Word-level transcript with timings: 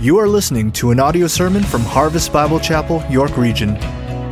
You 0.00 0.16
are 0.18 0.28
listening 0.28 0.70
to 0.72 0.92
an 0.92 1.00
audio 1.00 1.26
sermon 1.26 1.64
from 1.64 1.80
Harvest 1.80 2.32
Bible 2.32 2.60
Chapel, 2.60 3.02
York 3.10 3.36
Region. 3.36 3.74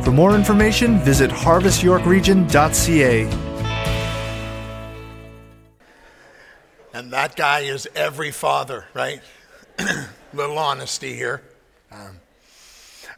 For 0.01 0.11
more 0.11 0.33
information, 0.33 0.97
visit 0.99 1.29
harvestyorkregion.ca. 1.29 3.23
And 6.93 7.11
that 7.11 7.35
guy 7.35 7.59
is 7.59 7.85
every 7.95 8.31
father, 8.31 8.85
right? 8.93 9.19
Little 10.33 10.57
honesty 10.57 11.13
here. 11.13 11.41
Um, 11.91 12.21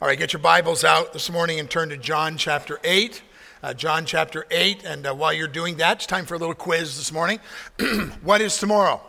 all 0.01 0.07
right, 0.07 0.17
get 0.17 0.33
your 0.33 0.41
Bibles 0.41 0.83
out 0.83 1.13
this 1.13 1.29
morning 1.29 1.59
and 1.59 1.69
turn 1.69 1.89
to 1.89 1.97
John 1.97 2.35
chapter 2.35 2.79
8. 2.83 3.21
Uh, 3.61 3.75
John 3.75 4.07
chapter 4.07 4.47
8. 4.49 4.83
And 4.85 5.05
uh, 5.05 5.13
while 5.13 5.33
you're 5.33 5.47
doing 5.47 5.77
that, 5.77 5.97
it's 5.97 6.07
time 6.07 6.25
for 6.25 6.33
a 6.33 6.39
little 6.39 6.55
quiz 6.55 6.97
this 6.97 7.11
morning. 7.11 7.39
what 8.23 8.41
is 8.41 8.57
tomorrow? 8.57 9.01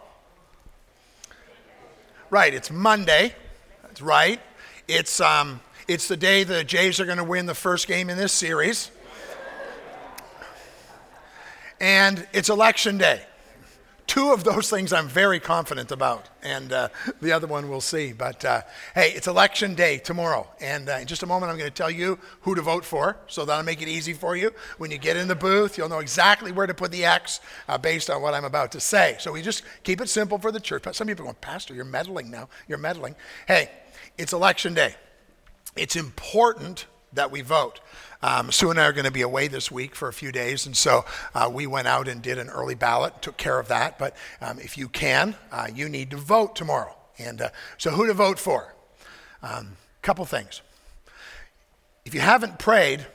Right, 2.33 2.55
it's 2.55 2.71
Monday. 2.71 3.35
That's 3.83 4.01
right. 4.01 4.41
It's, 4.87 5.21
um, 5.21 5.59
it's 5.88 6.07
the 6.07 6.16
day 6.16 6.45
the 6.45 6.62
Jays 6.62 7.01
are 7.01 7.05
going 7.05 7.19
to 7.19 7.25
win 7.25 7.47
the 7.47 7.57
first 7.57 7.88
game 7.88 8.09
in 8.09 8.16
this 8.16 8.33
series. 8.33 8.93
And 11.80 12.24
it's 12.33 12.48
election 12.48 12.98
day. 12.98 13.23
Two 14.10 14.32
of 14.32 14.42
those 14.42 14.69
things 14.69 14.92
I'm 14.92 15.06
very 15.06 15.38
confident 15.38 15.92
about, 15.92 16.28
and 16.42 16.73
uh, 16.73 16.88
the 17.23 17.30
other 17.30 17.46
one 17.46 17.70
we'll 17.70 17.80
see. 17.80 18.12
But 18.12 18.45
uh, 18.45 18.62
hey, 18.92 19.12
it's 19.12 19.28
election 19.28 19.77
day 19.77 19.98
tomorrow, 19.98 20.48
and 20.60 20.88
uh, 20.88 20.95
in 20.95 21.06
just 21.06 21.23
a 21.23 21.27
moment 21.27 21.52
I'm 21.52 21.56
going 21.56 21.70
to 21.70 21.77
tell 21.77 21.92
you 21.92 22.18
who 22.41 22.56
to 22.56 22.60
vote 22.60 22.84
for, 22.84 23.18
so 23.28 23.45
that'll 23.45 23.62
make 23.62 23.80
it 23.80 23.87
easy 23.87 24.12
for 24.12 24.34
you. 24.34 24.51
When 24.78 24.91
you 24.91 24.98
get 24.98 25.16
in 25.16 25.28
the 25.28 25.37
booth, 25.37 25.78
you'll 25.78 25.88
know 25.88 26.01
exactly 26.01 26.51
where 26.51 26.66
to 26.66 26.74
put 26.74 26.91
the 26.91 27.04
X 27.04 27.38
uh, 27.68 27.78
based 27.78 28.10
on 28.10 28.20
what 28.20 28.34
I'm 28.34 28.45
about 28.45 28.73
to 28.73 28.80
say. 28.80 29.15
So 29.20 29.30
we 29.30 29.42
just 29.42 29.62
keep 29.84 30.01
it 30.01 30.09
simple 30.09 30.38
for 30.38 30.51
the 30.51 30.59
church. 30.59 30.92
Some 30.92 31.06
people 31.06 31.23
are 31.23 31.27
going, 31.27 31.37
Pastor, 31.40 31.73
you're 31.73 31.84
meddling 31.84 32.32
now. 32.32 32.48
You're 32.66 32.79
meddling. 32.79 33.15
Hey, 33.46 33.70
it's 34.18 34.32
election 34.32 34.74
day. 34.74 34.96
It's 35.77 35.95
important 35.95 36.87
that 37.13 37.30
we 37.30 37.42
vote. 37.42 37.79
Um, 38.23 38.52
Sue 38.52 38.71
and 38.71 38.79
I 38.79 38.85
are 38.85 38.93
going 38.93 39.07
to 39.07 39.10
be 39.10 39.23
away 39.23 39.49
this 39.49 39.71
week 39.71 39.95
for 39.95 40.09
a 40.09 40.13
few 40.13 40.30
days, 40.30 40.66
and 40.66 40.76
so 40.76 41.04
uh, 41.35 41.51
we 41.52 41.66
went 41.66 41.88
out 41.88 42.07
and 42.07 42.21
did 42.21 42.38
an 42.38 42.51
early 42.51 42.74
ballot, 42.74 43.23
took 43.23 43.38
care 43.38 43.59
of 43.59 43.68
that. 43.68 43.99
But 43.99 44.15
um, 44.43 44.59
if 44.59 44.76
you 44.76 44.88
can, 44.88 45.37
uh, 45.51 45.68
you 45.74 45.88
need 45.88 46.10
to 46.10 46.18
vote 46.18 46.54
tomorrow. 46.54 46.95
And 47.18 47.41
uh, 47.41 47.48
so, 47.79 47.91
who 47.91 48.07
to 48.07 48.15
vote 48.15 48.38
for? 48.38 48.74
A 49.43 49.59
um, 49.59 49.76
couple 50.02 50.24
things. 50.26 50.60
If 52.04 52.15
you 52.15 52.21
haven't 52.21 52.59
prayed, 52.59 53.07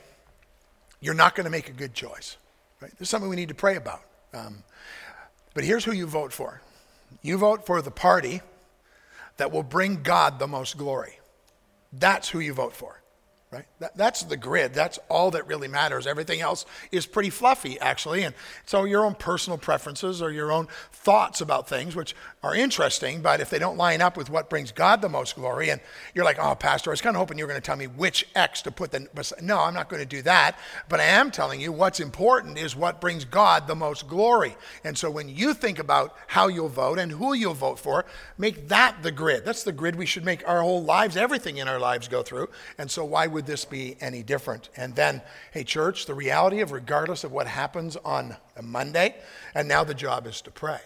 you're 1.00 1.14
not 1.14 1.36
going 1.36 1.44
to 1.44 1.50
make 1.50 1.68
a 1.68 1.72
good 1.72 1.94
choice. 1.94 2.36
Right? 2.80 2.90
This 2.92 3.02
is 3.02 3.08
something 3.10 3.30
we 3.30 3.36
need 3.36 3.48
to 3.48 3.54
pray 3.54 3.76
about. 3.76 4.02
Um, 4.34 4.64
but 5.54 5.64
here's 5.64 5.84
who 5.84 5.92
you 5.92 6.06
vote 6.06 6.32
for 6.32 6.60
you 7.22 7.38
vote 7.38 7.64
for 7.64 7.80
the 7.80 7.90
party 7.90 8.42
that 9.36 9.52
will 9.52 9.62
bring 9.62 10.02
God 10.02 10.38
the 10.38 10.48
most 10.48 10.76
glory. 10.76 11.20
That's 11.92 12.28
who 12.28 12.40
you 12.40 12.52
vote 12.52 12.74
for 12.74 13.00
right? 13.56 13.66
That, 13.78 13.96
that's 13.96 14.22
the 14.22 14.36
grid. 14.36 14.74
That's 14.74 14.98
all 15.08 15.30
that 15.32 15.46
really 15.46 15.68
matters. 15.68 16.06
Everything 16.06 16.40
else 16.40 16.66
is 16.92 17.06
pretty 17.06 17.30
fluffy, 17.30 17.80
actually. 17.80 18.22
And 18.22 18.34
so 18.66 18.84
your 18.84 19.04
own 19.04 19.14
personal 19.14 19.58
preferences 19.58 20.20
or 20.20 20.30
your 20.30 20.52
own 20.52 20.68
thoughts 20.92 21.40
about 21.40 21.68
things, 21.68 21.96
which 21.96 22.14
are 22.42 22.54
interesting, 22.54 23.22
but 23.22 23.40
if 23.40 23.50
they 23.50 23.58
don't 23.58 23.76
line 23.76 24.02
up 24.02 24.16
with 24.16 24.30
what 24.30 24.50
brings 24.50 24.72
God 24.72 25.00
the 25.00 25.08
most 25.08 25.36
glory, 25.36 25.70
and 25.70 25.80
you're 26.14 26.24
like, 26.24 26.38
oh, 26.38 26.54
Pastor, 26.54 26.90
I 26.90 26.92
was 26.92 27.00
kind 27.00 27.16
of 27.16 27.20
hoping 27.20 27.38
you 27.38 27.44
were 27.44 27.48
going 27.48 27.60
to 27.60 27.64
tell 27.64 27.76
me 27.76 27.86
which 27.86 28.26
X 28.34 28.62
to 28.62 28.70
put 28.70 28.90
the. 28.90 29.06
No, 29.40 29.60
I'm 29.60 29.74
not 29.74 29.88
going 29.88 30.02
to 30.02 30.08
do 30.08 30.22
that. 30.22 30.58
But 30.88 31.00
I 31.00 31.04
am 31.04 31.30
telling 31.30 31.60
you 31.60 31.72
what's 31.72 32.00
important 32.00 32.58
is 32.58 32.76
what 32.76 33.00
brings 33.00 33.24
God 33.24 33.66
the 33.66 33.74
most 33.74 34.06
glory. 34.08 34.56
And 34.84 34.96
so 34.96 35.10
when 35.10 35.28
you 35.28 35.54
think 35.54 35.78
about 35.78 36.14
how 36.26 36.48
you'll 36.48 36.68
vote 36.68 36.98
and 36.98 37.10
who 37.12 37.32
you'll 37.32 37.54
vote 37.54 37.78
for, 37.78 38.04
make 38.36 38.68
that 38.68 39.02
the 39.02 39.12
grid. 39.12 39.44
That's 39.44 39.62
the 39.62 39.72
grid 39.72 39.96
we 39.96 40.06
should 40.06 40.24
make 40.24 40.46
our 40.46 40.62
whole 40.62 40.82
lives, 40.82 41.16
everything 41.16 41.56
in 41.56 41.68
our 41.68 41.78
lives 41.78 42.08
go 42.08 42.22
through. 42.22 42.48
And 42.78 42.90
so 42.90 43.04
why 43.04 43.26
would 43.26 43.45
this 43.46 43.64
be 43.64 43.96
any 44.00 44.22
different? 44.22 44.68
And 44.76 44.94
then, 44.94 45.22
hey, 45.52 45.64
church, 45.64 46.06
the 46.06 46.14
reality 46.14 46.60
of 46.60 46.72
regardless 46.72 47.24
of 47.24 47.32
what 47.32 47.46
happens 47.46 47.96
on 47.96 48.36
a 48.56 48.62
Monday, 48.62 49.16
and 49.54 49.68
now 49.68 49.84
the 49.84 49.94
job 49.94 50.26
is 50.26 50.40
to 50.42 50.50
pray. 50.50 50.80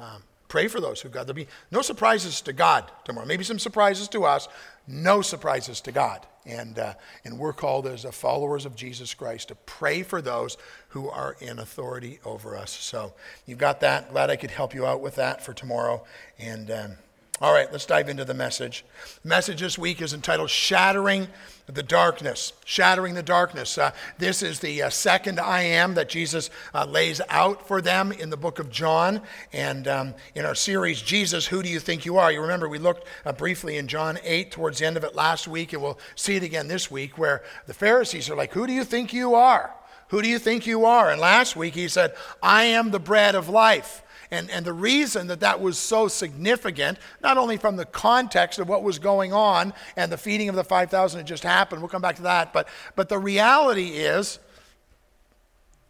Um, 0.00 0.22
pray 0.48 0.68
for 0.68 0.80
those 0.80 1.00
who 1.00 1.08
God. 1.08 1.26
There'll 1.26 1.34
be 1.34 1.48
no 1.70 1.82
surprises 1.82 2.40
to 2.42 2.52
God 2.52 2.90
tomorrow. 3.04 3.26
Maybe 3.26 3.44
some 3.44 3.58
surprises 3.58 4.08
to 4.08 4.24
us, 4.24 4.48
no 4.86 5.22
surprises 5.22 5.80
to 5.82 5.92
God. 5.92 6.26
And, 6.44 6.78
uh, 6.78 6.94
and 7.24 7.38
we're 7.38 7.52
called 7.52 7.86
as 7.88 8.04
followers 8.04 8.66
of 8.66 8.76
Jesus 8.76 9.14
Christ 9.14 9.48
to 9.48 9.54
pray 9.54 10.02
for 10.02 10.22
those 10.22 10.56
who 10.90 11.10
are 11.10 11.36
in 11.40 11.58
authority 11.58 12.20
over 12.24 12.56
us. 12.56 12.70
So 12.70 13.14
you've 13.46 13.58
got 13.58 13.80
that. 13.80 14.10
Glad 14.10 14.30
I 14.30 14.36
could 14.36 14.52
help 14.52 14.72
you 14.72 14.86
out 14.86 15.00
with 15.00 15.16
that 15.16 15.44
for 15.44 15.52
tomorrow. 15.52 16.04
And 16.38 16.70
um, 16.70 16.92
all 17.38 17.52
right, 17.52 17.70
let's 17.70 17.84
dive 17.84 18.08
into 18.08 18.24
the 18.24 18.32
message. 18.32 18.82
The 19.22 19.28
message 19.28 19.60
this 19.60 19.76
week 19.76 20.00
is 20.00 20.14
entitled 20.14 20.48
Shattering 20.48 21.28
the 21.66 21.82
Darkness. 21.82 22.54
Shattering 22.64 23.12
the 23.12 23.22
Darkness. 23.22 23.76
Uh, 23.76 23.90
this 24.16 24.42
is 24.42 24.60
the 24.60 24.84
uh, 24.84 24.88
second 24.88 25.38
I 25.38 25.60
am 25.60 25.94
that 25.94 26.08
Jesus 26.08 26.48
uh, 26.72 26.86
lays 26.86 27.20
out 27.28 27.68
for 27.68 27.82
them 27.82 28.10
in 28.10 28.30
the 28.30 28.38
book 28.38 28.58
of 28.58 28.70
John. 28.70 29.20
And 29.52 29.86
um, 29.86 30.14
in 30.34 30.46
our 30.46 30.54
series, 30.54 31.02
Jesus, 31.02 31.46
Who 31.46 31.62
Do 31.62 31.68
You 31.68 31.78
Think 31.78 32.06
You 32.06 32.16
Are? 32.16 32.32
You 32.32 32.40
remember 32.40 32.70
we 32.70 32.78
looked 32.78 33.06
uh, 33.26 33.32
briefly 33.32 33.76
in 33.76 33.86
John 33.86 34.18
8 34.22 34.50
towards 34.50 34.78
the 34.78 34.86
end 34.86 34.96
of 34.96 35.04
it 35.04 35.14
last 35.14 35.46
week, 35.46 35.74
and 35.74 35.82
we'll 35.82 35.98
see 36.14 36.36
it 36.36 36.42
again 36.42 36.68
this 36.68 36.90
week, 36.90 37.18
where 37.18 37.42
the 37.66 37.74
Pharisees 37.74 38.30
are 38.30 38.36
like, 38.36 38.54
Who 38.54 38.66
do 38.66 38.72
you 38.72 38.84
think 38.84 39.12
you 39.12 39.34
are? 39.34 39.74
Who 40.08 40.22
do 40.22 40.28
you 40.28 40.38
think 40.38 40.66
you 40.66 40.86
are? 40.86 41.10
And 41.10 41.20
last 41.20 41.54
week 41.54 41.74
he 41.74 41.88
said, 41.88 42.14
I 42.42 42.64
am 42.64 42.92
the 42.92 43.00
bread 43.00 43.34
of 43.34 43.50
life. 43.50 44.02
And, 44.30 44.50
and 44.50 44.64
the 44.64 44.72
reason 44.72 45.28
that 45.28 45.40
that 45.40 45.60
was 45.60 45.78
so 45.78 46.08
significant, 46.08 46.98
not 47.22 47.38
only 47.38 47.56
from 47.56 47.76
the 47.76 47.84
context 47.84 48.58
of 48.58 48.68
what 48.68 48.82
was 48.82 48.98
going 48.98 49.32
on 49.32 49.72
and 49.96 50.10
the 50.10 50.18
feeding 50.18 50.48
of 50.48 50.56
the 50.56 50.64
5,000 50.64 51.20
had 51.20 51.26
just 51.26 51.44
happened, 51.44 51.80
we'll 51.80 51.88
come 51.88 52.02
back 52.02 52.16
to 52.16 52.22
that, 52.22 52.52
but, 52.52 52.68
but 52.96 53.08
the 53.08 53.18
reality 53.18 53.88
is, 53.88 54.38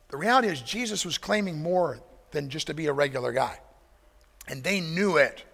the 0.09 0.17
reality 0.17 0.49
is 0.49 0.61
Jesus 0.61 1.05
was 1.05 1.19
claiming 1.19 1.63
more 1.63 2.01
than 2.31 2.51
just 2.51 2.67
to 2.67 2.75
be 2.75 2.87
a 2.87 2.93
regular 2.93 3.33
guy. 3.33 3.59
And 4.49 4.63
they 4.63 4.81
knew 4.81 5.17
it. 5.17 5.45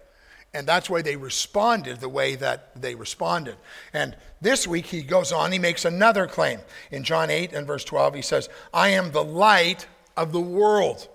And 0.53 0.67
that's 0.67 0.89
why 0.89 1.01
they 1.01 1.15
responded 1.15 1.99
the 1.99 2.09
way 2.09 2.35
that 2.35 2.79
they 2.79 2.93
responded. 2.93 3.55
And 3.91 4.15
this 4.39 4.67
week 4.67 4.85
he 4.85 5.01
goes 5.01 5.31
on, 5.31 5.51
he 5.51 5.57
makes 5.57 5.83
another 5.83 6.27
claim. 6.27 6.59
In 6.91 7.03
John 7.03 7.31
8 7.31 7.53
and 7.53 7.65
verse 7.65 7.83
12, 7.83 8.13
he 8.15 8.21
says, 8.21 8.49
I 8.71 8.89
am 8.89 9.11
the 9.11 9.23
light 9.23 9.87
of 10.15 10.31
the 10.31 10.41
world. 10.41 11.07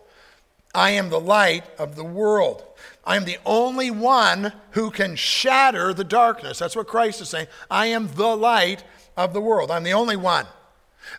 I 0.79 0.91
am 0.91 1.11
the 1.11 1.19
light 1.19 1.65
of 1.77 1.97
the 1.97 2.05
world. 2.05 2.63
I 3.05 3.17
am 3.17 3.25
the 3.25 3.39
only 3.45 3.91
one 3.91 4.53
who 4.71 4.93
can 4.93 5.17
shatter 5.17 5.93
the 5.93 6.05
darkness. 6.05 6.61
That's 6.61 6.77
what 6.77 6.87
Christ 6.87 7.21
is 7.21 7.29
saying. 7.29 7.49
I 7.69 7.87
am 7.87 8.15
the 8.15 8.37
light 8.37 8.85
of 9.17 9.33
the 9.33 9.41
world. 9.41 9.73
I'm 9.73 9.83
the 9.83 9.95
only 9.95 10.15
one. 10.15 10.47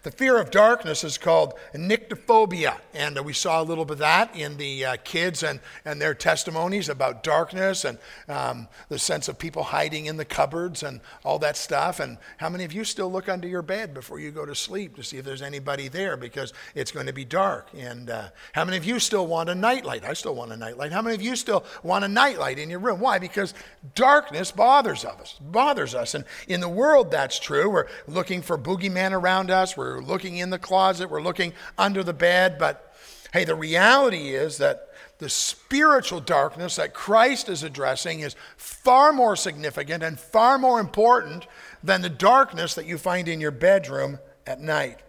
The 0.04 0.12
fear 0.12 0.40
of 0.40 0.52
darkness 0.52 1.04
is 1.04 1.18
called 1.18 1.54
nyctophobia, 1.74 2.78
and 2.94 3.18
uh, 3.18 3.24
we 3.24 3.34
saw 3.34 3.62
a 3.62 3.64
little 3.64 3.86
bit 3.86 3.94
of 3.94 4.00
that 4.00 4.36
in 4.36 4.58
the 4.58 4.86
uh, 4.86 4.98
kids 5.04 5.44
and, 5.44 5.60
and 5.86 6.02
their 6.02 6.14
testimonies 6.14 6.90
about 6.90 7.24
darkness 7.24 7.86
and 7.86 7.98
um, 8.28 8.68
the 8.88 9.00
sense 9.00 9.28
of 9.28 9.38
people 9.38 9.64
hiding 9.64 10.06
in 10.06 10.18
the 10.18 10.26
cupboards 10.26 10.84
and 10.84 11.02
all 11.24 11.40
that 11.40 11.58
stuff. 11.58 12.00
And 12.00 12.18
how 12.38 12.50
many 12.50 12.64
of 12.64 12.74
you 12.74 12.84
still 12.84 13.12
look 13.12 13.30
under 13.30 13.48
your 13.48 13.62
bed 13.62 13.94
before 13.94 14.20
you 14.20 14.32
go 14.32 14.46
to 14.46 14.56
sleep 14.56 14.96
to 14.96 15.04
see 15.04 15.18
if 15.18 15.26
there's 15.26 15.42
anybody 15.42 15.88
there 15.88 16.18
because 16.18 16.54
it's 16.76 16.92
going 16.92 17.08
to 17.08 17.14
be 17.14 17.26
dark? 17.26 17.70
And 17.78 18.10
uh, 18.10 18.30
how 18.54 18.66
many 18.66 18.78
of 18.78 18.86
you 18.86 19.00
still 19.00 19.28
want 19.28 19.50
a 19.50 19.56
nightlight? 19.56 20.04
I 20.04 20.14
still 20.14 20.36
want 20.36 20.52
a 20.52 20.58
nightlight. 20.58 20.92
How 20.92 21.02
many 21.02 21.16
of 21.16 21.22
you 21.22 21.36
still 21.36 21.66
want 21.84 22.06
a 22.06 22.08
nightlight 22.08 22.60
in 22.60 22.70
your 22.70 22.80
room? 22.80 23.00
Why? 23.00 23.20
Because 23.20 23.54
darkness 23.96 24.52
bothers 24.52 25.06
us, 25.06 25.38
bothers 25.42 25.96
us. 25.96 26.16
And 26.16 26.26
in 26.48 26.62
the 26.62 26.70
world, 26.70 27.12
that's 27.12 27.40
true. 27.40 27.70
We're 27.70 27.88
looking 28.08 28.42
for 28.42 28.58
boogeyman 28.58 29.12
around 29.12 29.52
us. 29.52 29.76
We're 29.80 30.02
looking 30.02 30.36
in 30.36 30.50
the 30.50 30.60
closet. 30.60 31.10
We're 31.10 31.22
looking 31.22 31.54
under 31.78 32.04
the 32.04 32.12
bed. 32.14 32.58
But 32.60 32.94
hey, 33.32 33.46
the 33.46 33.56
reality 33.56 34.36
is 34.36 34.58
that 34.58 34.90
the 35.20 35.30
spiritual 35.30 36.20
darkness 36.20 36.76
that 36.76 36.94
Christ 36.94 37.48
is 37.48 37.64
addressing 37.64 38.20
is 38.20 38.36
far 38.58 39.14
more 39.14 39.38
significant 39.38 40.04
and 40.04 40.20
far 40.20 40.58
more 40.58 40.82
important 40.82 41.48
than 41.82 42.02
the 42.02 42.10
darkness 42.10 42.76
that 42.76 42.88
you 42.88 42.98
find 42.98 43.30
in 43.30 43.40
your 43.40 43.52
bedroom 43.52 44.20
at 44.46 44.60
night. 44.60 45.00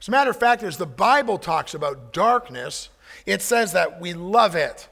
As 0.00 0.08
a 0.08 0.10
matter 0.10 0.30
of 0.30 0.36
fact, 0.36 0.64
as 0.64 0.78
the 0.78 0.84
Bible 0.84 1.38
talks 1.38 1.72
about 1.72 2.12
darkness, 2.12 2.88
it 3.24 3.40
says 3.40 3.72
that 3.72 4.00
we 4.00 4.14
love 4.14 4.56
it. 4.56 4.88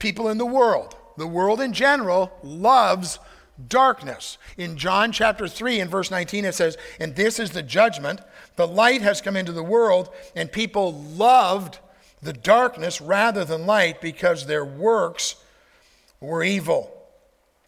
People 0.00 0.28
in 0.28 0.38
the 0.38 0.44
world, 0.44 0.96
the 1.16 1.28
world 1.28 1.60
in 1.60 1.72
general, 1.72 2.32
loves 2.42 3.20
darkness. 3.68 4.38
In 4.56 4.76
John 4.76 5.12
chapter 5.12 5.46
3 5.48 5.80
and 5.80 5.90
verse 5.90 6.10
19, 6.10 6.44
it 6.44 6.54
says, 6.54 6.76
And 6.98 7.14
this 7.14 7.38
is 7.38 7.50
the 7.50 7.62
judgment. 7.62 8.20
The 8.56 8.66
light 8.66 9.02
has 9.02 9.20
come 9.20 9.36
into 9.36 9.52
the 9.52 9.62
world, 9.62 10.10
and 10.36 10.50
people 10.50 10.92
loved 11.02 11.78
the 12.22 12.32
darkness 12.32 13.00
rather 13.00 13.44
than 13.44 13.66
light 13.66 14.00
because 14.00 14.46
their 14.46 14.64
works 14.64 15.36
were 16.20 16.44
evil. 16.44 16.90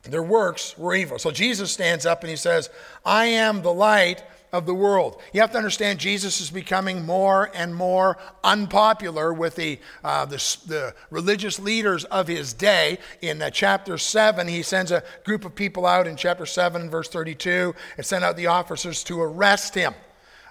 Their 0.04 0.22
works 0.22 0.76
were 0.78 0.94
evil. 0.94 1.18
So 1.18 1.30
Jesus 1.30 1.72
stands 1.72 2.06
up 2.06 2.22
and 2.22 2.30
he 2.30 2.36
says, 2.36 2.70
I 3.04 3.26
am 3.26 3.62
the 3.62 3.72
light 3.72 4.22
of 4.52 4.66
the 4.66 4.74
world. 4.74 5.20
You 5.32 5.40
have 5.40 5.50
to 5.52 5.58
understand 5.58 5.98
Jesus 5.98 6.40
is 6.40 6.50
becoming 6.50 7.04
more 7.04 7.50
and 7.54 7.74
more 7.74 8.18
unpopular 8.44 9.32
with 9.32 9.56
the, 9.56 9.80
uh, 10.04 10.26
the, 10.26 10.36
the, 10.66 10.94
religious 11.10 11.58
leaders 11.58 12.04
of 12.04 12.28
his 12.28 12.52
day. 12.52 12.98
In 13.20 13.42
uh, 13.42 13.50
chapter 13.50 13.98
7, 13.98 14.46
he 14.46 14.62
sends 14.62 14.92
a 14.92 15.02
group 15.24 15.44
of 15.44 15.56
people 15.56 15.86
out 15.86 16.06
in 16.06 16.14
chapter 16.14 16.46
7, 16.46 16.88
verse 16.88 17.08
32, 17.08 17.74
and 17.96 18.06
sent 18.06 18.22
out 18.22 18.36
the 18.36 18.46
officers 18.46 19.02
to 19.04 19.20
arrest 19.20 19.74
him 19.74 19.94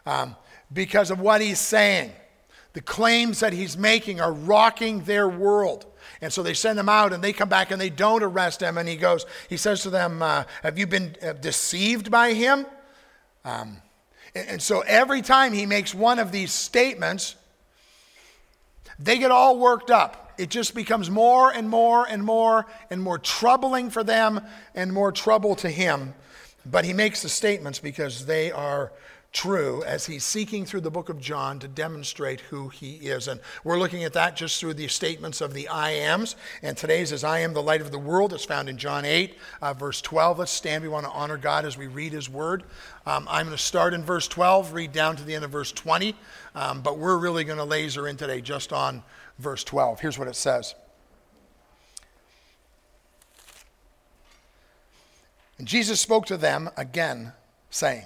um, 0.05 0.35
because 0.71 1.11
of 1.11 1.19
what 1.19 1.41
he's 1.41 1.59
saying. 1.59 2.11
The 2.73 2.81
claims 2.81 3.39
that 3.41 3.53
he's 3.53 3.77
making 3.77 4.19
are 4.19 4.33
rocking 4.33 5.03
their 5.03 5.29
world. 5.29 5.85
And 6.21 6.33
so 6.33 6.41
they 6.41 6.53
send 6.53 6.79
him 6.79 6.89
out 6.89 7.13
and 7.13 7.23
they 7.23 7.33
come 7.33 7.49
back 7.49 7.71
and 7.71 7.79
they 7.79 7.89
don't 7.89 8.23
arrest 8.23 8.61
him. 8.61 8.77
And 8.77 8.89
he 8.89 8.95
goes, 8.95 9.25
he 9.49 9.57
says 9.57 9.83
to 9.83 9.89
them, 9.89 10.21
uh, 10.21 10.45
Have 10.63 10.79
you 10.79 10.87
been 10.87 11.15
uh, 11.21 11.33
deceived 11.33 12.09
by 12.09 12.33
him? 12.33 12.65
Um, 13.45 13.77
and 14.33 14.61
so 14.61 14.81
every 14.81 15.21
time 15.21 15.53
he 15.53 15.65
makes 15.65 15.93
one 15.93 16.17
of 16.17 16.31
these 16.31 16.51
statements, 16.51 17.35
they 18.97 19.17
get 19.17 19.31
all 19.31 19.59
worked 19.59 19.91
up. 19.91 20.33
It 20.37 20.49
just 20.49 20.73
becomes 20.73 21.11
more 21.11 21.51
and 21.51 21.69
more 21.69 22.07
and 22.07 22.23
more 22.23 22.65
and 22.89 23.01
more 23.01 23.19
troubling 23.19 23.91
for 23.91 24.03
them 24.03 24.41
and 24.73 24.91
more 24.91 25.11
trouble 25.11 25.55
to 25.57 25.69
him. 25.69 26.15
But 26.65 26.85
he 26.85 26.93
makes 26.93 27.21
the 27.21 27.29
statements 27.29 27.79
because 27.79 28.25
they 28.25 28.51
are 28.51 28.91
true 29.33 29.83
as 29.83 30.05
he's 30.05 30.23
seeking 30.23 30.63
through 30.63 30.81
the 30.81 30.91
book 30.91 31.09
of 31.09 31.19
John 31.19 31.57
to 31.59 31.67
demonstrate 31.67 32.39
who 32.39 32.69
he 32.69 32.93
is. 32.97 33.27
And 33.27 33.41
we're 33.63 33.79
looking 33.79 34.03
at 34.03 34.13
that 34.13 34.35
just 34.35 34.59
through 34.59 34.75
the 34.75 34.87
statements 34.87 35.41
of 35.41 35.53
the 35.53 35.67
I 35.67 35.91
ams. 35.91 36.35
And 36.61 36.77
today's 36.77 37.11
is 37.11 37.23
I 37.23 37.39
am 37.39 37.53
the 37.53 37.61
light 37.61 37.81
of 37.81 37.91
the 37.91 37.99
world. 37.99 38.31
It's 38.31 38.45
found 38.45 38.69
in 38.69 38.77
John 38.77 39.05
8, 39.05 39.35
uh, 39.61 39.73
verse 39.73 40.01
12. 40.01 40.39
Let's 40.39 40.51
stand. 40.51 40.83
We 40.83 40.89
want 40.89 41.05
to 41.07 41.11
honor 41.11 41.37
God 41.37 41.65
as 41.65 41.77
we 41.77 41.87
read 41.87 42.13
his 42.13 42.29
word. 42.29 42.63
Um, 43.07 43.27
I'm 43.29 43.47
going 43.47 43.57
to 43.57 43.61
start 43.61 43.93
in 43.95 44.03
verse 44.03 44.27
12, 44.27 44.71
read 44.71 44.93
down 44.93 45.15
to 45.17 45.23
the 45.23 45.33
end 45.33 45.43
of 45.43 45.51
verse 45.51 45.71
20. 45.71 46.15
Um, 46.53 46.81
but 46.81 46.99
we're 46.99 47.17
really 47.17 47.43
going 47.43 47.57
to 47.57 47.65
laser 47.65 48.07
in 48.07 48.15
today 48.15 48.39
just 48.39 48.71
on 48.71 49.03
verse 49.39 49.63
12. 49.63 49.99
Here's 49.99 50.19
what 50.19 50.27
it 50.27 50.35
says. 50.35 50.75
And 55.57 55.67
Jesus 55.67 55.99
spoke 55.99 56.27
to 56.27 56.37
them 56.37 56.69
again, 56.77 57.33
saying, 57.71 58.05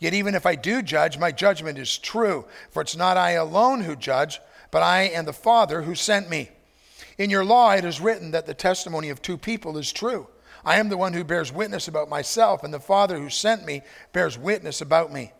Yet 0.00 0.14
even 0.14 0.34
if 0.34 0.46
I 0.46 0.56
do 0.56 0.82
judge, 0.82 1.18
my 1.18 1.30
judgment 1.30 1.78
is 1.78 1.98
true, 1.98 2.46
for 2.70 2.82
it's 2.82 2.96
not 2.96 3.16
I 3.16 3.32
alone 3.32 3.82
who 3.82 3.94
judge, 3.94 4.40
but 4.70 4.82
I 4.82 5.02
and 5.02 5.28
the 5.28 5.32
Father 5.32 5.82
who 5.82 5.94
sent 5.94 6.28
me. 6.28 6.48
In 7.18 7.30
your 7.30 7.44
law 7.44 7.72
it 7.72 7.84
is 7.84 8.00
written 8.00 8.30
that 8.30 8.46
the 8.46 8.54
testimony 8.54 9.10
of 9.10 9.20
two 9.20 9.36
people 9.36 9.76
is 9.76 9.92
true. 9.92 10.26
I 10.64 10.76
am 10.78 10.88
the 10.88 10.96
one 10.96 11.12
who 11.12 11.22
bears 11.22 11.52
witness 11.52 11.86
about 11.86 12.08
myself, 12.08 12.64
and 12.64 12.72
the 12.72 12.80
Father 12.80 13.18
who 13.18 13.28
sent 13.28 13.66
me 13.66 13.82
bears 14.12 14.38
witness 14.38 14.80
about 14.80 15.12
me. 15.12 15.32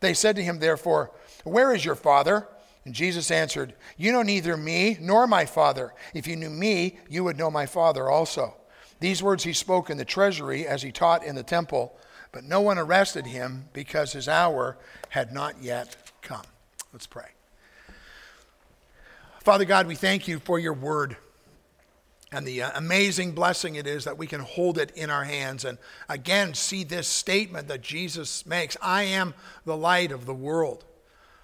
They 0.00 0.14
said 0.14 0.36
to 0.36 0.42
him, 0.42 0.58
therefore, 0.58 1.12
Where 1.44 1.74
is 1.74 1.84
your 1.84 1.94
Father? 1.94 2.48
And 2.86 2.94
Jesus 2.94 3.30
answered, 3.30 3.74
You 3.96 4.12
know 4.12 4.22
neither 4.22 4.56
me 4.56 4.96
nor 5.00 5.26
my 5.26 5.44
Father. 5.44 5.92
If 6.14 6.26
you 6.26 6.36
knew 6.36 6.50
me, 6.50 6.98
you 7.08 7.24
would 7.24 7.36
know 7.36 7.50
my 7.50 7.66
Father 7.66 8.08
also. 8.08 8.54
These 9.00 9.22
words 9.22 9.44
he 9.44 9.52
spoke 9.52 9.90
in 9.90 9.98
the 9.98 10.04
treasury 10.04 10.66
as 10.66 10.82
he 10.82 10.92
taught 10.92 11.24
in 11.24 11.34
the 11.34 11.42
temple. 11.42 11.98
But 12.36 12.44
no 12.44 12.60
one 12.60 12.76
arrested 12.76 13.24
him 13.24 13.64
because 13.72 14.12
his 14.12 14.28
hour 14.28 14.76
had 15.08 15.32
not 15.32 15.62
yet 15.62 15.96
come. 16.20 16.42
Let's 16.92 17.06
pray. 17.06 17.30
Father 19.42 19.64
God, 19.64 19.86
we 19.86 19.94
thank 19.94 20.28
you 20.28 20.38
for 20.40 20.58
your 20.58 20.74
word 20.74 21.16
and 22.30 22.46
the 22.46 22.64
uh, 22.64 22.72
amazing 22.74 23.32
blessing 23.32 23.76
it 23.76 23.86
is 23.86 24.04
that 24.04 24.18
we 24.18 24.26
can 24.26 24.40
hold 24.40 24.76
it 24.76 24.90
in 24.90 25.08
our 25.08 25.24
hands 25.24 25.64
and 25.64 25.78
again 26.10 26.52
see 26.52 26.84
this 26.84 27.08
statement 27.08 27.68
that 27.68 27.80
Jesus 27.80 28.44
makes 28.44 28.76
I 28.82 29.04
am 29.04 29.32
the 29.64 29.74
light 29.74 30.12
of 30.12 30.26
the 30.26 30.34
world. 30.34 30.84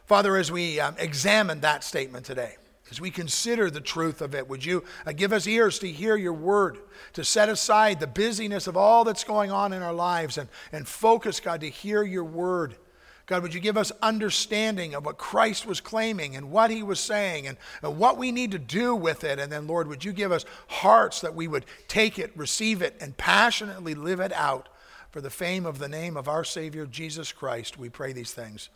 Father, 0.05 0.37
as 0.37 0.53
we 0.53 0.79
um, 0.79 0.95
examine 0.99 1.63
that 1.63 1.85
statement 1.85 2.27
today, 2.27 2.57
as 2.93 3.01
we 3.01 3.11
consider 3.11 3.71
the 3.71 3.81
truth 3.81 4.21
of 4.21 4.35
it, 4.35 4.47
would 4.51 4.63
you 4.63 4.85
uh, 5.07 5.13
give 5.13 5.33
us 5.33 5.47
ears 5.47 5.79
to 5.79 5.91
hear 5.91 6.15
your 6.15 6.35
word, 6.35 6.77
to 7.15 7.25
set 7.25 7.49
aside 7.49 7.99
the 7.99 8.07
busyness 8.07 8.67
of 8.67 8.77
all 8.77 9.03
that's 9.03 9.25
going 9.25 9.51
on 9.51 9.73
in 9.73 9.81
our 9.81 9.95
lives 9.95 10.37
and, 10.37 10.47
and 10.73 10.87
focus, 10.87 11.41
God, 11.41 11.63
to 11.63 11.71
hear 11.71 12.03
your 12.03 12.23
word. 12.23 12.77
God, 13.25 13.43
would 13.43 13.55
you 13.55 13.61
give 13.61 13.79
us 13.79 13.93
understanding 14.03 14.95
of 14.95 15.07
what 15.07 15.17
Christ 15.17 15.65
was 15.65 15.81
claiming 15.81 16.37
and 16.37 16.51
what 16.51 16.71
he 16.71 16.83
was 16.83 17.01
saying 17.01 17.47
and, 17.47 17.57
and 17.83 17.99
what 17.99 18.19
we 18.19 18.31
need 18.31 18.51
to 18.51 18.59
do 18.59 18.95
with 18.95 19.25
it? 19.25 19.39
And 19.39 19.51
then, 19.51 19.67
Lord, 19.67 19.89
would 19.89 20.05
you 20.05 20.13
give 20.13 20.31
us 20.31 20.45
hearts 20.69 21.23
that 21.23 21.35
we 21.35 21.49
would 21.49 21.65
take 21.89 22.19
it, 22.19 22.31
receive 22.37 22.83
it, 22.83 22.95
and 23.01 23.17
passionately 23.17 23.95
live 23.95 24.21
it 24.21 24.35
out 24.35 24.69
for 25.13 25.23
the 25.23 25.31
fame 25.31 25.65
of 25.65 25.79
the 25.79 25.89
name 25.89 26.19
of 26.19 26.29
our 26.29 26.45
Savior, 26.45 26.85
Jesus 26.85 27.33
Christ? 27.33 27.79
We 27.79 27.89
pray 27.89 28.13
these 28.13 28.35
things. 28.35 28.69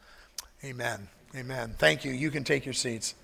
Amen. 0.64 1.08
Amen. 1.34 1.74
Thank 1.76 2.06
you. 2.06 2.12
You 2.12 2.30
can 2.30 2.44
take 2.44 2.64
your 2.64 2.72
seats. 2.72 3.14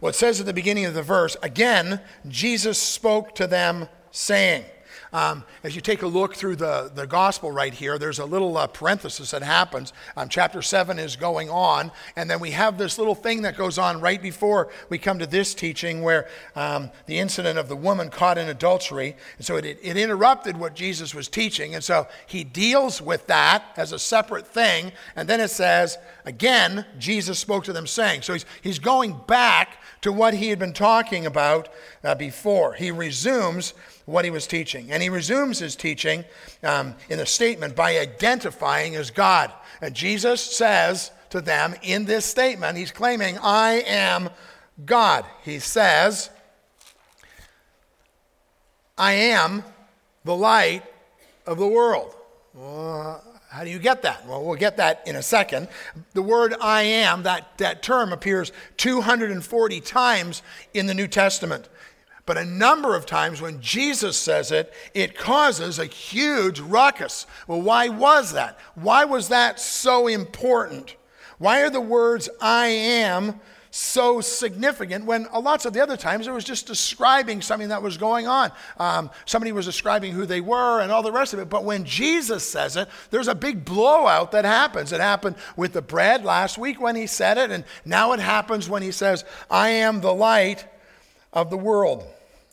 Well, 0.00 0.10
it 0.10 0.14
says 0.14 0.40
at 0.40 0.46
the 0.46 0.54
beginning 0.54 0.86
of 0.86 0.94
the 0.94 1.02
verse, 1.02 1.36
again, 1.42 2.00
Jesus 2.26 2.78
spoke 2.78 3.34
to 3.34 3.46
them, 3.46 3.88
saying, 4.12 4.64
um, 5.12 5.44
as 5.64 5.74
you 5.74 5.80
take 5.80 6.02
a 6.02 6.06
look 6.06 6.34
through 6.36 6.56
the, 6.56 6.90
the 6.94 7.06
gospel 7.06 7.50
right 7.50 7.74
here, 7.74 7.98
there's 7.98 8.20
a 8.20 8.24
little 8.24 8.56
uh, 8.56 8.68
parenthesis 8.68 9.32
that 9.32 9.42
happens. 9.42 9.92
Um, 10.16 10.28
chapter 10.28 10.62
7 10.62 10.98
is 10.98 11.16
going 11.16 11.50
on, 11.50 11.90
and 12.14 12.30
then 12.30 12.38
we 12.38 12.52
have 12.52 12.78
this 12.78 12.96
little 12.96 13.16
thing 13.16 13.42
that 13.42 13.56
goes 13.56 13.76
on 13.76 14.00
right 14.00 14.22
before 14.22 14.70
we 14.88 14.98
come 14.98 15.18
to 15.18 15.26
this 15.26 15.52
teaching 15.52 16.02
where 16.02 16.28
um, 16.54 16.90
the 17.06 17.18
incident 17.18 17.58
of 17.58 17.68
the 17.68 17.76
woman 17.76 18.08
caught 18.08 18.38
in 18.38 18.48
adultery. 18.48 19.16
And 19.36 19.44
so 19.44 19.56
it, 19.56 19.64
it 19.64 19.96
interrupted 19.96 20.56
what 20.56 20.74
Jesus 20.74 21.14
was 21.14 21.28
teaching. 21.28 21.74
And 21.74 21.82
so 21.82 22.06
he 22.26 22.44
deals 22.44 23.02
with 23.02 23.26
that 23.26 23.64
as 23.76 23.92
a 23.92 23.98
separate 23.98 24.46
thing. 24.46 24.92
And 25.16 25.28
then 25.28 25.40
it 25.40 25.50
says, 25.50 25.98
again, 26.24 26.86
Jesus 26.98 27.38
spoke 27.38 27.64
to 27.64 27.72
them 27.72 27.86
saying. 27.86 28.22
So 28.22 28.34
he's, 28.34 28.46
he's 28.62 28.78
going 28.78 29.20
back 29.26 29.78
to 30.02 30.12
what 30.12 30.34
he 30.34 30.48
had 30.48 30.58
been 30.58 30.72
talking 30.72 31.26
about 31.26 31.68
uh, 32.02 32.14
before. 32.14 32.72
He 32.74 32.90
resumes 32.90 33.74
what 34.06 34.24
he 34.24 34.30
was 34.30 34.46
teaching. 34.46 34.90
And 34.90 35.02
he 35.02 35.08
resumes 35.08 35.58
his 35.58 35.76
teaching 35.76 36.24
um, 36.62 36.94
in 37.08 37.18
the 37.18 37.26
statement 37.26 37.76
by 37.76 37.98
identifying 37.98 38.96
as 38.96 39.10
God. 39.10 39.52
And 39.80 39.94
Jesus 39.94 40.40
says 40.40 41.10
to 41.30 41.40
them 41.40 41.74
in 41.82 42.04
this 42.04 42.24
statement, 42.24 42.76
he's 42.76 42.90
claiming, 42.90 43.38
I 43.38 43.82
am 43.86 44.30
God. 44.84 45.24
He 45.44 45.58
says, 45.58 46.30
I 48.96 49.12
am 49.12 49.64
the 50.24 50.36
light 50.36 50.82
of 51.46 51.58
the 51.58 51.66
world. 51.66 52.14
How 53.50 53.64
do 53.64 53.70
you 53.70 53.80
get 53.80 54.02
that? 54.02 54.24
Well, 54.28 54.44
we'll 54.44 54.56
get 54.56 54.76
that 54.76 55.02
in 55.06 55.16
a 55.16 55.22
second. 55.22 55.66
The 56.14 56.22
word 56.22 56.54
I 56.60 56.82
am, 56.82 57.24
that, 57.24 57.58
that 57.58 57.82
term 57.82 58.12
appears 58.12 58.52
240 58.76 59.80
times 59.80 60.42
in 60.72 60.86
the 60.86 60.94
New 60.94 61.08
Testament. 61.08 61.68
But 62.26 62.38
a 62.38 62.44
number 62.44 62.94
of 62.94 63.06
times 63.06 63.42
when 63.42 63.60
Jesus 63.60 64.16
says 64.16 64.52
it, 64.52 64.72
it 64.94 65.18
causes 65.18 65.80
a 65.80 65.86
huge 65.86 66.60
ruckus. 66.60 67.26
Well, 67.48 67.60
why 67.60 67.88
was 67.88 68.34
that? 68.34 68.56
Why 68.76 69.04
was 69.04 69.28
that 69.30 69.58
so 69.58 70.06
important? 70.06 70.94
Why 71.38 71.62
are 71.62 71.70
the 71.70 71.80
words 71.80 72.28
I 72.40 72.68
am 72.68 73.40
so 73.70 74.20
significant 74.20 75.04
when 75.04 75.26
a 75.32 75.38
lots 75.38 75.64
of 75.64 75.72
the 75.72 75.80
other 75.80 75.96
times 75.96 76.26
it 76.26 76.32
was 76.32 76.44
just 76.44 76.66
describing 76.66 77.40
something 77.40 77.68
that 77.68 77.82
was 77.82 77.96
going 77.96 78.26
on. 78.26 78.50
Um, 78.78 79.10
somebody 79.26 79.52
was 79.52 79.64
describing 79.64 80.12
who 80.12 80.26
they 80.26 80.40
were 80.40 80.80
and 80.80 80.90
all 80.90 81.02
the 81.02 81.12
rest 81.12 81.34
of 81.34 81.38
it. 81.38 81.48
But 81.48 81.64
when 81.64 81.84
Jesus 81.84 82.46
says 82.46 82.76
it, 82.76 82.88
there's 83.10 83.28
a 83.28 83.34
big 83.34 83.64
blowout 83.64 84.32
that 84.32 84.44
happens. 84.44 84.92
It 84.92 85.00
happened 85.00 85.36
with 85.56 85.72
the 85.72 85.82
bread 85.82 86.24
last 86.24 86.58
week 86.58 86.80
when 86.80 86.96
he 86.96 87.06
said 87.06 87.38
it, 87.38 87.52
and 87.52 87.64
now 87.84 88.12
it 88.12 88.20
happens 88.20 88.68
when 88.68 88.82
he 88.82 88.90
says, 88.90 89.24
I 89.48 89.68
am 89.68 90.00
the 90.00 90.14
light 90.14 90.66
of 91.32 91.48
the 91.50 91.58
world. 91.58 92.04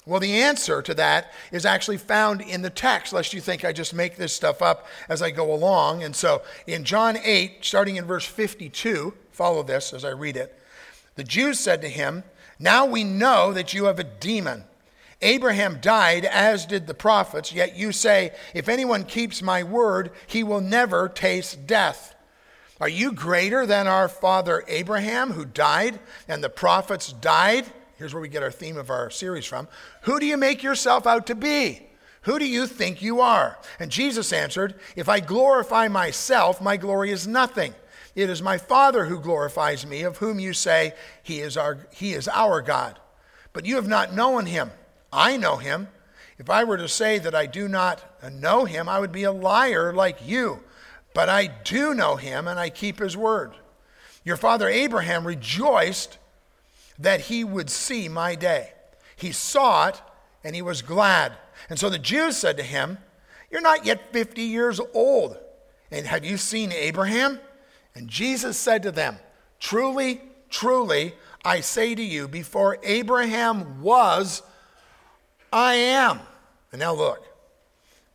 Well, 0.05 0.21
the 0.21 0.41
answer 0.41 0.81
to 0.83 0.93
that 0.93 1.33
is 1.51 1.65
actually 1.65 1.97
found 1.97 2.41
in 2.41 2.61
the 2.61 2.69
text, 2.69 3.11
lest 3.11 3.33
you 3.33 3.41
think 3.41 3.65
I 3.65 3.73
just 3.73 3.93
make 3.93 4.15
this 4.15 4.31
stuff 4.31 4.61
up 4.61 4.87
as 5.09 5.21
I 5.21 5.31
go 5.31 5.53
along. 5.53 6.03
And 6.03 6.15
so 6.15 6.43
in 6.65 6.85
John 6.85 7.17
8, 7.17 7.57
starting 7.61 7.97
in 7.97 8.05
verse 8.05 8.25
52, 8.25 9.13
follow 9.31 9.63
this 9.63 9.93
as 9.93 10.05
I 10.05 10.11
read 10.11 10.37
it. 10.37 10.56
The 11.17 11.23
Jews 11.23 11.59
said 11.59 11.81
to 11.81 11.89
him, 11.89 12.23
Now 12.59 12.85
we 12.85 13.03
know 13.03 13.51
that 13.51 13.73
you 13.73 13.85
have 13.85 13.99
a 13.99 14.03
demon. 14.03 14.63
Abraham 15.21 15.79
died, 15.81 16.25
as 16.25 16.67
did 16.67 16.85
the 16.85 16.93
prophets, 16.93 17.51
yet 17.51 17.75
you 17.75 17.91
say, 17.91 18.31
If 18.53 18.69
anyone 18.69 19.03
keeps 19.03 19.41
my 19.41 19.63
word, 19.63 20.11
he 20.27 20.43
will 20.43 20.61
never 20.61 21.09
taste 21.09 21.65
death. 21.65 22.15
Are 22.79 22.87
you 22.87 23.11
greater 23.11 23.65
than 23.65 23.87
our 23.87 24.07
father 24.07 24.63
Abraham, 24.67 25.31
who 25.31 25.43
died, 25.43 25.99
and 26.27 26.43
the 26.43 26.49
prophets 26.49 27.11
died? 27.11 27.65
Here's 27.97 28.13
where 28.13 28.21
we 28.21 28.29
get 28.29 28.43
our 28.43 28.51
theme 28.51 28.77
of 28.77 28.91
our 28.91 29.09
series 29.09 29.45
from. 29.45 29.67
Who 30.01 30.19
do 30.19 30.27
you 30.27 30.37
make 30.37 30.61
yourself 30.61 31.07
out 31.07 31.25
to 31.27 31.35
be? 31.35 31.81
Who 32.21 32.37
do 32.37 32.47
you 32.47 32.67
think 32.67 33.01
you 33.01 33.21
are? 33.21 33.57
And 33.79 33.89
Jesus 33.89 34.31
answered, 34.31 34.75
If 34.95 35.09
I 35.09 35.19
glorify 35.19 35.87
myself, 35.87 36.61
my 36.61 36.77
glory 36.77 37.09
is 37.09 37.25
nothing. 37.25 37.73
It 38.17 38.31
is 38.31 38.41
my 38.41 38.57
Father 38.57 39.05
who 39.05 39.19
glorifies 39.19 39.85
me, 39.85 40.01
of 40.01 40.17
whom 40.17 40.39
you 40.39 40.51
say, 40.51 40.95
He 41.21 41.39
is 41.39 41.55
our, 41.55 41.85
he 41.93 42.13
is 42.13 42.27
our 42.27 42.63
God. 42.63 42.99
But 43.53 43.67
you 43.67 43.75
have 43.75 43.87
not 43.87 44.15
known 44.15 44.47
him. 44.47 44.71
I 45.13 45.37
know 45.37 45.57
him. 45.57 45.87
If 46.39 46.49
I 46.49 46.63
were 46.63 46.77
to 46.77 46.87
say 46.87 47.19
that 47.19 47.35
I 47.35 47.45
do 47.45 47.67
not 47.67 48.03
know 48.33 48.65
him, 48.65 48.89
I 48.89 48.99
would 48.99 49.11
be 49.11 49.21
a 49.21 49.31
liar 49.31 49.93
like 49.93 50.27
you. 50.27 50.63
But 51.13 51.29
I 51.29 51.45
do 51.45 51.93
know 51.93 52.15
him, 52.15 52.47
and 52.47 52.59
I 52.59 52.71
keep 52.71 52.97
his 52.97 53.15
word. 53.15 53.53
Your 54.23 54.35
father 54.35 54.67
Abraham 54.67 55.27
rejoiced 55.27 56.17
that 56.97 57.21
he 57.21 57.43
would 57.43 57.69
see 57.69 58.09
my 58.09 58.33
day. 58.33 58.73
He 59.15 59.31
saw 59.31 59.89
it, 59.89 60.01
and 60.43 60.55
he 60.55 60.63
was 60.63 60.81
glad. 60.81 61.33
And 61.69 61.77
so 61.77 61.87
the 61.87 61.99
Jews 61.99 62.35
said 62.35 62.57
to 62.57 62.63
him, 62.63 62.97
You're 63.51 63.61
not 63.61 63.85
yet 63.85 64.11
50 64.11 64.41
years 64.41 64.81
old, 64.95 65.37
and 65.91 66.07
have 66.07 66.25
you 66.25 66.37
seen 66.37 66.71
Abraham? 66.71 67.39
And 67.97 68.07
Jesus 68.07 68.57
said 68.57 68.83
to 68.83 68.91
them, 68.91 69.17
Truly, 69.59 70.21
truly, 70.51 71.15
I 71.43 71.61
say 71.61 71.95
to 71.95 72.03
you, 72.03 72.27
before 72.27 72.77
Abraham 72.83 73.81
was, 73.81 74.43
I 75.51 75.73
am. 75.73 76.19
And 76.71 76.79
now 76.79 76.93
look. 76.93 77.25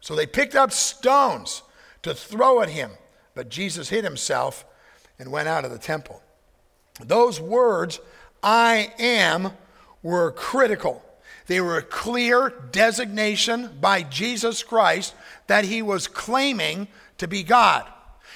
So 0.01 0.15
they 0.15 0.27
picked 0.27 0.55
up 0.55 0.71
stones 0.71 1.63
to 2.03 2.15
throw 2.15 2.61
at 2.61 2.69
him, 2.69 2.93
but 3.35 3.49
Jesus 3.49 3.89
hid 3.89 4.05
himself 4.05 4.65
and 5.19 5.33
went 5.33 5.49
out 5.49 5.65
of 5.65 5.73
the 5.73 5.79
temple. 5.79 6.23
Those 7.01 7.41
words, 7.41 7.99
I 8.41 8.93
am, 9.01 9.51
were 10.01 10.31
critical. 10.31 11.03
They 11.49 11.61
were 11.61 11.79
a 11.79 11.83
clear 11.83 12.55
designation 12.71 13.79
by 13.81 14.05
Jesus 14.05 14.63
Christ 14.63 15.13
that 15.49 15.65
he 15.65 15.83
was 15.83 16.07
claiming 16.07 16.87
to 17.19 17.27
be 17.27 17.43
God. 17.43 17.92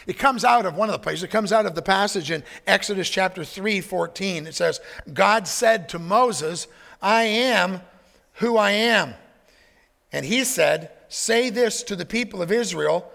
It 0.06 0.18
comes 0.18 0.44
out 0.44 0.66
of 0.66 0.76
one 0.76 0.88
of 0.88 0.92
the 0.92 0.98
places, 1.00 1.24
it 1.24 1.30
comes 1.30 1.52
out 1.52 1.66
of 1.66 1.74
the 1.74 1.82
passage 1.82 2.30
in 2.30 2.44
Exodus 2.66 3.08
chapter 3.08 3.44
3 3.44 3.80
14. 3.80 4.46
It 4.46 4.54
says, 4.54 4.80
God 5.12 5.48
said 5.48 5.88
to 5.90 5.98
Moses, 5.98 6.68
I 7.02 7.24
am 7.24 7.80
who 8.34 8.56
I 8.56 8.70
am. 8.72 9.14
And 10.12 10.24
he 10.24 10.44
said, 10.44 10.90
Say 11.08 11.50
this 11.50 11.82
to 11.84 11.96
the 11.96 12.06
people 12.06 12.42
of 12.42 12.52
Israel 12.52 13.10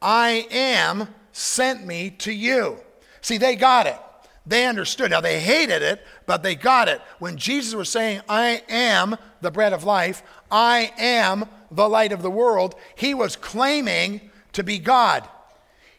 I 0.00 0.46
am 0.50 1.08
sent 1.32 1.86
me 1.86 2.10
to 2.10 2.32
you. 2.32 2.78
See, 3.20 3.38
they 3.38 3.56
got 3.56 3.86
it. 3.86 3.98
They 4.46 4.66
understood. 4.66 5.10
Now, 5.10 5.20
they 5.20 5.40
hated 5.40 5.82
it, 5.82 6.00
but 6.24 6.42
they 6.42 6.54
got 6.54 6.88
it. 6.88 7.00
When 7.18 7.36
Jesus 7.36 7.74
was 7.74 7.88
saying, 7.88 8.20
I 8.28 8.62
am 8.68 9.16
the 9.40 9.50
bread 9.50 9.72
of 9.72 9.82
life, 9.82 10.22
I 10.50 10.92
am 10.96 11.46
the 11.70 11.88
light 11.88 12.12
of 12.12 12.22
the 12.22 12.30
world, 12.30 12.76
he 12.94 13.12
was 13.12 13.34
claiming 13.34 14.30
to 14.52 14.62
be 14.62 14.78
God. 14.78 15.28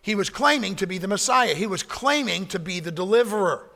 He 0.07 0.15
was 0.15 0.29
claiming 0.29 0.77
to 0.77 0.87
be 0.87 0.99
the 0.99 1.07
Messiah. 1.09 1.53
He 1.53 1.67
was 1.67 1.83
claiming 1.83 2.45
to 2.47 2.59
be 2.59 2.79
the 2.79 2.93
deliverer. 2.93 3.69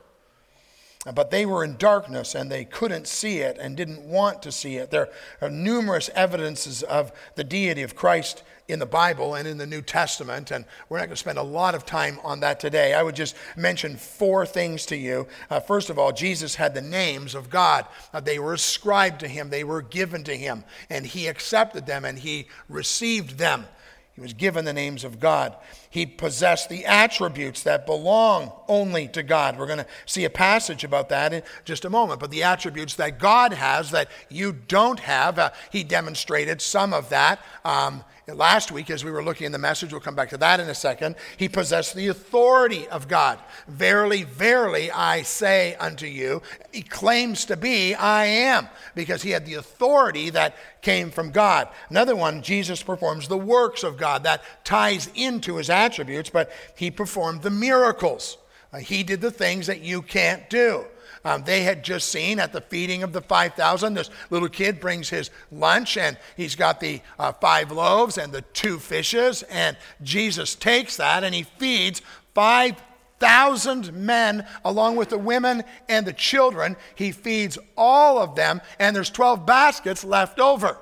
But 1.14 1.30
they 1.30 1.44
were 1.44 1.62
in 1.62 1.76
darkness 1.76 2.34
and 2.34 2.50
they 2.50 2.64
couldn't 2.64 3.06
see 3.06 3.40
it 3.40 3.58
and 3.60 3.76
didn't 3.76 4.00
want 4.00 4.40
to 4.44 4.50
see 4.50 4.76
it. 4.76 4.90
There 4.90 5.10
are 5.42 5.50
numerous 5.50 6.08
evidences 6.14 6.82
of 6.84 7.12
the 7.34 7.44
deity 7.44 7.82
of 7.82 7.94
Christ 7.94 8.44
in 8.66 8.78
the 8.78 8.86
Bible 8.86 9.34
and 9.34 9.46
in 9.46 9.58
the 9.58 9.66
New 9.66 9.82
Testament, 9.82 10.52
and 10.52 10.64
we're 10.88 10.96
not 10.96 11.08
going 11.08 11.16
to 11.16 11.16
spend 11.16 11.36
a 11.36 11.42
lot 11.42 11.74
of 11.74 11.84
time 11.84 12.18
on 12.24 12.40
that 12.40 12.58
today. 12.58 12.94
I 12.94 13.02
would 13.02 13.14
just 13.16 13.36
mention 13.54 13.96
four 13.96 14.46
things 14.46 14.86
to 14.86 14.96
you. 14.96 15.26
Uh, 15.50 15.60
first 15.60 15.90
of 15.90 15.98
all, 15.98 16.12
Jesus 16.12 16.54
had 16.54 16.72
the 16.72 16.80
names 16.80 17.34
of 17.34 17.50
God, 17.50 17.84
uh, 18.14 18.20
they 18.20 18.38
were 18.38 18.54
ascribed 18.54 19.20
to 19.20 19.28
him, 19.28 19.50
they 19.50 19.64
were 19.64 19.82
given 19.82 20.24
to 20.24 20.34
him, 20.34 20.64
and 20.88 21.04
he 21.04 21.26
accepted 21.26 21.84
them 21.84 22.06
and 22.06 22.20
he 22.20 22.46
received 22.70 23.36
them. 23.36 23.66
He 24.14 24.20
was 24.20 24.34
given 24.34 24.66
the 24.66 24.74
names 24.74 25.04
of 25.04 25.20
God. 25.20 25.56
He 25.88 26.04
possessed 26.04 26.68
the 26.68 26.84
attributes 26.84 27.62
that 27.62 27.86
belong 27.86 28.52
only 28.68 29.08
to 29.08 29.22
God. 29.22 29.58
We're 29.58 29.66
going 29.66 29.78
to 29.78 29.86
see 30.04 30.24
a 30.24 30.30
passage 30.30 30.84
about 30.84 31.08
that 31.08 31.32
in 31.32 31.42
just 31.64 31.86
a 31.86 31.90
moment. 31.90 32.20
But 32.20 32.30
the 32.30 32.42
attributes 32.42 32.94
that 32.96 33.18
God 33.18 33.54
has 33.54 33.90
that 33.92 34.08
you 34.28 34.52
don't 34.52 35.00
have, 35.00 35.38
uh, 35.38 35.50
he 35.70 35.82
demonstrated 35.82 36.60
some 36.60 36.92
of 36.92 37.08
that 37.08 37.40
um, 37.64 38.04
Last 38.28 38.70
week, 38.70 38.88
as 38.88 39.04
we 39.04 39.10
were 39.10 39.24
looking 39.24 39.46
in 39.46 39.52
the 39.52 39.58
message, 39.58 39.90
we'll 39.90 40.00
come 40.00 40.14
back 40.14 40.28
to 40.30 40.36
that 40.36 40.60
in 40.60 40.68
a 40.68 40.74
second, 40.76 41.16
he 41.36 41.48
possessed 41.48 41.96
the 41.96 42.06
authority 42.06 42.86
of 42.86 43.08
God. 43.08 43.40
Verily, 43.66 44.22
verily, 44.22 44.92
I 44.92 45.22
say 45.22 45.74
unto 45.74 46.06
you, 46.06 46.40
he 46.72 46.82
claims 46.82 47.44
to 47.46 47.56
be, 47.56 47.96
I 47.96 48.26
am, 48.26 48.68
because 48.94 49.22
he 49.22 49.30
had 49.30 49.44
the 49.44 49.54
authority 49.54 50.30
that 50.30 50.56
came 50.82 51.10
from 51.10 51.32
God. 51.32 51.68
Another 51.90 52.14
one, 52.14 52.42
Jesus 52.42 52.80
performs 52.80 53.26
the 53.26 53.36
works 53.36 53.82
of 53.82 53.96
God. 53.96 54.22
That 54.22 54.44
ties 54.64 55.10
into 55.16 55.56
his 55.56 55.68
attributes, 55.68 56.30
but 56.30 56.52
he 56.76 56.92
performed 56.92 57.42
the 57.42 57.50
miracles. 57.50 58.38
Uh, 58.72 58.78
he 58.78 59.02
did 59.02 59.20
the 59.20 59.32
things 59.32 59.66
that 59.66 59.80
you 59.80 60.00
can't 60.00 60.48
do. 60.48 60.84
Um, 61.24 61.44
they 61.44 61.62
had 61.62 61.84
just 61.84 62.08
seen 62.08 62.40
at 62.40 62.52
the 62.52 62.60
feeding 62.60 63.02
of 63.02 63.12
the 63.12 63.20
5,000, 63.20 63.94
this 63.94 64.10
little 64.30 64.48
kid 64.48 64.80
brings 64.80 65.08
his 65.08 65.30
lunch 65.52 65.96
and 65.96 66.18
he's 66.36 66.56
got 66.56 66.80
the 66.80 67.00
uh, 67.18 67.32
five 67.32 67.70
loaves 67.70 68.18
and 68.18 68.32
the 68.32 68.42
two 68.42 68.78
fishes. 68.78 69.42
And 69.44 69.76
Jesus 70.02 70.54
takes 70.54 70.96
that 70.96 71.22
and 71.22 71.34
he 71.34 71.44
feeds 71.44 72.02
5,000 72.34 73.92
men 73.92 74.46
along 74.64 74.96
with 74.96 75.10
the 75.10 75.18
women 75.18 75.62
and 75.88 76.04
the 76.06 76.12
children. 76.12 76.76
He 76.94 77.12
feeds 77.12 77.56
all 77.76 78.18
of 78.18 78.34
them, 78.34 78.60
and 78.78 78.96
there's 78.96 79.10
12 79.10 79.46
baskets 79.46 80.04
left 80.04 80.40
over. 80.40 80.78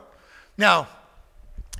Now, 0.56 0.88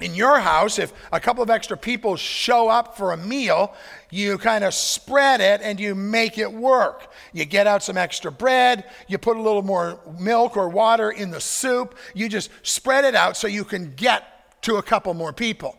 in 0.01 0.15
your 0.15 0.41
house, 0.41 0.79
if 0.79 0.93
a 1.13 1.21
couple 1.21 1.43
of 1.43 1.51
extra 1.51 1.77
people 1.77 2.17
show 2.17 2.69
up 2.69 2.97
for 2.97 3.13
a 3.13 3.17
meal, 3.17 3.75
you 4.11 4.39
kind 4.39 4.65
of 4.65 4.75
spread 4.75 5.41
it 5.41 5.61
and 5.63 5.79
you 5.79 5.95
make 5.95 6.39
it 6.39 6.53
work. 6.53 7.13
You 7.33 7.45
get 7.45 7.67
out 7.67 7.83
some 7.83 7.97
extra 7.97 8.33
bread, 8.33 8.85
you 9.09 9.19
put 9.19 9.37
a 9.37 9.43
little 9.43 9.63
more 9.63 10.01
milk 10.19 10.57
or 10.57 10.69
water 10.69 11.11
in 11.11 11.31
the 11.31 11.41
soup, 11.41 11.97
you 12.15 12.29
just 12.29 12.51
spread 12.63 13.05
it 13.05 13.15
out 13.15 13.37
so 13.37 13.47
you 13.47 13.65
can 13.65 13.95
get 13.95 14.63
to 14.63 14.77
a 14.77 14.83
couple 14.83 15.15
more 15.15 15.33
people. 15.33 15.77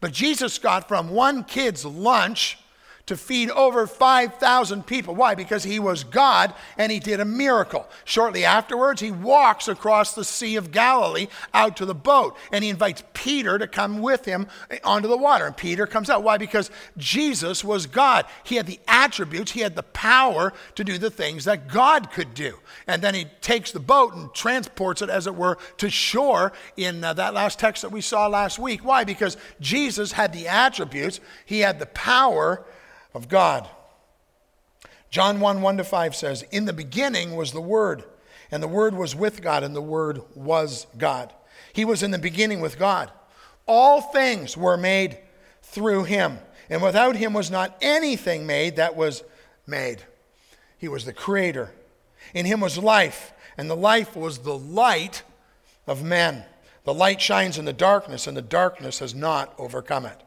But 0.00 0.12
Jesus 0.12 0.58
got 0.58 0.88
from 0.88 1.10
one 1.10 1.44
kid's 1.44 1.84
lunch 1.84 2.58
to 3.06 3.16
feed 3.16 3.50
over 3.50 3.86
5,000 3.86 4.86
people. 4.86 5.14
Why? 5.14 5.34
Because 5.34 5.64
he 5.64 5.78
was 5.78 6.04
God 6.04 6.54
and 6.78 6.90
he 6.90 6.98
did 6.98 7.20
a 7.20 7.24
miracle. 7.24 7.86
Shortly 8.04 8.44
afterwards, 8.44 9.00
he 9.00 9.10
walks 9.10 9.68
across 9.68 10.14
the 10.14 10.24
Sea 10.24 10.56
of 10.56 10.72
Galilee 10.72 11.28
out 11.52 11.76
to 11.76 11.84
the 11.84 11.94
boat 11.94 12.36
and 12.50 12.64
he 12.64 12.70
invites 12.70 13.02
Peter 13.12 13.58
to 13.58 13.66
come 13.66 14.00
with 14.00 14.24
him 14.24 14.46
onto 14.82 15.08
the 15.08 15.18
water. 15.18 15.46
And 15.46 15.56
Peter 15.56 15.86
comes 15.86 16.08
out. 16.08 16.22
Why? 16.22 16.38
Because 16.38 16.70
Jesus 16.96 17.62
was 17.62 17.86
God. 17.86 18.24
He 18.42 18.56
had 18.56 18.66
the 18.66 18.80
attributes, 18.88 19.52
he 19.52 19.60
had 19.60 19.76
the 19.76 19.82
power 19.82 20.54
to 20.74 20.84
do 20.84 20.96
the 20.96 21.10
things 21.10 21.44
that 21.44 21.68
God 21.68 22.10
could 22.10 22.32
do. 22.32 22.58
And 22.86 23.02
then 23.02 23.14
he 23.14 23.26
takes 23.42 23.70
the 23.70 23.80
boat 23.80 24.14
and 24.14 24.32
transports 24.32 25.02
it, 25.02 25.10
as 25.10 25.26
it 25.26 25.34
were, 25.34 25.58
to 25.76 25.90
shore 25.90 26.52
in 26.76 27.04
uh, 27.04 27.12
that 27.14 27.34
last 27.34 27.58
text 27.58 27.82
that 27.82 27.92
we 27.92 28.00
saw 28.00 28.26
last 28.28 28.58
week. 28.58 28.84
Why? 28.84 29.04
Because 29.04 29.36
Jesus 29.60 30.12
had 30.12 30.32
the 30.32 30.48
attributes, 30.48 31.20
he 31.44 31.60
had 31.60 31.78
the 31.78 31.86
power 31.86 32.64
of 33.14 33.28
God. 33.28 33.68
John 35.10 35.38
1 35.38 35.62
1 35.62 35.76
to 35.76 35.84
5 35.84 36.16
says, 36.16 36.42
In 36.50 36.64
the 36.64 36.72
beginning 36.72 37.36
was 37.36 37.52
the 37.52 37.60
Word, 37.60 38.04
and 38.50 38.62
the 38.62 38.68
Word 38.68 38.94
was 38.94 39.14
with 39.14 39.42
God, 39.42 39.62
and 39.62 39.74
the 39.74 39.80
Word 39.80 40.20
was 40.34 40.86
God. 40.98 41.32
He 41.72 41.84
was 41.84 42.02
in 42.02 42.10
the 42.10 42.18
beginning 42.18 42.60
with 42.60 42.78
God. 42.78 43.10
All 43.66 44.00
things 44.00 44.56
were 44.56 44.76
made 44.76 45.18
through 45.62 46.04
him, 46.04 46.38
and 46.68 46.82
without 46.82 47.16
him 47.16 47.32
was 47.32 47.50
not 47.50 47.76
anything 47.80 48.46
made 48.46 48.76
that 48.76 48.96
was 48.96 49.22
made. 49.66 50.02
He 50.76 50.88
was 50.88 51.04
the 51.04 51.12
creator. 51.12 51.72
In 52.34 52.44
him 52.44 52.60
was 52.60 52.76
life, 52.76 53.32
and 53.56 53.70
the 53.70 53.76
life 53.76 54.16
was 54.16 54.38
the 54.38 54.58
light 54.58 55.22
of 55.86 56.02
men. 56.02 56.44
The 56.84 56.94
light 56.94 57.20
shines 57.20 57.56
in 57.56 57.64
the 57.64 57.72
darkness, 57.72 58.26
and 58.26 58.36
the 58.36 58.42
darkness 58.42 58.98
has 58.98 59.14
not 59.14 59.54
overcome 59.58 60.06
it. 60.06 60.20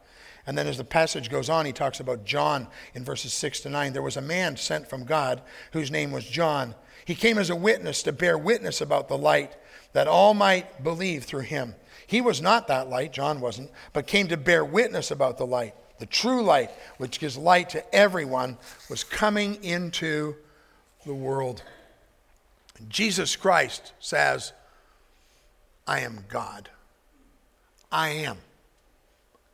And 0.48 0.58
then 0.58 0.66
as 0.66 0.77
the 0.77 0.86
passage 0.86 1.30
goes 1.30 1.50
on, 1.50 1.66
he 1.66 1.74
talks 1.74 2.00
about 2.00 2.24
John 2.24 2.68
in 2.94 3.04
verses 3.04 3.34
6 3.34 3.60
to 3.62 3.70
9. 3.70 3.92
There 3.92 4.01
was 4.01 4.16
a 4.16 4.22
man 4.22 4.56
sent 4.56 4.89
from 4.89 5.04
God 5.04 5.42
whose 5.74 5.92
name 5.92 6.12
was 6.12 6.25
John. 6.25 6.74
He 7.04 7.16
came 7.16 7.38
as 7.38 7.50
a 7.50 7.56
witness 7.56 8.01
to 8.04 8.13
bear 8.13 8.38
witness 8.38 8.80
about 8.80 9.10
the 9.10 9.18
light, 9.18 9.58
that 9.92 10.08
all 10.08 10.34
might 10.34 10.84
believe 10.86 11.25
through 11.25 11.42
him. 11.42 11.75
He 12.08 12.22
was 12.22 12.42
not 12.42 12.68
that 12.70 12.89
light, 12.89 13.12
John 13.12 13.42
wasn't, 13.42 13.72
but 13.92 14.08
came 14.08 14.30
to 14.30 14.38
bear 14.38 14.63
witness 14.63 15.12
about 15.12 15.38
the 15.38 15.46
light. 15.46 15.75
The 16.00 16.06
true 16.06 16.42
light, 16.42 16.72
which 16.98 17.20
gives 17.20 17.38
light 17.38 17.70
to 17.72 17.96
everyone, 17.96 18.58
was 18.89 19.04
coming 19.04 19.62
into 19.63 20.36
the 21.06 21.13
world. 21.13 21.62
Jesus 22.88 23.36
Christ 23.36 23.92
says, 24.00 24.54
I 25.86 26.01
am 26.01 26.24
God. 26.30 26.70
I 27.92 28.10
am. 28.10 28.38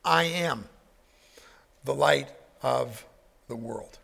I 0.06 0.26
am 0.26 0.66
the 1.84 1.94
light 1.94 2.30
of 2.62 3.06
the 3.48 3.56
world. 3.56 4.00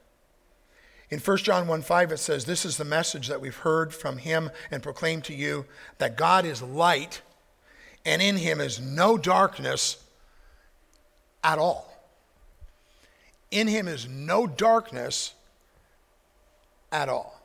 In 1.10 1.20
1 1.20 1.38
John 1.38 1.68
1 1.68 1.82
5, 1.82 2.12
it 2.12 2.18
says, 2.18 2.46
This 2.46 2.66
is 2.66 2.78
the 2.78 2.86
message 2.86 3.28
that 3.28 3.42
we've 3.42 3.56
heard 3.56 3.94
from 3.94 4.18
him 4.18 4.52
and 4.70 4.84
proclaimed 4.84 5.24
to 5.26 5.34
you 5.34 5.66
that 5.98 6.18
God 6.18 6.46
is 6.46 6.62
light, 6.62 7.22
and 8.06 8.22
in 8.22 8.38
him 8.38 8.62
is 8.62 8.80
no 8.80 9.18
darkness 9.18 10.04
at 11.44 11.58
all. 11.58 11.88
In 13.50 13.68
him 13.68 13.88
is 13.88 14.08
no 14.08 14.46
darkness 14.46 15.34
at 16.92 17.10
all. 17.10 17.42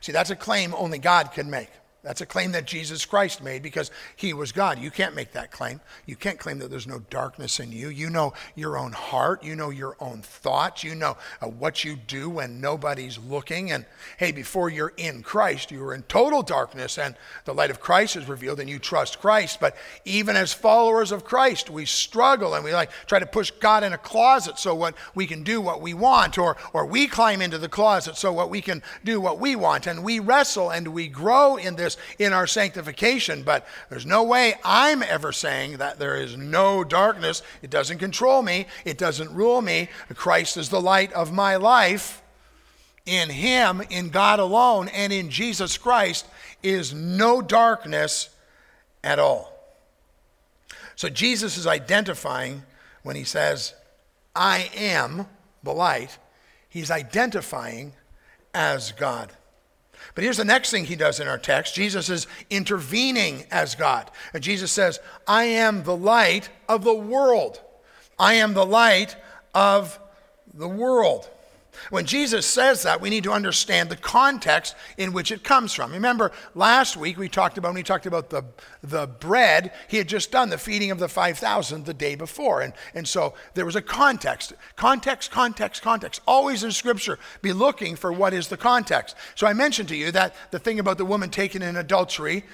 See, 0.00 0.12
that's 0.12 0.30
a 0.30 0.36
claim 0.36 0.74
only 0.74 0.98
God 0.98 1.32
can 1.32 1.50
make. 1.50 1.70
That's 2.06 2.20
a 2.20 2.26
claim 2.26 2.52
that 2.52 2.66
Jesus 2.66 3.04
Christ 3.04 3.42
made 3.42 3.64
because 3.64 3.90
he 4.14 4.32
was 4.32 4.52
God. 4.52 4.78
You 4.78 4.92
can't 4.92 5.16
make 5.16 5.32
that 5.32 5.50
claim. 5.50 5.80
You 6.06 6.14
can't 6.14 6.38
claim 6.38 6.60
that 6.60 6.70
there's 6.70 6.86
no 6.86 7.00
darkness 7.10 7.58
in 7.58 7.72
you. 7.72 7.88
You 7.88 8.10
know 8.10 8.32
your 8.54 8.78
own 8.78 8.92
heart. 8.92 9.42
You 9.42 9.56
know 9.56 9.70
your 9.70 9.96
own 9.98 10.22
thoughts. 10.22 10.84
You 10.84 10.94
know 10.94 11.16
uh, 11.42 11.48
what 11.48 11.82
you 11.82 11.96
do 11.96 12.30
when 12.30 12.60
nobody's 12.60 13.18
looking. 13.18 13.72
And 13.72 13.84
hey, 14.18 14.30
before 14.30 14.70
you're 14.70 14.92
in 14.96 15.24
Christ, 15.24 15.72
you 15.72 15.82
are 15.82 15.94
in 15.94 16.04
total 16.04 16.44
darkness 16.44 16.96
and 16.96 17.16
the 17.44 17.52
light 17.52 17.70
of 17.70 17.80
Christ 17.80 18.14
is 18.14 18.28
revealed 18.28 18.60
and 18.60 18.70
you 18.70 18.78
trust 18.78 19.20
Christ. 19.20 19.58
But 19.58 19.74
even 20.04 20.36
as 20.36 20.52
followers 20.52 21.10
of 21.10 21.24
Christ, 21.24 21.70
we 21.70 21.86
struggle 21.86 22.54
and 22.54 22.64
we 22.64 22.72
like 22.72 22.92
try 23.06 23.18
to 23.18 23.26
push 23.26 23.50
God 23.50 23.82
in 23.82 23.92
a 23.92 23.98
closet 23.98 24.60
so 24.60 24.76
what 24.76 24.94
we 25.16 25.26
can 25.26 25.42
do 25.42 25.60
what 25.60 25.80
we 25.80 25.92
want 25.92 26.38
or 26.38 26.56
or 26.72 26.86
we 26.86 27.08
climb 27.08 27.42
into 27.42 27.58
the 27.58 27.68
closet 27.68 28.16
so 28.16 28.32
what 28.32 28.48
we 28.48 28.60
can 28.60 28.80
do 29.02 29.20
what 29.20 29.40
we 29.40 29.56
want 29.56 29.88
and 29.88 30.04
we 30.04 30.20
wrestle 30.20 30.70
and 30.70 30.86
we 30.86 31.08
grow 31.08 31.56
in 31.56 31.74
this 31.74 31.95
in 32.18 32.32
our 32.32 32.46
sanctification, 32.46 33.42
but 33.42 33.66
there's 33.90 34.06
no 34.06 34.22
way 34.22 34.54
I'm 34.64 35.02
ever 35.02 35.32
saying 35.32 35.78
that 35.78 35.98
there 35.98 36.16
is 36.16 36.36
no 36.36 36.84
darkness. 36.84 37.42
It 37.62 37.70
doesn't 37.70 37.98
control 37.98 38.42
me, 38.42 38.66
it 38.84 38.98
doesn't 38.98 39.32
rule 39.34 39.62
me. 39.62 39.88
Christ 40.14 40.56
is 40.56 40.68
the 40.68 40.80
light 40.80 41.12
of 41.12 41.32
my 41.32 41.56
life. 41.56 42.22
In 43.04 43.30
Him, 43.30 43.82
in 43.88 44.08
God 44.08 44.40
alone, 44.40 44.88
and 44.88 45.12
in 45.12 45.30
Jesus 45.30 45.78
Christ 45.78 46.26
is 46.62 46.92
no 46.92 47.40
darkness 47.40 48.30
at 49.04 49.20
all. 49.20 49.52
So 50.96 51.08
Jesus 51.08 51.56
is 51.56 51.66
identifying 51.66 52.64
when 53.02 53.14
he 53.14 53.24
says, 53.24 53.74
I 54.34 54.70
am 54.74 55.26
the 55.62 55.72
light, 55.72 56.18
he's 56.68 56.90
identifying 56.90 57.92
as 58.52 58.92
God. 58.92 59.32
But 60.14 60.24
here's 60.24 60.36
the 60.36 60.44
next 60.44 60.70
thing 60.70 60.84
he 60.84 60.96
does 60.96 61.20
in 61.20 61.28
our 61.28 61.38
text 61.38 61.74
Jesus 61.74 62.08
is 62.08 62.26
intervening 62.50 63.44
as 63.50 63.74
God. 63.74 64.10
And 64.32 64.42
Jesus 64.42 64.72
says, 64.72 64.98
I 65.26 65.44
am 65.44 65.82
the 65.82 65.96
light 65.96 66.48
of 66.68 66.84
the 66.84 66.94
world. 66.94 67.60
I 68.18 68.34
am 68.34 68.54
the 68.54 68.66
light 68.66 69.16
of 69.54 69.98
the 70.54 70.68
world. 70.68 71.28
When 71.90 72.06
Jesus 72.06 72.46
says 72.46 72.82
that, 72.82 73.00
we 73.00 73.10
need 73.10 73.24
to 73.24 73.32
understand 73.32 73.88
the 73.88 73.96
context 73.96 74.74
in 74.96 75.12
which 75.12 75.30
it 75.30 75.44
comes 75.44 75.72
from. 75.72 75.92
Remember, 75.92 76.32
last 76.54 76.96
week 76.96 77.18
we 77.18 77.28
talked 77.28 77.58
about, 77.58 77.68
when 77.68 77.76
he 77.76 77.82
talked 77.82 78.06
about 78.06 78.30
the, 78.30 78.44
the 78.82 79.06
bread, 79.06 79.72
he 79.88 79.98
had 79.98 80.08
just 80.08 80.30
done 80.30 80.50
the 80.50 80.58
feeding 80.58 80.90
of 80.90 80.98
the 80.98 81.08
5,000 81.08 81.84
the 81.84 81.94
day 81.94 82.14
before. 82.14 82.60
And, 82.60 82.72
and 82.94 83.06
so 83.06 83.34
there 83.54 83.64
was 83.64 83.76
a 83.76 83.82
context. 83.82 84.52
Context, 84.76 85.30
context, 85.30 85.82
context. 85.82 86.20
Always 86.26 86.64
in 86.64 86.72
Scripture, 86.72 87.18
be 87.42 87.52
looking 87.52 87.96
for 87.96 88.12
what 88.12 88.34
is 88.34 88.48
the 88.48 88.56
context. 88.56 89.16
So 89.34 89.46
I 89.46 89.52
mentioned 89.52 89.88
to 89.90 89.96
you 89.96 90.10
that 90.12 90.34
the 90.50 90.58
thing 90.58 90.78
about 90.78 90.98
the 90.98 91.04
woman 91.04 91.30
taken 91.30 91.62
in 91.62 91.76
adultery 91.76 92.44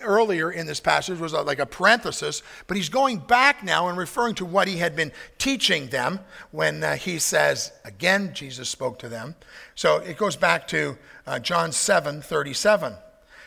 earlier 0.00 0.50
in 0.50 0.66
this 0.66 0.80
passage 0.80 1.18
was 1.18 1.32
like 1.32 1.58
a 1.58 1.66
parenthesis, 1.66 2.42
but 2.66 2.76
he's 2.76 2.88
going 2.88 3.18
back 3.18 3.64
now 3.64 3.88
and 3.88 3.98
referring 3.98 4.34
to 4.36 4.44
what 4.44 4.68
he 4.68 4.76
had 4.76 4.94
been 4.94 5.12
teaching 5.38 5.88
them 5.88 6.20
when 6.52 6.84
uh, 6.84 6.94
he 6.94 7.18
says, 7.18 7.72
again, 7.84 8.32
Jesus 8.34 8.68
spoke 8.68 8.98
to 9.00 9.08
them. 9.08 9.34
So 9.74 9.96
it 9.96 10.16
goes 10.16 10.36
back 10.36 10.68
to 10.68 10.96
uh, 11.26 11.38
John 11.40 11.72
7 11.72 12.22
37. 12.22 12.92
It 12.92 12.98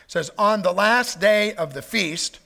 says, 0.06 0.30
On 0.38 0.62
the 0.62 0.72
last 0.72 1.18
day 1.18 1.54
of 1.54 1.72
the 1.72 1.82
feast, 1.82 2.40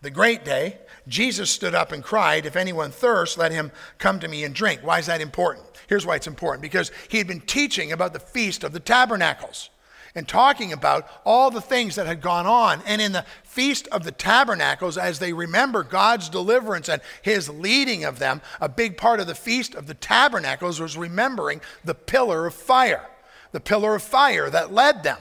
the 0.00 0.10
great 0.10 0.44
day, 0.44 0.78
Jesus 1.08 1.50
stood 1.50 1.74
up 1.74 1.92
and 1.92 2.02
cried, 2.02 2.46
If 2.46 2.56
anyone 2.56 2.90
thirsts, 2.90 3.36
let 3.36 3.52
him 3.52 3.72
come 3.98 4.20
to 4.20 4.28
me 4.28 4.44
and 4.44 4.54
drink. 4.54 4.80
Why 4.82 4.98
is 4.98 5.06
that 5.06 5.20
important? 5.20 5.66
Here's 5.88 6.06
why 6.06 6.16
it's 6.16 6.26
important 6.26 6.62
because 6.62 6.92
he 7.08 7.18
had 7.18 7.26
been 7.26 7.40
teaching 7.40 7.92
about 7.92 8.12
the 8.12 8.20
Feast 8.20 8.64
of 8.64 8.72
the 8.72 8.80
Tabernacles 8.80 9.70
and 10.14 10.28
talking 10.28 10.72
about 10.72 11.08
all 11.24 11.50
the 11.50 11.60
things 11.60 11.96
that 11.96 12.06
had 12.06 12.20
gone 12.20 12.46
on. 12.46 12.80
And 12.86 13.02
in 13.02 13.12
the 13.12 13.24
Feast 13.42 13.88
of 13.88 14.04
the 14.04 14.12
Tabernacles, 14.12 14.96
as 14.96 15.18
they 15.18 15.32
remember 15.32 15.82
God's 15.82 16.28
deliverance 16.28 16.88
and 16.88 17.02
his 17.22 17.48
leading 17.48 18.04
of 18.04 18.18
them, 18.18 18.40
a 18.60 18.68
big 18.68 18.96
part 18.96 19.20
of 19.20 19.26
the 19.26 19.34
Feast 19.34 19.74
of 19.74 19.86
the 19.86 19.94
Tabernacles 19.94 20.80
was 20.80 20.96
remembering 20.96 21.60
the 21.84 21.94
pillar 21.94 22.46
of 22.46 22.54
fire, 22.54 23.08
the 23.52 23.60
pillar 23.60 23.96
of 23.96 24.02
fire 24.02 24.50
that 24.50 24.72
led 24.72 25.02
them. 25.02 25.18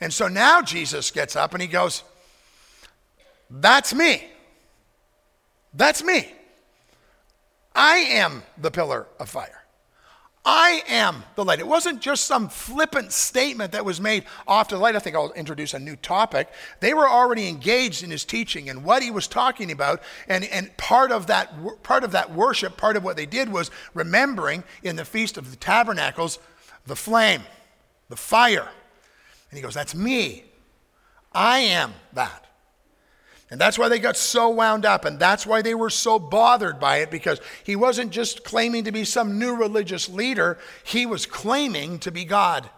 And 0.00 0.12
so 0.12 0.28
now 0.28 0.62
Jesus 0.62 1.10
gets 1.10 1.34
up 1.36 1.52
and 1.52 1.62
he 1.62 1.68
goes, 1.68 2.04
That's 3.50 3.94
me. 3.94 4.24
That's 5.74 6.02
me. 6.02 6.32
I 7.74 7.96
am 7.96 8.42
the 8.56 8.70
pillar 8.70 9.06
of 9.18 9.28
fire. 9.28 9.65
I 10.48 10.84
am 10.86 11.24
the 11.34 11.44
light. 11.44 11.58
It 11.58 11.66
wasn't 11.66 12.00
just 12.00 12.24
some 12.24 12.48
flippant 12.48 13.10
statement 13.10 13.72
that 13.72 13.84
was 13.84 14.00
made 14.00 14.24
off 14.46 14.68
to 14.68 14.76
the 14.76 14.80
light. 14.80 14.94
I 14.94 15.00
think 15.00 15.16
I'll 15.16 15.32
introduce 15.32 15.74
a 15.74 15.78
new 15.80 15.96
topic. 15.96 16.48
They 16.78 16.94
were 16.94 17.08
already 17.08 17.48
engaged 17.48 18.04
in 18.04 18.12
his 18.12 18.24
teaching 18.24 18.70
and 18.70 18.84
what 18.84 19.02
he 19.02 19.10
was 19.10 19.26
talking 19.26 19.72
about. 19.72 20.00
And, 20.28 20.44
and 20.44 20.74
part, 20.76 21.10
of 21.10 21.26
that, 21.26 21.52
part 21.82 22.04
of 22.04 22.12
that 22.12 22.32
worship, 22.32 22.76
part 22.76 22.96
of 22.96 23.02
what 23.02 23.16
they 23.16 23.26
did 23.26 23.52
was 23.52 23.72
remembering 23.92 24.62
in 24.84 24.94
the 24.94 25.04
Feast 25.04 25.36
of 25.36 25.50
the 25.50 25.56
Tabernacles 25.56 26.38
the 26.86 26.94
flame, 26.94 27.42
the 28.08 28.16
fire. 28.16 28.68
And 29.50 29.58
he 29.58 29.60
goes, 29.60 29.74
That's 29.74 29.96
me. 29.96 30.44
I 31.32 31.58
am 31.58 31.92
that. 32.12 32.45
And 33.50 33.60
that's 33.60 33.78
why 33.78 33.88
they 33.88 34.00
got 34.00 34.16
so 34.16 34.48
wound 34.48 34.84
up, 34.84 35.04
and 35.04 35.20
that's 35.20 35.46
why 35.46 35.62
they 35.62 35.74
were 35.74 35.90
so 35.90 36.18
bothered 36.18 36.80
by 36.80 36.98
it, 36.98 37.12
because 37.12 37.40
he 37.62 37.76
wasn't 37.76 38.10
just 38.10 38.42
claiming 38.42 38.84
to 38.84 38.92
be 38.92 39.04
some 39.04 39.38
new 39.38 39.54
religious 39.54 40.08
leader, 40.08 40.58
he 40.82 41.06
was 41.06 41.26
claiming 41.26 42.00
to 42.00 42.10
be 42.10 42.24
God. 42.24 42.68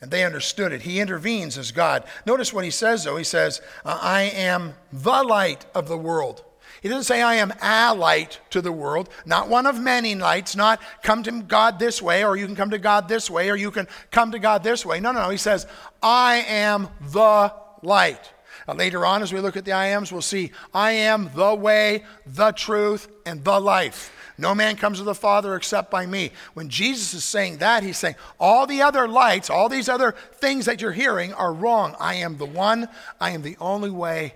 And 0.00 0.10
they 0.12 0.24
understood 0.24 0.72
it. 0.72 0.82
He 0.82 1.00
intervenes 1.00 1.58
as 1.58 1.72
God. 1.72 2.04
Notice 2.26 2.52
what 2.52 2.64
he 2.64 2.70
says, 2.70 3.04
though. 3.04 3.16
He 3.16 3.24
says, 3.24 3.60
uh, 3.84 3.98
I 4.00 4.22
am 4.22 4.74
the 4.92 5.22
light 5.22 5.66
of 5.74 5.88
the 5.88 5.96
world. 5.96 6.44
He 6.82 6.90
doesn't 6.90 7.04
say, 7.04 7.22
I 7.22 7.36
am 7.36 7.54
a 7.62 7.94
light 7.94 8.38
to 8.50 8.60
the 8.60 8.70
world, 8.70 9.08
not 9.24 9.48
one 9.48 9.64
of 9.64 9.80
many 9.80 10.14
lights, 10.14 10.54
not 10.54 10.82
come 11.02 11.22
to 11.22 11.42
God 11.42 11.78
this 11.78 12.02
way, 12.02 12.22
or 12.22 12.36
you 12.36 12.44
can 12.44 12.54
come 12.54 12.70
to 12.70 12.78
God 12.78 13.08
this 13.08 13.30
way, 13.30 13.50
or 13.50 13.56
you 13.56 13.70
can 13.70 13.88
come 14.10 14.32
to 14.32 14.38
God 14.38 14.62
this 14.62 14.84
way. 14.84 15.00
No, 15.00 15.10
no, 15.10 15.22
no. 15.22 15.30
He 15.30 15.38
says, 15.38 15.66
I 16.02 16.44
am 16.46 16.88
the 17.00 17.54
light. 17.82 18.33
Uh, 18.66 18.74
later 18.74 19.04
on, 19.04 19.22
as 19.22 19.32
we 19.32 19.40
look 19.40 19.56
at 19.56 19.64
the 19.64 19.72
I 19.72 19.88
ams, 19.88 20.12
we'll 20.12 20.22
see 20.22 20.52
I 20.72 20.92
am 20.92 21.30
the 21.34 21.54
way, 21.54 22.04
the 22.26 22.52
truth, 22.52 23.08
and 23.26 23.44
the 23.44 23.60
life. 23.60 24.10
No 24.36 24.54
man 24.54 24.76
comes 24.76 24.98
to 24.98 25.04
the 25.04 25.14
Father 25.14 25.54
except 25.54 25.90
by 25.90 26.06
me. 26.06 26.32
When 26.54 26.68
Jesus 26.68 27.14
is 27.14 27.24
saying 27.24 27.58
that, 27.58 27.82
he's 27.82 27.98
saying 27.98 28.16
all 28.40 28.66
the 28.66 28.82
other 28.82 29.06
lights, 29.06 29.48
all 29.48 29.68
these 29.68 29.88
other 29.88 30.14
things 30.34 30.64
that 30.66 30.80
you're 30.80 30.92
hearing 30.92 31.32
are 31.34 31.52
wrong. 31.52 31.94
I 32.00 32.16
am 32.16 32.38
the 32.38 32.46
one, 32.46 32.88
I 33.20 33.30
am 33.30 33.42
the 33.42 33.56
only 33.60 33.90
way 33.90 34.34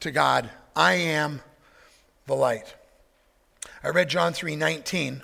to 0.00 0.10
God. 0.10 0.50
I 0.74 0.94
am 0.94 1.42
the 2.26 2.34
light. 2.34 2.74
I 3.84 3.88
read 3.90 4.08
John 4.08 4.32
3 4.32 4.56
19. 4.56 5.22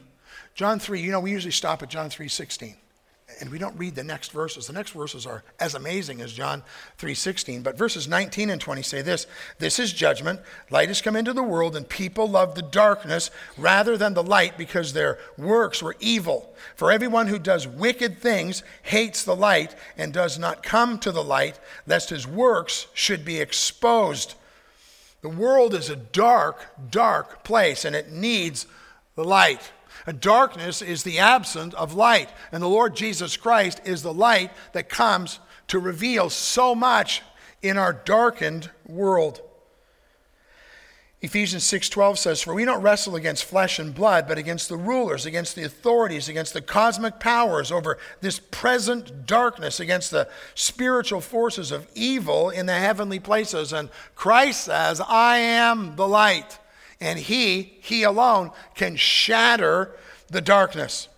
John 0.54 0.78
3, 0.78 1.00
you 1.00 1.10
know, 1.10 1.20
we 1.20 1.32
usually 1.32 1.52
stop 1.52 1.82
at 1.82 1.90
John 1.90 2.08
3 2.08 2.28
16 2.28 2.76
and 3.40 3.50
we 3.50 3.58
don't 3.58 3.76
read 3.76 3.94
the 3.94 4.04
next 4.04 4.32
verses. 4.32 4.66
The 4.66 4.72
next 4.72 4.90
verses 4.90 5.26
are 5.26 5.42
as 5.60 5.74
amazing 5.74 6.20
as 6.20 6.32
John 6.32 6.62
3:16, 6.98 7.62
but 7.62 7.76
verses 7.76 8.08
19 8.08 8.50
and 8.50 8.60
20 8.60 8.82
say 8.82 9.02
this, 9.02 9.26
this 9.58 9.78
is 9.78 9.92
judgment. 9.92 10.40
Light 10.70 10.88
has 10.88 11.02
come 11.02 11.16
into 11.16 11.32
the 11.32 11.42
world 11.42 11.76
and 11.76 11.88
people 11.88 12.28
love 12.28 12.54
the 12.54 12.62
darkness 12.62 13.30
rather 13.56 13.96
than 13.96 14.14
the 14.14 14.22
light 14.22 14.56
because 14.56 14.92
their 14.92 15.18
works 15.36 15.82
were 15.82 15.96
evil. 16.00 16.54
For 16.74 16.90
everyone 16.90 17.26
who 17.26 17.38
does 17.38 17.66
wicked 17.66 18.18
things 18.18 18.62
hates 18.82 19.22
the 19.24 19.36
light 19.36 19.74
and 19.96 20.12
does 20.12 20.38
not 20.38 20.62
come 20.62 20.98
to 21.00 21.12
the 21.12 21.24
light 21.24 21.58
lest 21.86 22.10
his 22.10 22.26
works 22.26 22.86
should 22.94 23.24
be 23.24 23.40
exposed. 23.40 24.34
The 25.22 25.28
world 25.28 25.74
is 25.74 25.90
a 25.90 25.96
dark, 25.96 26.90
dark 26.90 27.44
place 27.44 27.84
and 27.84 27.96
it 27.96 28.10
needs 28.12 28.66
the 29.14 29.24
light. 29.24 29.72
Darkness 30.12 30.82
is 30.82 31.02
the 31.02 31.18
absence 31.18 31.74
of 31.74 31.94
light, 31.94 32.30
and 32.52 32.62
the 32.62 32.68
Lord 32.68 32.94
Jesus 32.94 33.36
Christ 33.36 33.80
is 33.84 34.02
the 34.02 34.12
light 34.12 34.52
that 34.72 34.88
comes 34.88 35.40
to 35.68 35.78
reveal 35.78 36.30
so 36.30 36.74
much 36.74 37.22
in 37.62 37.76
our 37.76 37.92
darkened 37.92 38.70
world. 38.86 39.40
Ephesians 41.22 41.64
6:12 41.64 42.18
says, 42.18 42.42
"For 42.42 42.54
we 42.54 42.64
don't 42.64 42.82
wrestle 42.82 43.16
against 43.16 43.44
flesh 43.44 43.78
and 43.78 43.94
blood, 43.94 44.28
but 44.28 44.38
against 44.38 44.68
the 44.68 44.76
rulers, 44.76 45.26
against 45.26 45.56
the 45.56 45.64
authorities, 45.64 46.28
against 46.28 46.52
the 46.52 46.60
cosmic 46.60 47.18
powers 47.18 47.72
over 47.72 47.98
this 48.20 48.38
present 48.38 49.26
darkness, 49.26 49.80
against 49.80 50.10
the 50.10 50.28
spiritual 50.54 51.22
forces 51.22 51.72
of 51.72 51.88
evil 51.94 52.50
in 52.50 52.66
the 52.66 52.74
heavenly 52.74 53.18
places." 53.18 53.72
And 53.72 53.88
Christ 54.14 54.64
says, 54.66 55.00
"I 55.00 55.38
am 55.38 55.96
the 55.96 56.06
light." 56.06 56.58
And 57.00 57.18
he, 57.18 57.74
he 57.80 58.02
alone, 58.02 58.50
can 58.74 58.96
shatter 58.96 59.92
the 60.28 60.40
darkness. 60.40 61.08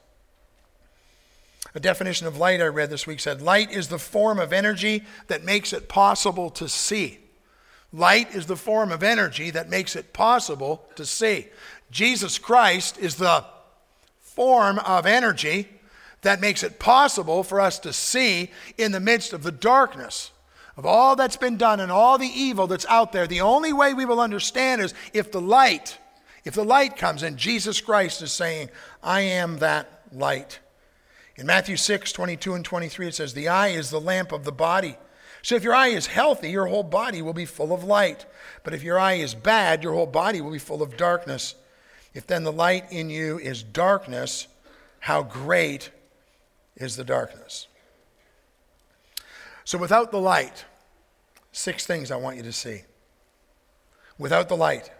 A 1.75 1.81
definition 1.81 2.27
of 2.27 2.37
light 2.37 2.61
I 2.61 2.67
read 2.67 2.91
this 2.91 3.07
week 3.07 3.21
said 3.21 3.43
light 3.43 3.71
is 3.71 3.89
the 3.89 3.99
form 3.99 4.39
of 4.39 4.53
energy 4.53 5.05
that 5.29 5.45
makes 5.45 5.73
it 5.73 5.89
possible 5.89 6.51
to 6.51 6.69
see. 6.69 7.19
Light 7.93 8.35
is 8.35 8.47
the 8.47 8.57
form 8.57 8.91
of 8.91 9.03
energy 9.03 9.51
that 9.51 9.69
makes 9.69 9.97
it 9.97 10.13
possible 10.13 10.85
to 10.97 11.07
see. 11.07 11.47
Jesus 11.91 12.39
Christ 12.39 12.99
is 12.99 13.17
the 13.17 13.45
form 14.21 14.79
of 14.81 15.07
energy 15.07 15.69
that 16.23 16.41
makes 16.41 16.63
it 16.63 16.79
possible 16.79 17.43
for 17.43 17.61
us 17.61 17.79
to 17.79 17.93
see 17.93 18.51
in 18.77 18.93
the 18.93 19.01
midst 19.01 19.33
of 19.33 19.43
the 19.43 19.53
darkness 19.53 20.33
of 20.79 20.87
all 20.87 21.17
that's 21.17 21.37
been 21.37 21.57
done 21.57 21.81
and 21.81 21.91
all 21.91 22.19
the 22.19 22.27
evil 22.27 22.69
that's 22.69 22.87
out 22.87 23.11
there. 23.11 23.27
The 23.27 23.41
only 23.41 23.73
way 23.73 23.95
we 23.95 24.05
will 24.05 24.21
understand 24.21 24.81
is 24.81 24.95
if 25.13 25.33
the 25.33 25.41
light, 25.41 25.99
if 26.45 26.55
the 26.55 26.65
light 26.65 26.97
comes 26.97 27.25
and 27.25 27.37
Jesus 27.37 27.81
Christ 27.81 28.23
is 28.23 28.31
saying, 28.31 28.71
I 29.03 29.23
am 29.23 29.59
that 29.59 30.05
light. 30.13 30.61
In 31.35 31.47
Matthew 31.47 31.77
6, 31.77 32.13
22 32.13 32.55
and 32.55 32.65
23, 32.65 33.09
it 33.09 33.15
says, 33.17 33.35
The 33.35 33.49
eye 33.49 33.69
is 33.69 33.91
the 33.91 34.01
lamp 34.01 34.31
of 34.31 34.45
the 34.45 34.53
body. 34.53 34.97
So 35.43 35.57
if 35.57 35.65
your 35.65 35.75
eye 35.75 35.89
is 35.89 36.07
healthy, 36.07 36.51
your 36.51 36.67
whole 36.67 36.85
body 36.85 37.23
will 37.23 37.33
be 37.33 37.45
full 37.45 37.73
of 37.73 37.83
light. 37.83 38.25
But 38.63 38.73
if 38.73 38.85
your 38.85 39.01
eye 39.01 39.15
is 39.15 39.35
bad, 39.35 39.83
your 39.83 39.95
whole 39.95 40.07
body 40.07 40.41
will 40.41 40.53
be 40.53 40.59
full 40.61 40.83
of 40.83 40.97
darkness. 40.97 41.57
If 42.15 42.29
then 42.29 42.45
the 42.45 42.53
light 42.53 42.93
in 42.93 43.11
you 43.11 43.41
is 43.41 43.65
darkness, 43.65 44.47
how 45.01 45.25
great 45.25 45.91
is 46.77 46.95
the 46.95 47.05
darkness? 47.05 47.67
So 49.69 49.77
without 49.77 50.13
the 50.13 50.19
light, 50.19 50.65
six 51.53 51.85
things 51.85 52.11
I 52.11 52.17
want 52.17 52.39
you 52.39 52.43
to 52.45 52.55
see. 52.55 52.85
Without 54.17 54.49
the 54.49 54.57
light, 54.57 54.91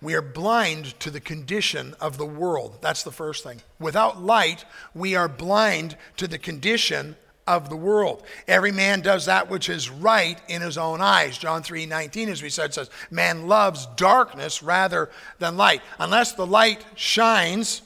we 0.00 0.14
are 0.14 0.22
blind 0.22 0.96
to 1.00 1.10
the 1.10 1.18
condition 1.18 1.96
of 2.00 2.18
the 2.18 2.24
world. 2.24 2.78
That's 2.82 3.02
the 3.02 3.10
first 3.10 3.42
thing. 3.42 3.60
Without 3.80 4.22
light, 4.22 4.64
we 4.94 5.16
are 5.16 5.26
blind 5.26 5.96
to 6.18 6.28
the 6.28 6.38
condition 6.38 7.16
of 7.44 7.68
the 7.68 7.74
world. 7.74 8.22
Every 8.46 8.70
man 8.70 9.00
does 9.00 9.26
that 9.26 9.50
which 9.50 9.68
is 9.68 9.90
right 9.90 10.40
in 10.46 10.62
his 10.62 10.78
own 10.78 11.00
eyes. 11.00 11.36
John 11.36 11.64
3 11.64 11.84
19, 11.84 12.28
as 12.28 12.44
we 12.44 12.48
said, 12.48 12.72
says, 12.72 12.90
Man 13.10 13.48
loves 13.48 13.86
darkness 13.96 14.62
rather 14.62 15.10
than 15.40 15.56
light. 15.56 15.82
Unless 15.98 16.34
the 16.34 16.46
light 16.46 16.84
shines, 16.94 17.82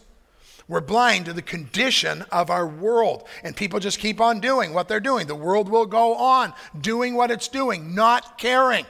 we're 0.69 0.81
blind 0.81 1.27
to 1.27 1.33
the 1.33 1.43
condition 1.43 2.23
of 2.33 2.51
our 2.51 2.67
world. 2.67 3.29
And 3.45 3.57
people 3.57 3.79
just 3.79 4.01
keep 4.01 4.21
on 4.21 4.41
doing 4.41 4.73
what 4.73 4.89
they're 4.89 5.01
doing. 5.01 5.27
The 5.27 5.35
world 5.35 5.69
will 5.69 5.87
go 5.87 6.15
on 6.17 6.53
doing 6.81 7.15
what 7.15 7.31
it's 7.31 7.49
doing, 7.49 7.95
not 7.95 8.37
caring, 8.39 8.87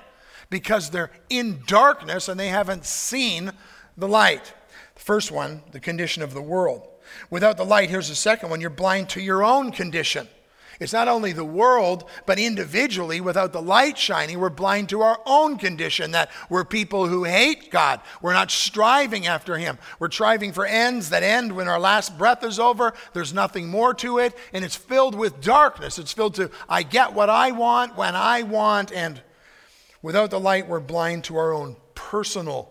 because 0.49 0.91
they're 0.91 1.11
in 1.29 1.61
darkness 1.67 2.29
and 2.29 2.41
they 2.41 2.49
haven't 2.49 2.87
seen 2.87 3.53
the 3.97 4.09
light. 4.09 4.55
The 4.95 5.01
first 5.01 5.31
one, 5.31 5.63
the 5.73 5.81
condition 5.81 6.23
of 6.23 6.33
the 6.33 6.43
world. 6.43 6.89
Without 7.31 7.57
the 7.57 7.65
light, 7.65 7.91
here's 7.91 8.09
the 8.09 8.15
second 8.15 8.51
one 8.51 8.61
you're 8.61 8.71
blind 8.71 9.11
to 9.11 9.21
your 9.21 9.45
own 9.45 9.71
condition. 9.71 10.29
It's 10.79 10.93
not 10.93 11.09
only 11.09 11.33
the 11.33 11.45
world, 11.45 12.05
but 12.27 12.39
individually, 12.39 13.21
without 13.21 13.53
the 13.53 13.63
light 13.63 13.97
shining, 13.97 14.39
we're 14.39 14.51
blind 14.51 14.91
to 14.91 15.01
our 15.01 15.21
own 15.25 15.57
condition 15.57 16.11
that 16.11 16.31
we're 16.51 16.65
people 16.65 17.07
who 17.07 17.25
hate 17.25 17.71
God. 17.71 18.01
We're 18.21 18.35
not 18.35 18.51
striving 18.51 19.27
after 19.27 19.57
Him. 19.57 19.79
We're 19.99 20.11
striving 20.11 20.53
for 20.53 20.67
ends 20.67 21.11
that 21.11 21.23
end 21.23 21.53
when 21.53 21.69
our 21.69 21.81
last 21.81 22.19
breath 22.19 22.45
is 22.45 22.59
over. 22.59 22.93
There's 23.15 23.33
nothing 23.33 23.69
more 23.69 23.95
to 23.95 24.19
it, 24.19 24.37
and 24.53 24.65
it's 24.65 24.77
filled 24.77 25.15
with 25.15 25.41
darkness. 25.41 25.99
It's 25.99 26.13
filled 26.13 26.35
to, 26.35 26.51
I 26.69 26.83
get 26.83 27.15
what 27.15 27.31
I 27.31 27.53
want 27.53 27.97
when 27.97 28.15
I 28.15 28.43
want, 28.43 28.93
and 28.93 29.23
without 30.03 30.31
the 30.31 30.41
light, 30.41 30.69
we're 30.69 30.81
blind 30.81 31.25
to 31.25 31.37
our 31.37 31.55
own 31.55 31.77
personal 31.95 32.69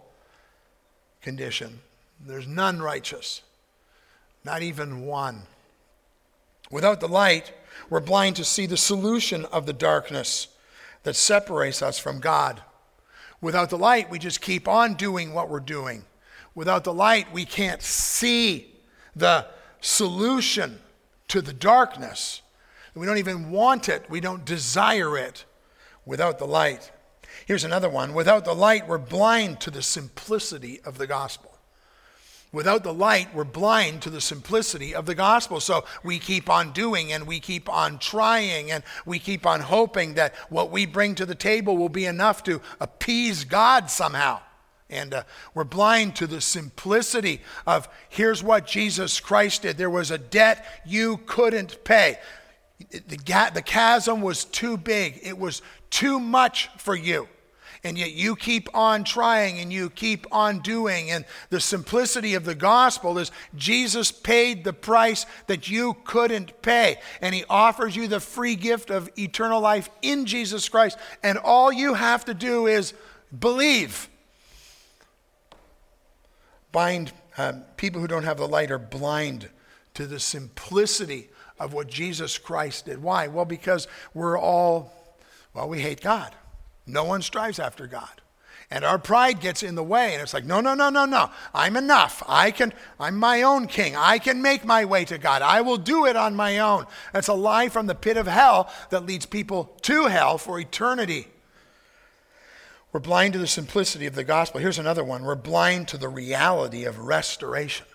condition. 1.21 1.79
There's 2.23 2.47
none 2.47 2.81
righteous, 2.81 3.41
not 4.43 4.61
even 4.61 5.07
one. 5.07 5.41
Without 6.71 6.99
the 6.99 7.07
light, 7.07 7.51
we're 7.89 7.99
blind 7.99 8.35
to 8.37 8.45
see 8.45 8.65
the 8.65 8.77
solution 8.77 9.45
of 9.45 9.65
the 9.65 9.73
darkness 9.73 10.47
that 11.03 11.15
separates 11.15 11.81
us 11.81 11.99
from 11.99 12.19
God. 12.19 12.61
Without 13.41 13.69
the 13.69 13.77
light, 13.77 14.09
we 14.09 14.19
just 14.19 14.41
keep 14.41 14.67
on 14.67 14.95
doing 14.95 15.33
what 15.33 15.49
we're 15.49 15.59
doing. 15.59 16.03
Without 16.55 16.83
the 16.83 16.93
light, 16.93 17.31
we 17.33 17.45
can't 17.45 17.81
see 17.81 18.73
the 19.15 19.45
solution 19.81 20.79
to 21.27 21.41
the 21.41 21.53
darkness. 21.53 22.41
We 22.95 23.05
don't 23.05 23.17
even 23.17 23.51
want 23.51 23.89
it, 23.89 24.09
we 24.09 24.21
don't 24.21 24.45
desire 24.45 25.17
it 25.17 25.43
without 26.05 26.39
the 26.39 26.47
light. 26.47 26.91
Here's 27.45 27.65
another 27.65 27.89
one 27.89 28.13
without 28.13 28.45
the 28.45 28.55
light, 28.55 28.87
we're 28.87 28.97
blind 28.97 29.59
to 29.61 29.71
the 29.71 29.81
simplicity 29.81 30.79
of 30.85 30.97
the 30.97 31.07
gospel. 31.07 31.54
Without 32.55 32.83
the 32.83 32.93
light, 32.93 33.35
we're 33.35 33.43
blind 33.43 34.01
to 34.01 34.09
the 34.09 34.21
simplicity 34.21 34.95
of 34.95 35.05
the 35.05 35.13
gospel. 35.13 35.59
So 35.59 35.83
we 36.05 36.19
keep 36.19 36.49
on 36.49 36.71
doing 36.71 37.11
and 37.11 37.27
we 37.27 37.41
keep 37.41 37.67
on 37.67 37.99
trying 37.99 38.71
and 38.71 38.81
we 39.05 39.19
keep 39.19 39.45
on 39.45 39.59
hoping 39.59 40.13
that 40.13 40.33
what 40.47 40.71
we 40.71 40.85
bring 40.85 41.15
to 41.15 41.25
the 41.25 41.35
table 41.35 41.75
will 41.75 41.89
be 41.89 42.05
enough 42.05 42.43
to 42.43 42.61
appease 42.79 43.43
God 43.43 43.91
somehow. 43.91 44.39
And 44.89 45.13
uh, 45.13 45.23
we're 45.53 45.65
blind 45.65 46.15
to 46.15 46.27
the 46.27 46.39
simplicity 46.39 47.41
of 47.67 47.89
here's 48.07 48.41
what 48.41 48.65
Jesus 48.65 49.19
Christ 49.19 49.63
did. 49.63 49.77
There 49.77 49.89
was 49.89 50.09
a 50.09 50.17
debt 50.17 50.65
you 50.85 51.17
couldn't 51.25 51.83
pay. 51.83 52.19
The, 52.89 53.51
the 53.53 53.61
chasm 53.61 54.21
was 54.21 54.45
too 54.45 54.77
big, 54.77 55.19
it 55.23 55.37
was 55.37 55.61
too 55.89 56.21
much 56.21 56.69
for 56.77 56.95
you 56.95 57.27
and 57.85 57.99
yet 57.99 58.13
you 58.13 58.35
keep 58.35 58.67
on 58.73 59.03
trying 59.03 59.59
and 59.59 59.71
you 59.71 59.91
keep 59.91 60.25
on 60.31 60.59
doing. 60.59 61.11
And 61.11 61.23
the 61.51 61.59
simplicity 61.59 62.33
of 62.33 62.43
the 62.43 62.55
gospel 62.55 63.19
is 63.19 63.31
Jesus 63.55 64.11
paid 64.11 64.63
the 64.63 64.73
price 64.73 65.27
that 65.45 65.69
you 65.69 65.95
couldn't 66.03 66.61
pay, 66.63 66.97
and 67.21 67.33
He 67.35 67.45
offers 67.47 67.95
you 67.95 68.07
the 68.07 68.19
free 68.19 68.55
gift 68.55 68.89
of 68.89 69.09
eternal 69.17 69.61
life 69.61 69.89
in 70.01 70.25
Jesus 70.25 70.67
Christ. 70.67 70.97
And 71.23 71.37
all 71.37 71.71
you 71.71 71.93
have 71.93 72.25
to 72.25 72.33
do 72.33 72.65
is 72.65 72.93
believe. 73.37 74.09
Bind, 76.71 77.13
um, 77.37 77.63
people 77.77 78.01
who 78.01 78.07
don't 78.07 78.23
have 78.23 78.37
the 78.37 78.47
light 78.47 78.71
are 78.71 78.79
blind 78.79 79.49
to 79.93 80.07
the 80.07 80.19
simplicity 80.19 81.29
of 81.59 81.71
what 81.71 81.87
Jesus 81.87 82.37
Christ 82.39 82.87
did. 82.87 83.01
Why? 83.01 83.27
Well, 83.27 83.45
because 83.45 83.87
we're 84.13 84.37
all, 84.37 84.91
well, 85.53 85.69
we 85.69 85.79
hate 85.79 86.01
God. 86.01 86.35
No 86.85 87.03
one 87.03 87.21
strives 87.21 87.59
after 87.59 87.87
God. 87.87 88.21
And 88.71 88.83
our 88.83 88.97
pride 88.97 89.41
gets 89.41 89.61
in 89.61 89.75
the 89.75 89.83
way, 89.83 90.13
and 90.13 90.21
it's 90.21 90.33
like, 90.33 90.43
no, 90.43 90.59
no, 90.59 90.73
no, 90.73 90.89
no, 90.89 91.05
no. 91.05 91.29
I'm 91.53 91.75
enough. 91.75 92.23
I 92.27 92.49
can, 92.49 92.73
I'm 92.99 93.15
my 93.15 93.43
own 93.43 93.67
king. 93.67 93.95
I 93.95 94.17
can 94.17 94.41
make 94.41 94.65
my 94.65 94.85
way 94.85 95.05
to 95.05 95.19
God. 95.19 95.43
I 95.43 95.61
will 95.61 95.77
do 95.77 96.05
it 96.05 96.15
on 96.15 96.35
my 96.35 96.57
own. 96.57 96.85
That's 97.13 97.27
a 97.27 97.33
lie 97.33 97.69
from 97.69 97.85
the 97.85 97.93
pit 97.93 98.17
of 98.17 98.25
hell 98.25 98.71
that 98.89 99.05
leads 99.05 99.27
people 99.27 99.65
to 99.83 100.07
hell 100.07 100.39
for 100.39 100.59
eternity. 100.59 101.27
We're 102.91 103.01
blind 103.01 103.33
to 103.33 103.39
the 103.39 103.47
simplicity 103.47 104.07
of 104.07 104.15
the 104.15 104.23
gospel. 104.23 104.61
Here's 104.61 104.79
another 104.79 105.03
one. 105.03 105.25
We're 105.25 105.35
blind 105.35 105.87
to 105.89 105.97
the 105.97 106.09
reality 106.09 106.85
of 106.85 106.97
restoration. 106.97 107.85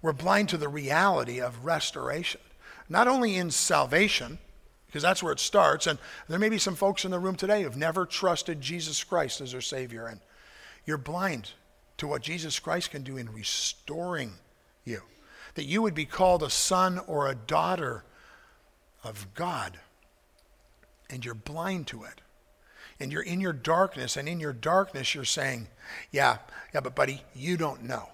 We're 0.00 0.12
blind 0.12 0.48
to 0.50 0.56
the 0.56 0.68
reality 0.68 1.40
of 1.40 1.64
restoration. 1.64 2.40
Not 2.88 3.06
only 3.06 3.36
in 3.36 3.50
salvation, 3.50 4.38
because 4.90 5.02
that's 5.02 5.22
where 5.22 5.32
it 5.32 5.38
starts. 5.38 5.86
And 5.86 6.00
there 6.28 6.40
may 6.40 6.48
be 6.48 6.58
some 6.58 6.74
folks 6.74 7.04
in 7.04 7.12
the 7.12 7.18
room 7.20 7.36
today 7.36 7.62
who've 7.62 7.76
never 7.76 8.04
trusted 8.04 8.60
Jesus 8.60 9.04
Christ 9.04 9.40
as 9.40 9.52
their 9.52 9.60
Savior, 9.60 10.06
and 10.06 10.20
you're 10.84 10.98
blind 10.98 11.52
to 11.98 12.08
what 12.08 12.22
Jesus 12.22 12.58
Christ 12.58 12.90
can 12.90 13.04
do 13.04 13.16
in 13.16 13.32
restoring 13.32 14.32
you. 14.84 15.02
That 15.54 15.66
you 15.66 15.80
would 15.80 15.94
be 15.94 16.06
called 16.06 16.42
a 16.42 16.50
son 16.50 16.98
or 17.06 17.28
a 17.28 17.36
daughter 17.36 18.04
of 19.04 19.32
God, 19.34 19.78
and 21.08 21.24
you're 21.24 21.34
blind 21.34 21.86
to 21.88 22.02
it. 22.02 22.20
And 22.98 23.12
you're 23.12 23.22
in 23.22 23.40
your 23.40 23.52
darkness, 23.52 24.16
and 24.16 24.28
in 24.28 24.40
your 24.40 24.52
darkness, 24.52 25.14
you're 25.14 25.24
saying, 25.24 25.68
Yeah, 26.10 26.38
yeah, 26.74 26.80
but 26.80 26.96
buddy, 26.96 27.22
you 27.32 27.56
don't 27.56 27.84
know. 27.84 28.08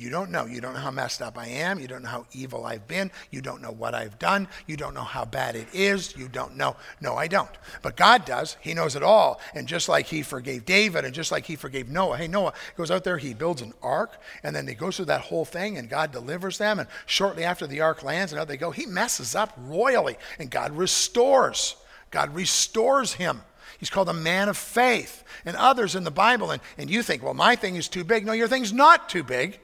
You 0.00 0.08
don't 0.08 0.30
know. 0.30 0.46
You 0.46 0.62
don't 0.62 0.72
know 0.72 0.80
how 0.80 0.90
messed 0.90 1.20
up 1.20 1.36
I 1.36 1.46
am. 1.46 1.78
You 1.78 1.86
don't 1.86 2.02
know 2.02 2.08
how 2.08 2.24
evil 2.32 2.64
I've 2.64 2.88
been. 2.88 3.10
You 3.30 3.42
don't 3.42 3.60
know 3.60 3.70
what 3.70 3.94
I've 3.94 4.18
done. 4.18 4.48
You 4.66 4.78
don't 4.78 4.94
know 4.94 5.02
how 5.02 5.26
bad 5.26 5.56
it 5.56 5.68
is. 5.74 6.16
You 6.16 6.26
don't 6.26 6.56
know. 6.56 6.74
No, 7.02 7.16
I 7.16 7.26
don't. 7.26 7.50
But 7.82 7.98
God 7.98 8.24
does. 8.24 8.56
He 8.62 8.72
knows 8.72 8.96
it 8.96 9.02
all. 9.02 9.42
And 9.54 9.68
just 9.68 9.90
like 9.90 10.06
He 10.06 10.22
forgave 10.22 10.64
David 10.64 11.04
and 11.04 11.12
just 11.12 11.30
like 11.30 11.44
He 11.44 11.54
forgave 11.54 11.90
Noah, 11.90 12.16
hey, 12.16 12.28
Noah 12.28 12.54
goes 12.78 12.90
out 12.90 13.04
there, 13.04 13.18
he 13.18 13.34
builds 13.34 13.60
an 13.60 13.74
ark, 13.82 14.18
and 14.42 14.56
then 14.56 14.66
he 14.66 14.74
goes 14.74 14.96
through 14.96 15.04
that 15.06 15.20
whole 15.20 15.44
thing, 15.44 15.76
and 15.76 15.90
God 15.90 16.12
delivers 16.12 16.56
them. 16.56 16.78
And 16.78 16.88
shortly 17.04 17.44
after 17.44 17.66
the 17.66 17.82
ark 17.82 18.02
lands 18.02 18.32
and 18.32 18.40
out 18.40 18.48
they 18.48 18.56
go, 18.56 18.70
He 18.70 18.86
messes 18.86 19.34
up 19.34 19.52
royally, 19.58 20.16
and 20.38 20.50
God 20.50 20.72
restores. 20.72 21.76
God 22.10 22.34
restores 22.34 23.12
him. 23.12 23.42
He's 23.78 23.90
called 23.90 24.08
a 24.08 24.14
man 24.14 24.48
of 24.48 24.56
faith. 24.56 25.24
And 25.44 25.56
others 25.56 25.94
in 25.94 26.04
the 26.04 26.10
Bible, 26.10 26.52
and, 26.52 26.62
and 26.78 26.88
you 26.88 27.02
think, 27.02 27.22
well, 27.22 27.34
my 27.34 27.54
thing 27.54 27.76
is 27.76 27.86
too 27.86 28.02
big. 28.02 28.24
No, 28.24 28.32
your 28.32 28.48
thing's 28.48 28.72
not 28.72 29.10
too 29.10 29.22
big. 29.22 29.60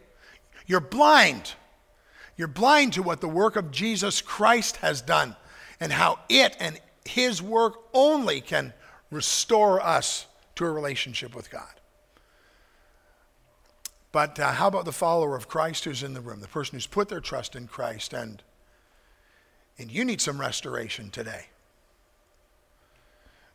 You're 0.66 0.80
blind. 0.80 1.54
You're 2.36 2.48
blind 2.48 2.94
to 2.94 3.02
what 3.02 3.20
the 3.20 3.28
work 3.28 3.56
of 3.56 3.70
Jesus 3.70 4.20
Christ 4.20 4.76
has 4.78 5.00
done 5.00 5.36
and 5.80 5.92
how 5.92 6.20
it 6.28 6.56
and 6.60 6.80
his 7.04 7.40
work 7.40 7.78
only 7.94 8.40
can 8.40 8.72
restore 9.10 9.80
us 9.80 10.26
to 10.56 10.64
a 10.64 10.70
relationship 10.70 11.34
with 11.34 11.50
God. 11.50 11.62
But 14.12 14.40
uh, 14.40 14.52
how 14.52 14.68
about 14.68 14.86
the 14.86 14.92
follower 14.92 15.36
of 15.36 15.46
Christ 15.46 15.84
who's 15.84 16.02
in 16.02 16.14
the 16.14 16.20
room, 16.20 16.40
the 16.40 16.48
person 16.48 16.74
who's 16.76 16.86
put 16.86 17.08
their 17.08 17.20
trust 17.20 17.54
in 17.54 17.66
Christ, 17.66 18.12
and, 18.12 18.42
and 19.78 19.90
you 19.90 20.04
need 20.04 20.20
some 20.20 20.40
restoration 20.40 21.10
today? 21.10 21.46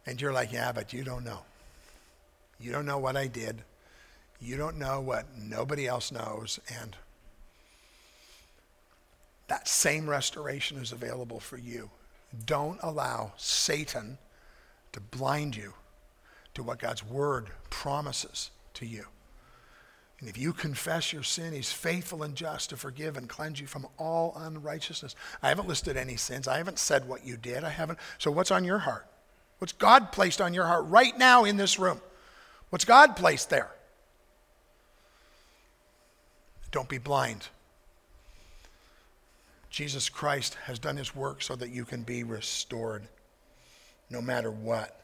And 0.05 0.21
you're 0.21 0.33
like, 0.33 0.51
yeah, 0.51 0.71
but 0.71 0.93
you 0.93 1.03
don't 1.03 1.23
know. 1.23 1.39
You 2.59 2.71
don't 2.71 2.85
know 2.85 2.99
what 2.99 3.17
I 3.17 3.27
did. 3.27 3.63
You 4.41 4.57
don't 4.57 4.77
know 4.77 4.99
what 4.99 5.25
nobody 5.37 5.87
else 5.87 6.11
knows. 6.11 6.59
And 6.81 6.97
that 9.47 9.67
same 9.67 10.09
restoration 10.09 10.77
is 10.77 10.91
available 10.91 11.39
for 11.39 11.57
you. 11.57 11.91
Don't 12.45 12.79
allow 12.81 13.33
Satan 13.37 14.17
to 14.93 14.99
blind 14.99 15.55
you 15.55 15.73
to 16.53 16.63
what 16.63 16.79
God's 16.79 17.05
word 17.05 17.49
promises 17.69 18.49
to 18.73 18.85
you. 18.85 19.05
And 20.19 20.29
if 20.29 20.37
you 20.37 20.53
confess 20.53 21.11
your 21.11 21.23
sin, 21.23 21.53
he's 21.53 21.71
faithful 21.71 22.23
and 22.23 22.35
just 22.35 22.69
to 22.69 22.77
forgive 22.77 23.17
and 23.17 23.27
cleanse 23.27 23.59
you 23.59 23.67
from 23.67 23.87
all 23.97 24.33
unrighteousness. 24.37 25.15
I 25.41 25.49
haven't 25.49 25.67
listed 25.67 25.97
any 25.97 26.15
sins. 26.15 26.47
I 26.47 26.57
haven't 26.57 26.79
said 26.79 27.07
what 27.07 27.25
you 27.25 27.37
did. 27.37 27.63
I 27.63 27.69
haven't. 27.69 27.99
So 28.17 28.31
what's 28.31 28.51
on 28.51 28.63
your 28.63 28.79
heart? 28.79 29.07
What's 29.57 29.73
God 29.73 30.11
placed 30.11 30.39
on 30.39 30.53
your 30.53 30.65
heart 30.65 30.85
right 30.87 31.17
now 31.17 31.43
in 31.43 31.57
this 31.57 31.79
room? 31.79 32.01
What's 32.69 32.85
God 32.85 33.15
placed 33.15 33.49
there? 33.49 33.71
Don't 36.71 36.89
be 36.89 36.97
blind. 36.97 37.49
Jesus 39.69 40.09
Christ 40.09 40.55
has 40.65 40.79
done 40.79 40.97
his 40.97 41.15
work 41.15 41.41
so 41.41 41.55
that 41.55 41.69
you 41.69 41.85
can 41.85 42.03
be 42.03 42.23
restored 42.23 43.03
no 44.09 44.21
matter 44.21 44.51
what. 44.51 44.97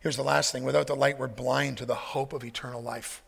Here's 0.00 0.16
the 0.16 0.22
last 0.22 0.52
thing 0.52 0.64
without 0.64 0.86
the 0.86 0.94
light, 0.94 1.18
we're 1.18 1.28
blind 1.28 1.78
to 1.78 1.86
the 1.86 1.94
hope 1.94 2.32
of 2.32 2.44
eternal 2.44 2.82
life. 2.82 3.22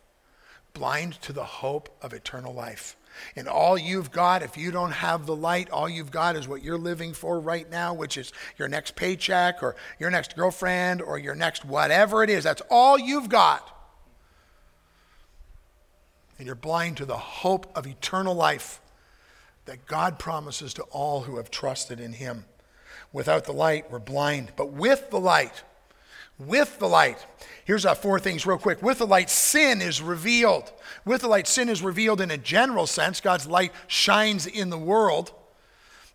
Blind 0.73 1.19
to 1.21 1.33
the 1.33 1.43
hope 1.43 1.89
of 2.01 2.13
eternal 2.13 2.53
life. 2.53 2.95
And 3.35 3.47
all 3.47 3.77
you've 3.77 4.11
got, 4.11 4.43
if 4.43 4.57
you 4.57 4.71
don't 4.71 4.91
have 4.91 5.25
the 5.25 5.35
light, 5.35 5.69
all 5.69 5.87
you've 5.87 6.11
got 6.11 6.35
is 6.35 6.47
what 6.47 6.61
you're 6.61 6.77
living 6.77 7.13
for 7.13 7.39
right 7.39 7.69
now, 7.69 7.93
which 7.93 8.17
is 8.17 8.33
your 8.57 8.67
next 8.67 8.95
paycheck 8.95 9.63
or 9.63 9.75
your 9.99 10.11
next 10.11 10.35
girlfriend 10.35 11.01
or 11.01 11.17
your 11.17 11.33
next 11.33 11.63
whatever 11.63 12.23
it 12.23 12.29
is. 12.29 12.43
That's 12.43 12.61
all 12.69 12.99
you've 12.99 13.29
got. 13.29 13.74
And 16.37 16.45
you're 16.45 16.55
blind 16.55 16.97
to 16.97 17.05
the 17.05 17.17
hope 17.17 17.75
of 17.77 17.87
eternal 17.87 18.35
life 18.35 18.81
that 19.65 19.85
God 19.85 20.19
promises 20.19 20.73
to 20.75 20.83
all 20.83 21.21
who 21.21 21.37
have 21.37 21.49
trusted 21.49 21.99
in 21.99 22.13
Him. 22.13 22.45
Without 23.13 23.45
the 23.45 23.53
light, 23.53 23.89
we're 23.89 23.99
blind. 23.99 24.51
But 24.55 24.71
with 24.71 25.09
the 25.09 25.19
light, 25.19 25.63
with 26.37 26.79
the 26.79 26.87
light. 26.87 27.25
Here's 27.63 27.85
our 27.85 27.95
four 27.95 28.19
things, 28.19 28.45
real 28.45 28.57
quick. 28.57 28.81
With 28.81 28.99
the 28.99 29.07
light, 29.07 29.29
sin 29.29 29.81
is 29.81 30.01
revealed. 30.01 30.71
With 31.05 31.21
the 31.21 31.27
light, 31.27 31.47
sin 31.47 31.69
is 31.69 31.81
revealed 31.81 32.21
in 32.21 32.31
a 32.31 32.37
general 32.37 32.87
sense. 32.87 33.21
God's 33.21 33.47
light 33.47 33.71
shines 33.87 34.45
in 34.45 34.69
the 34.69 34.77
world. 34.77 35.31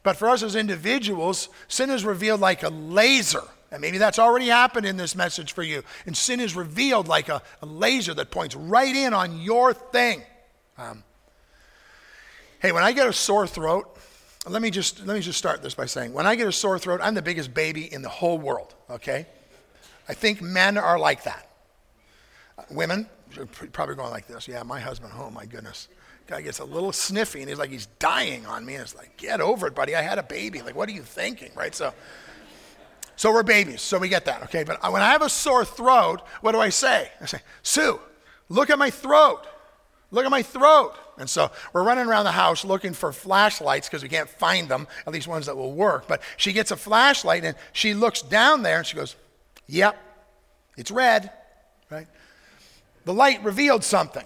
But 0.02 0.16
for 0.16 0.28
us 0.28 0.42
as 0.42 0.56
individuals, 0.56 1.48
sin 1.68 1.90
is 1.90 2.04
revealed 2.04 2.40
like 2.40 2.62
a 2.62 2.68
laser. 2.68 3.42
And 3.72 3.80
maybe 3.80 3.98
that's 3.98 4.18
already 4.18 4.48
happened 4.48 4.84
in 4.86 4.96
this 4.96 5.14
message 5.14 5.52
for 5.52 5.62
you. 5.62 5.82
And 6.06 6.16
sin 6.16 6.40
is 6.40 6.56
revealed 6.56 7.06
like 7.06 7.28
a, 7.28 7.40
a 7.62 7.66
laser 7.66 8.14
that 8.14 8.30
points 8.30 8.56
right 8.56 8.94
in 8.94 9.14
on 9.14 9.40
your 9.40 9.72
thing. 9.72 10.22
Um, 10.76 11.04
hey, 12.58 12.72
when 12.72 12.82
I 12.82 12.92
get 12.92 13.06
a 13.06 13.12
sore 13.12 13.46
throat, 13.46 13.96
let 14.48 14.62
me 14.62 14.70
just 14.70 15.06
let 15.06 15.14
me 15.14 15.20
just 15.20 15.38
start 15.38 15.62
this 15.62 15.74
by 15.74 15.86
saying, 15.86 16.12
when 16.12 16.26
I 16.26 16.34
get 16.34 16.48
a 16.48 16.52
sore 16.52 16.78
throat, 16.78 17.00
I'm 17.02 17.14
the 17.14 17.22
biggest 17.22 17.52
baby 17.52 17.92
in 17.92 18.02
the 18.02 18.08
whole 18.08 18.38
world. 18.38 18.74
Okay, 18.88 19.26
I 20.08 20.14
think 20.14 20.40
men 20.40 20.78
are 20.78 20.98
like 20.98 21.24
that. 21.24 21.46
Women, 22.70 23.06
probably 23.72 23.94
going 23.94 24.10
like 24.10 24.26
this. 24.26 24.48
Yeah, 24.48 24.62
my 24.62 24.80
husband, 24.80 25.12
oh 25.16 25.30
my 25.30 25.44
goodness. 25.46 25.88
Guy 26.26 26.42
gets 26.42 26.60
a 26.60 26.64
little 26.64 26.92
sniffy 26.92 27.40
and 27.40 27.48
he's 27.48 27.58
like, 27.58 27.70
he's 27.70 27.86
dying 27.98 28.46
on 28.46 28.64
me. 28.64 28.74
And 28.74 28.82
it's 28.82 28.94
like, 28.94 29.16
get 29.16 29.40
over 29.40 29.66
it, 29.66 29.74
buddy. 29.74 29.96
I 29.96 30.02
had 30.02 30.18
a 30.18 30.22
baby. 30.22 30.62
Like, 30.62 30.76
what 30.76 30.88
are 30.88 30.92
you 30.92 31.02
thinking, 31.02 31.50
right? 31.56 31.74
So, 31.74 31.92
so 33.20 33.34
we're 33.34 33.42
babies. 33.42 33.82
So 33.82 33.98
we 33.98 34.08
get 34.08 34.24
that, 34.24 34.44
okay? 34.44 34.64
But 34.64 34.82
when 34.90 35.02
I 35.02 35.10
have 35.10 35.20
a 35.20 35.28
sore 35.28 35.62
throat, 35.62 36.22
what 36.40 36.52
do 36.52 36.58
I 36.58 36.70
say? 36.70 37.10
I 37.20 37.26
say, 37.26 37.40
Sue, 37.62 38.00
look 38.48 38.70
at 38.70 38.78
my 38.78 38.88
throat. 38.88 39.42
Look 40.10 40.24
at 40.24 40.30
my 40.30 40.40
throat. 40.40 40.94
And 41.18 41.28
so 41.28 41.50
we're 41.74 41.82
running 41.82 42.06
around 42.06 42.24
the 42.24 42.32
house 42.32 42.64
looking 42.64 42.94
for 42.94 43.12
flashlights 43.12 43.90
because 43.90 44.02
we 44.02 44.08
can't 44.08 44.26
find 44.26 44.70
them, 44.70 44.88
at 45.06 45.12
least 45.12 45.28
ones 45.28 45.44
that 45.44 45.56
will 45.58 45.74
work. 45.74 46.08
But 46.08 46.22
she 46.38 46.54
gets 46.54 46.70
a 46.70 46.78
flashlight 46.78 47.44
and 47.44 47.58
she 47.74 47.92
looks 47.92 48.22
down 48.22 48.62
there 48.62 48.78
and 48.78 48.86
she 48.86 48.96
goes, 48.96 49.16
Yep, 49.66 49.98
it's 50.78 50.90
red, 50.90 51.30
right? 51.90 52.06
The 53.04 53.12
light 53.12 53.44
revealed 53.44 53.84
something. 53.84 54.24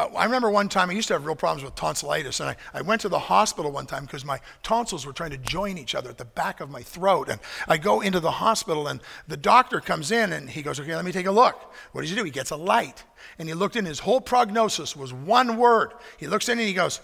Uh, 0.00 0.08
I 0.16 0.24
remember 0.24 0.50
one 0.50 0.70
time 0.70 0.88
I 0.88 0.94
used 0.94 1.08
to 1.08 1.14
have 1.14 1.26
real 1.26 1.36
problems 1.36 1.62
with 1.62 1.74
tonsillitis, 1.74 2.40
and 2.40 2.48
I, 2.48 2.56
I 2.72 2.80
went 2.80 3.02
to 3.02 3.10
the 3.10 3.18
hospital 3.18 3.70
one 3.70 3.84
time 3.84 4.06
because 4.06 4.24
my 4.24 4.40
tonsils 4.62 5.04
were 5.04 5.12
trying 5.12 5.32
to 5.32 5.36
join 5.36 5.76
each 5.76 5.94
other 5.94 6.08
at 6.08 6.16
the 6.16 6.24
back 6.24 6.62
of 6.62 6.70
my 6.70 6.80
throat. 6.80 7.28
And 7.28 7.38
I 7.68 7.76
go 7.76 8.00
into 8.00 8.18
the 8.18 8.30
hospital, 8.30 8.86
and 8.86 9.02
the 9.28 9.36
doctor 9.36 9.78
comes 9.78 10.10
in 10.10 10.32
and 10.32 10.48
he 10.48 10.62
goes, 10.62 10.80
Okay, 10.80 10.96
let 10.96 11.04
me 11.04 11.12
take 11.12 11.26
a 11.26 11.30
look. 11.30 11.74
What 11.92 12.00
does 12.00 12.08
he 12.08 12.16
do? 12.16 12.24
He 12.24 12.30
gets 12.30 12.50
a 12.50 12.56
light. 12.56 13.04
And 13.38 13.46
he 13.46 13.52
looked 13.52 13.76
in, 13.76 13.84
his 13.84 13.98
whole 13.98 14.22
prognosis 14.22 14.96
was 14.96 15.12
one 15.12 15.58
word. 15.58 15.92
He 16.16 16.26
looks 16.26 16.48
in 16.48 16.58
and 16.58 16.66
he 16.66 16.72
goes, 16.72 17.00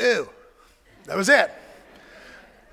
Ew. 0.00 0.30
That 1.04 1.18
was 1.18 1.28
it. 1.28 1.50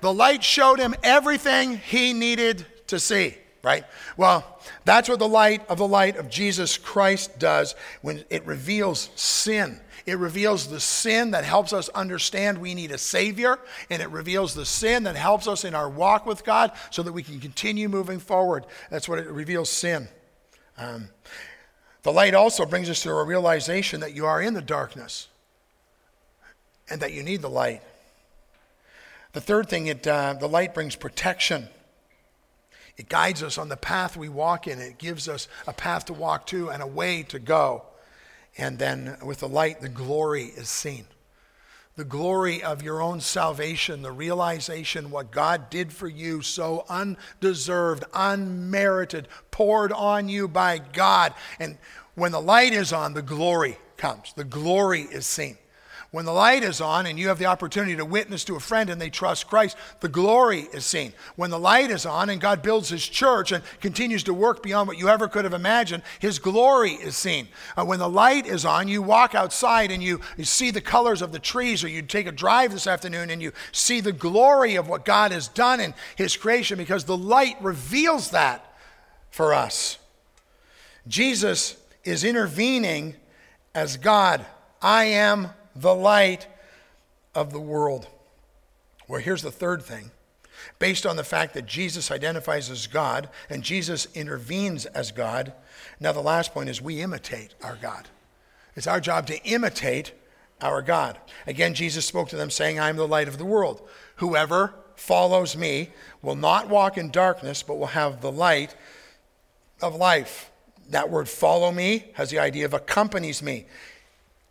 The 0.00 0.12
light 0.12 0.42
showed 0.42 0.78
him 0.78 0.94
everything 1.02 1.76
he 1.76 2.14
needed 2.14 2.64
to 2.86 2.98
see 2.98 3.36
right? 3.62 3.84
Well, 4.16 4.60
that's 4.84 5.08
what 5.08 5.18
the 5.18 5.28
light 5.28 5.68
of 5.68 5.78
the 5.78 5.86
light 5.86 6.16
of 6.16 6.28
Jesus 6.28 6.76
Christ 6.76 7.38
does 7.38 7.74
when 8.00 8.24
it 8.30 8.44
reveals 8.46 9.10
sin. 9.14 9.80
It 10.04 10.18
reveals 10.18 10.66
the 10.66 10.80
sin 10.80 11.30
that 11.30 11.44
helps 11.44 11.72
us 11.72 11.88
understand 11.90 12.58
we 12.58 12.74
need 12.74 12.90
a 12.90 12.98
Savior, 12.98 13.58
and 13.88 14.02
it 14.02 14.10
reveals 14.10 14.54
the 14.54 14.66
sin 14.66 15.04
that 15.04 15.14
helps 15.14 15.46
us 15.46 15.64
in 15.64 15.74
our 15.74 15.88
walk 15.88 16.26
with 16.26 16.44
God 16.44 16.72
so 16.90 17.02
that 17.04 17.12
we 17.12 17.22
can 17.22 17.38
continue 17.38 17.88
moving 17.88 18.18
forward. 18.18 18.66
That's 18.90 19.08
what 19.08 19.20
it 19.20 19.28
reveals 19.28 19.70
sin. 19.70 20.08
Um, 20.76 21.08
the 22.02 22.12
light 22.12 22.34
also 22.34 22.66
brings 22.66 22.90
us 22.90 23.02
to 23.02 23.10
a 23.10 23.24
realization 23.24 24.00
that 24.00 24.14
you 24.14 24.26
are 24.26 24.42
in 24.42 24.54
the 24.54 24.62
darkness 24.62 25.28
and 26.90 27.00
that 27.00 27.12
you 27.12 27.22
need 27.22 27.42
the 27.42 27.50
light. 27.50 27.80
The 29.32 29.40
third 29.40 29.68
thing, 29.68 29.86
it, 29.86 30.06
uh, 30.06 30.34
the 30.34 30.48
light 30.48 30.74
brings 30.74 30.96
protection. 30.96 31.68
It 32.96 33.08
guides 33.08 33.42
us 33.42 33.58
on 33.58 33.68
the 33.68 33.76
path 33.76 34.16
we 34.16 34.28
walk 34.28 34.66
in. 34.66 34.78
It 34.78 34.98
gives 34.98 35.28
us 35.28 35.48
a 35.66 35.72
path 35.72 36.06
to 36.06 36.12
walk 36.12 36.46
to 36.48 36.70
and 36.70 36.82
a 36.82 36.86
way 36.86 37.22
to 37.24 37.38
go. 37.38 37.84
And 38.58 38.78
then 38.78 39.16
with 39.24 39.40
the 39.40 39.48
light, 39.48 39.80
the 39.80 39.88
glory 39.88 40.44
is 40.44 40.68
seen. 40.68 41.06
The 41.96 42.04
glory 42.04 42.62
of 42.62 42.82
your 42.82 43.02
own 43.02 43.20
salvation, 43.20 44.02
the 44.02 44.12
realization 44.12 45.10
what 45.10 45.30
God 45.30 45.68
did 45.68 45.92
for 45.92 46.08
you 46.08 46.40
so 46.40 46.86
undeserved, 46.88 48.04
unmerited, 48.14 49.28
poured 49.50 49.92
on 49.92 50.28
you 50.28 50.48
by 50.48 50.78
God. 50.78 51.34
And 51.60 51.76
when 52.14 52.32
the 52.32 52.40
light 52.40 52.72
is 52.72 52.92
on, 52.92 53.12
the 53.12 53.22
glory 53.22 53.76
comes. 53.96 54.32
The 54.34 54.44
glory 54.44 55.02
is 55.02 55.26
seen. 55.26 55.58
When 56.12 56.26
the 56.26 56.32
light 56.32 56.62
is 56.62 56.82
on 56.82 57.06
and 57.06 57.18
you 57.18 57.28
have 57.28 57.38
the 57.38 57.46
opportunity 57.46 57.96
to 57.96 58.04
witness 58.04 58.44
to 58.44 58.54
a 58.54 58.60
friend 58.60 58.90
and 58.90 59.00
they 59.00 59.08
trust 59.08 59.48
Christ, 59.48 59.78
the 60.00 60.10
glory 60.10 60.68
is 60.70 60.84
seen. 60.84 61.14
When 61.36 61.48
the 61.48 61.58
light 61.58 61.90
is 61.90 62.04
on 62.04 62.28
and 62.28 62.38
God 62.38 62.60
builds 62.60 62.90
his 62.90 63.08
church 63.08 63.50
and 63.50 63.64
continues 63.80 64.22
to 64.24 64.34
work 64.34 64.62
beyond 64.62 64.88
what 64.88 64.98
you 64.98 65.08
ever 65.08 65.26
could 65.26 65.44
have 65.44 65.54
imagined, 65.54 66.02
his 66.18 66.38
glory 66.38 66.90
is 66.90 67.16
seen. 67.16 67.48
Uh, 67.78 67.86
when 67.86 67.98
the 67.98 68.10
light 68.10 68.44
is 68.44 68.66
on, 68.66 68.88
you 68.88 69.00
walk 69.00 69.34
outside 69.34 69.90
and 69.90 70.02
you, 70.02 70.20
you 70.36 70.44
see 70.44 70.70
the 70.70 70.82
colors 70.82 71.22
of 71.22 71.32
the 71.32 71.38
trees, 71.38 71.82
or 71.82 71.88
you 71.88 72.02
take 72.02 72.26
a 72.26 72.32
drive 72.32 72.72
this 72.72 72.86
afternoon 72.86 73.30
and 73.30 73.40
you 73.40 73.50
see 73.72 74.00
the 74.00 74.12
glory 74.12 74.74
of 74.74 74.88
what 74.88 75.06
God 75.06 75.32
has 75.32 75.48
done 75.48 75.80
in 75.80 75.94
his 76.16 76.36
creation 76.36 76.76
because 76.76 77.04
the 77.04 77.16
light 77.16 77.56
reveals 77.62 78.32
that 78.32 78.76
for 79.30 79.54
us. 79.54 79.96
Jesus 81.08 81.78
is 82.04 82.22
intervening 82.22 83.14
as 83.74 83.96
God. 83.96 84.44
I 84.82 85.04
am 85.04 85.48
the 85.74 85.94
light 85.94 86.46
of 87.34 87.52
the 87.52 87.60
world. 87.60 88.06
Well, 89.08 89.20
here's 89.20 89.42
the 89.42 89.50
third 89.50 89.82
thing. 89.82 90.10
Based 90.78 91.06
on 91.06 91.16
the 91.16 91.24
fact 91.24 91.54
that 91.54 91.66
Jesus 91.66 92.10
identifies 92.10 92.70
as 92.70 92.86
God 92.86 93.28
and 93.50 93.62
Jesus 93.62 94.06
intervenes 94.14 94.86
as 94.86 95.10
God, 95.10 95.52
now 95.98 96.12
the 96.12 96.20
last 96.20 96.52
point 96.52 96.68
is 96.68 96.80
we 96.80 97.00
imitate 97.02 97.54
our 97.62 97.76
God. 97.76 98.08
It's 98.76 98.86
our 98.86 99.00
job 99.00 99.26
to 99.26 99.42
imitate 99.44 100.12
our 100.60 100.80
God. 100.80 101.18
Again, 101.46 101.74
Jesus 101.74 102.06
spoke 102.06 102.28
to 102.28 102.36
them 102.36 102.50
saying, 102.50 102.78
I 102.78 102.88
am 102.88 102.96
the 102.96 103.08
light 103.08 103.28
of 103.28 103.38
the 103.38 103.44
world. 103.44 103.86
Whoever 104.16 104.74
follows 104.94 105.56
me 105.56 105.90
will 106.22 106.36
not 106.36 106.68
walk 106.68 106.96
in 106.96 107.10
darkness, 107.10 107.62
but 107.62 107.78
will 107.78 107.86
have 107.86 108.20
the 108.20 108.32
light 108.32 108.76
of 109.80 109.96
life. 109.96 110.50
That 110.90 111.10
word 111.10 111.28
follow 111.28 111.72
me 111.72 112.04
has 112.14 112.30
the 112.30 112.38
idea 112.38 112.64
of 112.64 112.74
accompanies 112.74 113.42
me, 113.42 113.66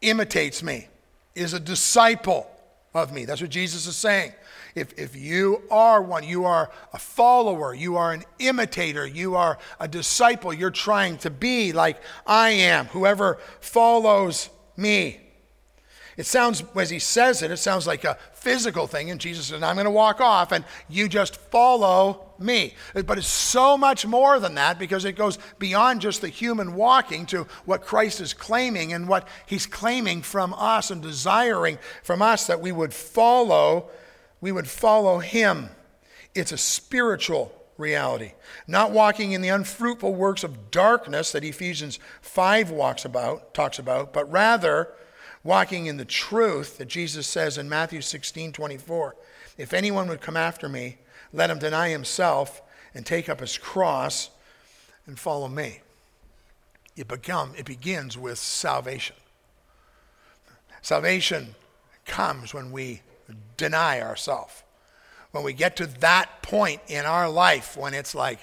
imitates 0.01 0.61
me 0.61 0.87
is 1.35 1.53
a 1.53 1.59
disciple 1.59 2.49
of 2.93 3.13
me. 3.13 3.25
That's 3.25 3.41
what 3.41 3.49
Jesus 3.49 3.87
is 3.87 3.95
saying. 3.95 4.33
If, 4.75 4.97
if 4.97 5.15
you 5.15 5.63
are 5.69 6.01
one, 6.01 6.23
you 6.23 6.45
are 6.45 6.71
a 6.93 6.99
follower, 6.99 7.73
you 7.73 7.97
are 7.97 8.13
an 8.13 8.23
imitator, 8.39 9.05
you 9.05 9.35
are 9.35 9.57
a 9.79 9.87
disciple, 9.87 10.53
you're 10.53 10.69
trying 10.71 11.17
to 11.19 11.29
be 11.29 11.73
like 11.73 11.97
I 12.25 12.49
am. 12.51 12.85
Whoever 12.87 13.37
follows 13.59 14.49
me. 14.77 15.19
It 16.17 16.25
sounds, 16.25 16.63
as 16.75 16.89
he 16.89 16.99
says 16.99 17.41
it, 17.41 17.51
it 17.51 17.57
sounds 17.57 17.87
like 17.87 18.03
a 18.03 18.17
physical 18.33 18.87
thing. 18.87 19.09
And 19.09 19.19
Jesus 19.19 19.47
says, 19.47 19.63
I'm 19.63 19.75
going 19.75 19.85
to 19.85 19.91
walk 19.91 20.21
off 20.21 20.51
and 20.51 20.65
you 20.89 21.07
just 21.07 21.37
follow 21.37 22.30
me. 22.41 22.75
But 22.93 23.17
it's 23.17 23.27
so 23.27 23.77
much 23.77 24.05
more 24.05 24.39
than 24.39 24.55
that 24.55 24.79
because 24.79 25.05
it 25.05 25.15
goes 25.15 25.37
beyond 25.59 26.01
just 26.01 26.21
the 26.21 26.29
human 26.29 26.75
walking 26.75 27.25
to 27.27 27.47
what 27.65 27.85
Christ 27.85 28.21
is 28.21 28.33
claiming 28.33 28.93
and 28.93 29.07
what 29.07 29.27
he's 29.45 29.65
claiming 29.65 30.21
from 30.21 30.53
us 30.53 30.91
and 30.91 31.01
desiring 31.01 31.77
from 32.03 32.21
us 32.21 32.47
that 32.47 32.61
we 32.61 32.71
would 32.71 32.93
follow, 32.93 33.89
we 34.39 34.51
would 34.51 34.67
follow 34.67 35.19
him. 35.19 35.69
It's 36.33 36.51
a 36.51 36.57
spiritual 36.57 37.53
reality. 37.77 38.33
Not 38.67 38.91
walking 38.91 39.33
in 39.33 39.41
the 39.41 39.49
unfruitful 39.49 40.13
works 40.13 40.43
of 40.43 40.71
darkness 40.71 41.31
that 41.33 41.43
Ephesians 41.43 41.99
5 42.21 42.71
walks 42.71 43.03
about, 43.03 43.53
talks 43.53 43.79
about, 43.79 44.13
but 44.13 44.31
rather 44.31 44.93
walking 45.43 45.87
in 45.87 45.97
the 45.97 46.05
truth 46.05 46.77
that 46.77 46.87
Jesus 46.87 47.27
says 47.27 47.57
in 47.57 47.67
Matthew 47.67 48.01
16 48.01 48.53
24. 48.53 49.15
If 49.57 49.73
anyone 49.73 50.07
would 50.07 50.21
come 50.21 50.37
after 50.37 50.69
me, 50.69 50.97
let 51.33 51.49
him 51.49 51.59
deny 51.59 51.89
himself 51.89 52.61
and 52.93 53.05
take 53.05 53.29
up 53.29 53.39
his 53.39 53.57
cross 53.57 54.29
and 55.05 55.17
follow 55.17 55.47
me. 55.47 55.79
It, 56.95 57.07
become, 57.07 57.53
it 57.57 57.65
begins 57.65 58.17
with 58.17 58.37
salvation. 58.37 59.15
Salvation 60.81 61.55
comes 62.05 62.53
when 62.53 62.71
we 62.71 63.01
deny 63.57 64.01
ourselves. 64.01 64.63
When 65.31 65.43
we 65.43 65.53
get 65.53 65.77
to 65.77 65.85
that 65.85 66.41
point 66.41 66.81
in 66.87 67.05
our 67.05 67.29
life 67.29 67.77
when 67.77 67.93
it's 67.93 68.13
like, 68.13 68.39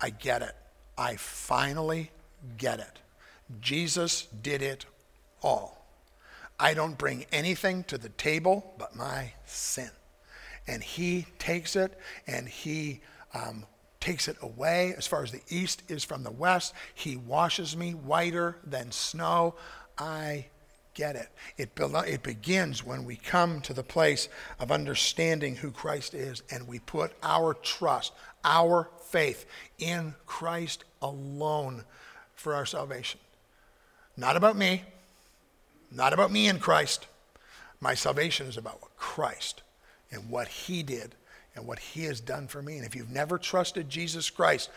I 0.00 0.10
get 0.10 0.42
it. 0.42 0.54
I 0.96 1.16
finally 1.16 2.10
get 2.56 2.80
it. 2.80 2.98
Jesus 3.60 4.26
did 4.42 4.62
it 4.62 4.84
all. 5.42 5.86
I 6.58 6.74
don't 6.74 6.98
bring 6.98 7.26
anything 7.30 7.84
to 7.84 7.98
the 7.98 8.08
table 8.08 8.74
but 8.78 8.96
my 8.96 9.32
sin. 9.46 9.90
And 10.68 10.82
he 10.82 11.26
takes 11.38 11.74
it 11.74 11.98
and 12.26 12.46
he 12.46 13.00
um, 13.32 13.64
takes 14.00 14.28
it 14.28 14.36
away 14.42 14.94
as 14.96 15.06
far 15.06 15.22
as 15.22 15.32
the 15.32 15.40
east 15.48 15.82
is 15.88 16.04
from 16.04 16.22
the 16.22 16.30
west. 16.30 16.74
He 16.94 17.16
washes 17.16 17.76
me 17.76 17.92
whiter 17.92 18.58
than 18.64 18.92
snow. 18.92 19.54
I 19.96 20.46
get 20.92 21.16
it. 21.16 21.28
It, 21.56 21.70
it 21.76 22.22
begins 22.22 22.84
when 22.84 23.04
we 23.04 23.16
come 23.16 23.62
to 23.62 23.72
the 23.72 23.82
place 23.82 24.28
of 24.60 24.70
understanding 24.70 25.56
who 25.56 25.70
Christ 25.70 26.12
is 26.12 26.42
and 26.50 26.68
we 26.68 26.80
put 26.80 27.12
our 27.22 27.54
trust, 27.54 28.12
our 28.44 28.90
faith 29.08 29.46
in 29.78 30.14
Christ 30.26 30.84
alone 31.00 31.84
for 32.34 32.54
our 32.54 32.66
salvation. 32.66 33.20
Not 34.18 34.36
about 34.36 34.56
me, 34.56 34.82
not 35.90 36.12
about 36.12 36.30
me 36.30 36.46
and 36.46 36.60
Christ. 36.60 37.06
My 37.80 37.94
salvation 37.94 38.48
is 38.48 38.56
about 38.56 38.80
Christ 38.96 39.62
and 40.10 40.30
what 40.30 40.48
He 40.48 40.82
did 40.82 41.14
and 41.54 41.66
what 41.66 41.78
He 41.78 42.04
has 42.04 42.20
done 42.20 42.46
for 42.46 42.62
me. 42.62 42.76
And 42.76 42.86
if 42.86 42.94
you've 42.94 43.10
never 43.10 43.38
trusted 43.38 43.88
Jesus 43.88 44.30
Christ, 44.30 44.70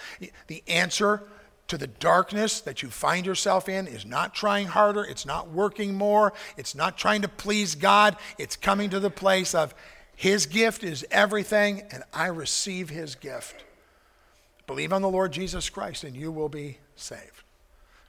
the 0.47 0.63
answer 0.67 1.23
to 1.67 1.77
the 1.77 1.87
darkness 1.87 2.59
that 2.61 2.83
you 2.83 2.89
find 2.89 3.25
yourself 3.25 3.69
in 3.69 3.87
is 3.87 4.05
not 4.05 4.35
trying 4.35 4.67
harder, 4.67 5.03
it's 5.03 5.25
not 5.25 5.49
working 5.49 5.93
more, 5.93 6.33
it's 6.57 6.75
not 6.75 6.97
trying 6.97 7.21
to 7.21 7.29
please 7.29 7.75
God, 7.75 8.17
it's 8.37 8.55
coming 8.55 8.89
to 8.89 8.99
the 8.99 9.09
place 9.09 9.55
of 9.55 9.73
His 10.15 10.45
gift 10.45 10.83
is 10.83 11.05
everything, 11.11 11.83
and 11.91 12.03
I 12.13 12.27
receive 12.27 12.89
His 12.89 13.15
gift. 13.15 13.63
Believe 14.67 14.93
on 14.93 15.01
the 15.01 15.09
Lord 15.09 15.31
Jesus 15.31 15.69
Christ, 15.69 16.03
and 16.03 16.15
you 16.15 16.31
will 16.31 16.49
be 16.49 16.77
saved. 16.95 17.43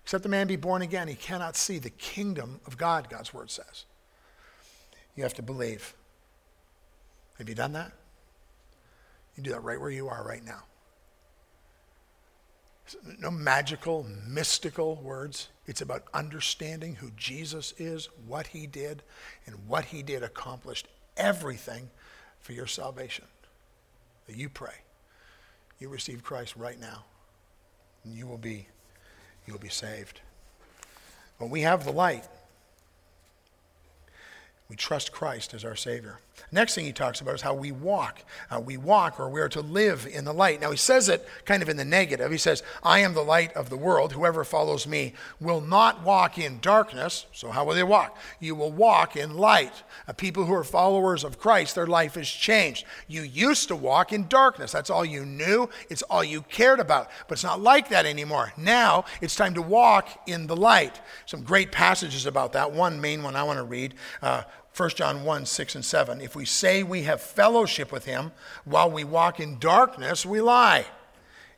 Except 0.02 0.22
the 0.22 0.28
man 0.28 0.46
be 0.46 0.56
born 0.56 0.82
again, 0.82 1.08
he 1.08 1.14
cannot 1.14 1.56
see 1.56 1.78
the 1.78 1.90
kingdom 1.90 2.60
of 2.66 2.76
God, 2.76 3.08
God's 3.08 3.32
word 3.32 3.50
says. 3.50 3.84
You 5.16 5.22
have 5.22 5.34
to 5.34 5.42
believe. 5.42 5.94
Have 7.38 7.48
you 7.48 7.54
done 7.54 7.72
that? 7.72 7.92
You 9.36 9.42
do 9.42 9.50
that 9.50 9.62
right 9.62 9.80
where 9.80 9.90
you 9.90 10.08
are 10.08 10.24
right 10.26 10.44
now. 10.44 10.64
No 13.18 13.30
magical, 13.30 14.06
mystical 14.26 14.96
words. 14.96 15.48
It's 15.66 15.80
about 15.80 16.04
understanding 16.12 16.96
who 16.96 17.10
Jesus 17.16 17.72
is, 17.78 18.08
what 18.26 18.48
he 18.48 18.66
did, 18.66 19.02
and 19.46 19.56
what 19.66 19.86
he 19.86 20.02
did 20.02 20.22
accomplished 20.22 20.88
everything 21.16 21.88
for 22.40 22.52
your 22.52 22.66
salvation. 22.66 23.24
That 24.26 24.36
you 24.36 24.48
pray. 24.48 24.74
You 25.78 25.88
receive 25.88 26.22
Christ 26.22 26.54
right 26.56 26.78
now, 26.78 27.04
and 28.04 28.14
you 28.14 28.26
will 28.26 28.38
be 28.38 28.68
you'll 29.46 29.58
be 29.58 29.68
saved. 29.68 30.20
When 31.38 31.50
we 31.50 31.62
have 31.62 31.84
the 31.84 31.92
light, 31.92 32.24
we 34.72 34.76
trust 34.76 35.12
Christ 35.12 35.52
as 35.52 35.66
our 35.66 35.76
Savior. 35.76 36.18
Next 36.50 36.74
thing 36.74 36.86
he 36.86 36.92
talks 36.92 37.20
about 37.20 37.34
is 37.34 37.42
how 37.42 37.52
we 37.52 37.72
walk. 37.72 38.22
Uh, 38.50 38.58
we 38.58 38.78
walk 38.78 39.20
or 39.20 39.28
we 39.28 39.40
are 39.40 39.48
to 39.50 39.60
live 39.60 40.06
in 40.10 40.24
the 40.24 40.32
light. 40.32 40.62
Now 40.62 40.70
he 40.70 40.78
says 40.78 41.10
it 41.10 41.28
kind 41.44 41.62
of 41.62 41.68
in 41.68 41.76
the 41.76 41.84
negative. 41.84 42.30
He 42.32 42.38
says, 42.38 42.62
I 42.82 43.00
am 43.00 43.12
the 43.12 43.22
light 43.22 43.52
of 43.52 43.68
the 43.68 43.76
world. 43.76 44.14
Whoever 44.14 44.44
follows 44.44 44.86
me 44.86 45.12
will 45.40 45.60
not 45.60 46.02
walk 46.02 46.38
in 46.38 46.58
darkness. 46.60 47.26
So 47.34 47.50
how 47.50 47.66
will 47.66 47.74
they 47.74 47.82
walk? 47.82 48.16
You 48.40 48.54
will 48.54 48.72
walk 48.72 49.14
in 49.14 49.36
light. 49.36 49.82
Uh, 50.08 50.14
people 50.14 50.46
who 50.46 50.54
are 50.54 50.64
followers 50.64 51.22
of 51.22 51.38
Christ, 51.38 51.74
their 51.74 51.86
life 51.86 52.14
has 52.14 52.28
changed. 52.28 52.86
You 53.08 53.22
used 53.22 53.68
to 53.68 53.76
walk 53.76 54.10
in 54.10 54.26
darkness. 54.26 54.72
That's 54.72 54.90
all 54.90 55.04
you 55.04 55.26
knew. 55.26 55.68
It's 55.90 56.02
all 56.02 56.24
you 56.24 56.42
cared 56.42 56.80
about. 56.80 57.10
But 57.28 57.34
it's 57.34 57.44
not 57.44 57.60
like 57.60 57.90
that 57.90 58.06
anymore. 58.06 58.54
Now 58.56 59.04
it's 59.20 59.36
time 59.36 59.52
to 59.52 59.62
walk 59.62 60.08
in 60.26 60.46
the 60.46 60.56
light. 60.56 60.98
Some 61.26 61.42
great 61.42 61.72
passages 61.72 62.24
about 62.24 62.54
that. 62.54 62.72
One 62.72 63.02
main 63.02 63.22
one 63.22 63.36
I 63.36 63.42
want 63.42 63.58
to 63.58 63.64
read. 63.64 63.94
Uh, 64.22 64.44
1 64.76 64.90
John 64.90 65.24
1 65.24 65.46
6 65.46 65.74
and 65.74 65.84
7. 65.84 66.20
If 66.20 66.34
we 66.34 66.44
say 66.44 66.82
we 66.82 67.02
have 67.02 67.20
fellowship 67.20 67.92
with 67.92 68.04
him 68.04 68.32
while 68.64 68.90
we 68.90 69.04
walk 69.04 69.38
in 69.40 69.58
darkness, 69.58 70.24
we 70.24 70.40
lie 70.40 70.86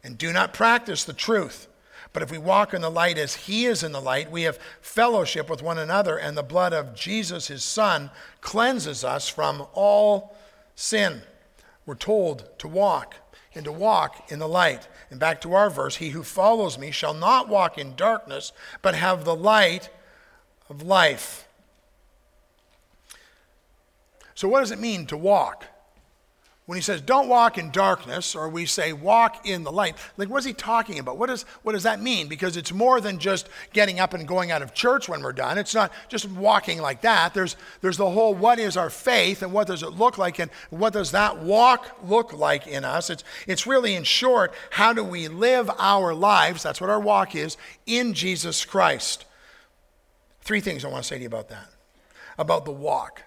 and 0.05 0.18
do 0.18 0.33
not 0.33 0.53
practice 0.55 1.05
the 1.05 1.12
truth. 1.12 1.68
But 2.12 2.22
if 2.22 2.31
we 2.31 2.38
walk 2.38 2.74
in 2.74 2.83
the 2.83 2.90
light 2.90 3.18
as 3.18 3.35
he 3.35 3.64
is 3.66 3.83
in 3.83 3.90
the 3.90 4.00
light, 4.00 4.31
we 4.31 4.42
have 4.42 4.61
fellowship 4.81 5.50
with 5.50 5.62
one 5.62 5.79
another, 5.79 6.16
and 6.16 6.37
the 6.37 6.44
blood 6.44 6.72
of 6.72 6.94
Jesus, 6.94 7.48
his 7.48 7.64
son, 7.64 8.11
cleanses 8.40 9.03
us 9.03 9.29
from 9.29 9.66
all 9.72 10.37
sin. 10.77 11.22
We're 11.87 11.96
told 11.96 12.57
to 12.61 12.68
walk 12.68 13.16
and 13.55 13.64
to 13.64 13.72
walk 13.72 14.31
in 14.31 14.38
the 14.38 14.48
light. 14.48 14.87
And 15.11 15.18
back 15.18 15.40
to 15.40 15.55
our 15.55 15.70
verse 15.70 15.96
He 15.96 16.11
who 16.11 16.22
follows 16.22 16.79
me 16.79 16.90
shall 16.90 17.14
not 17.14 17.48
walk 17.48 17.79
in 17.79 17.96
darkness, 17.96 18.53
but 18.81 18.94
have 18.94 19.24
the 19.24 19.35
light 19.35 19.90
of 20.68 20.83
life. 20.83 21.48
So, 24.35 24.49
what 24.49 24.61
does 24.61 24.70
it 24.70 24.81
mean 24.81 25.07
to 25.07 25.16
walk? 25.16 25.66
When 26.66 26.77
he 26.77 26.83
says, 26.83 27.03
don't 27.03 27.29
walk 27.29 27.59
in 27.59 27.70
darkness, 27.70 28.35
or 28.35 28.49
we 28.49 28.64
say, 28.64 28.94
walk 28.94 29.47
in 29.47 29.64
the 29.64 29.70
light, 29.70 29.99
like, 30.16 30.31
what 30.31 30.38
is 30.38 30.47
he 30.47 30.55
talking 30.55 30.99
about? 30.99 31.18
What, 31.18 31.29
is, 31.29 31.42
what 31.62 31.73
does 31.73 31.83
that 31.83 32.01
mean? 32.01 32.27
Because 32.27 32.57
it's 32.57 32.73
more 32.73 33.03
than 33.03 33.18
just 33.18 33.51
getting 33.75 34.01
up 34.01 34.14
and 34.14 34.27
going 34.27 34.51
out 34.51 34.62
of 34.62 34.73
church 34.73 35.07
when 35.07 35.23
we're 35.23 35.35
done. 35.35 35.59
It's 35.59 35.75
not 35.75 35.92
just 36.09 36.27
walking 36.31 36.81
like 36.81 37.03
that. 37.03 37.35
There's, 37.35 37.57
there's 37.83 37.99
the 37.99 38.09
whole 38.09 38.35
what 38.35 38.59
is 38.59 38.79
our 38.79 38.88
faith 38.88 39.42
and 39.42 39.53
what 39.53 39.66
does 39.66 39.83
it 39.83 39.90
look 39.90 40.16
like 40.16 40.38
and 40.38 40.51
what 40.70 40.94
does 40.94 41.11
that 41.11 41.37
walk 41.37 41.99
look 42.03 42.33
like 42.33 42.66
in 42.66 42.83
us? 42.83 43.11
It's, 43.11 43.25
it's 43.47 43.66
really, 43.66 43.94
in 43.94 44.05
short, 44.05 44.55
how 44.70 44.94
do 44.94 45.05
we 45.05 45.29
live 45.29 45.70
our 45.79 46.14
lives? 46.14 46.62
That's 46.62 46.81
what 46.81 46.88
our 46.88 47.01
walk 47.01 47.37
is 47.37 47.59
in 47.85 48.14
Jesus 48.14 48.64
Christ. 48.64 49.27
Three 50.40 50.61
things 50.61 50.83
I 50.83 50.88
want 50.88 51.05
to 51.05 51.09
say 51.09 51.16
to 51.16 51.23
you 51.23 51.29
about 51.29 51.51
that 51.51 51.68
about 52.37 52.64
the 52.64 52.73
walk. 52.73 53.23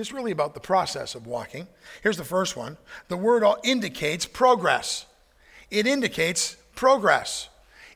It's 0.00 0.12
really 0.12 0.32
about 0.32 0.54
the 0.54 0.60
process 0.60 1.14
of 1.14 1.26
walking. 1.26 1.68
Here's 2.02 2.16
the 2.16 2.24
first 2.24 2.56
one 2.56 2.78
the 3.08 3.16
word 3.16 3.42
all 3.42 3.58
indicates 3.62 4.26
progress. 4.26 5.06
It 5.70 5.86
indicates 5.86 6.56
progress. 6.74 7.48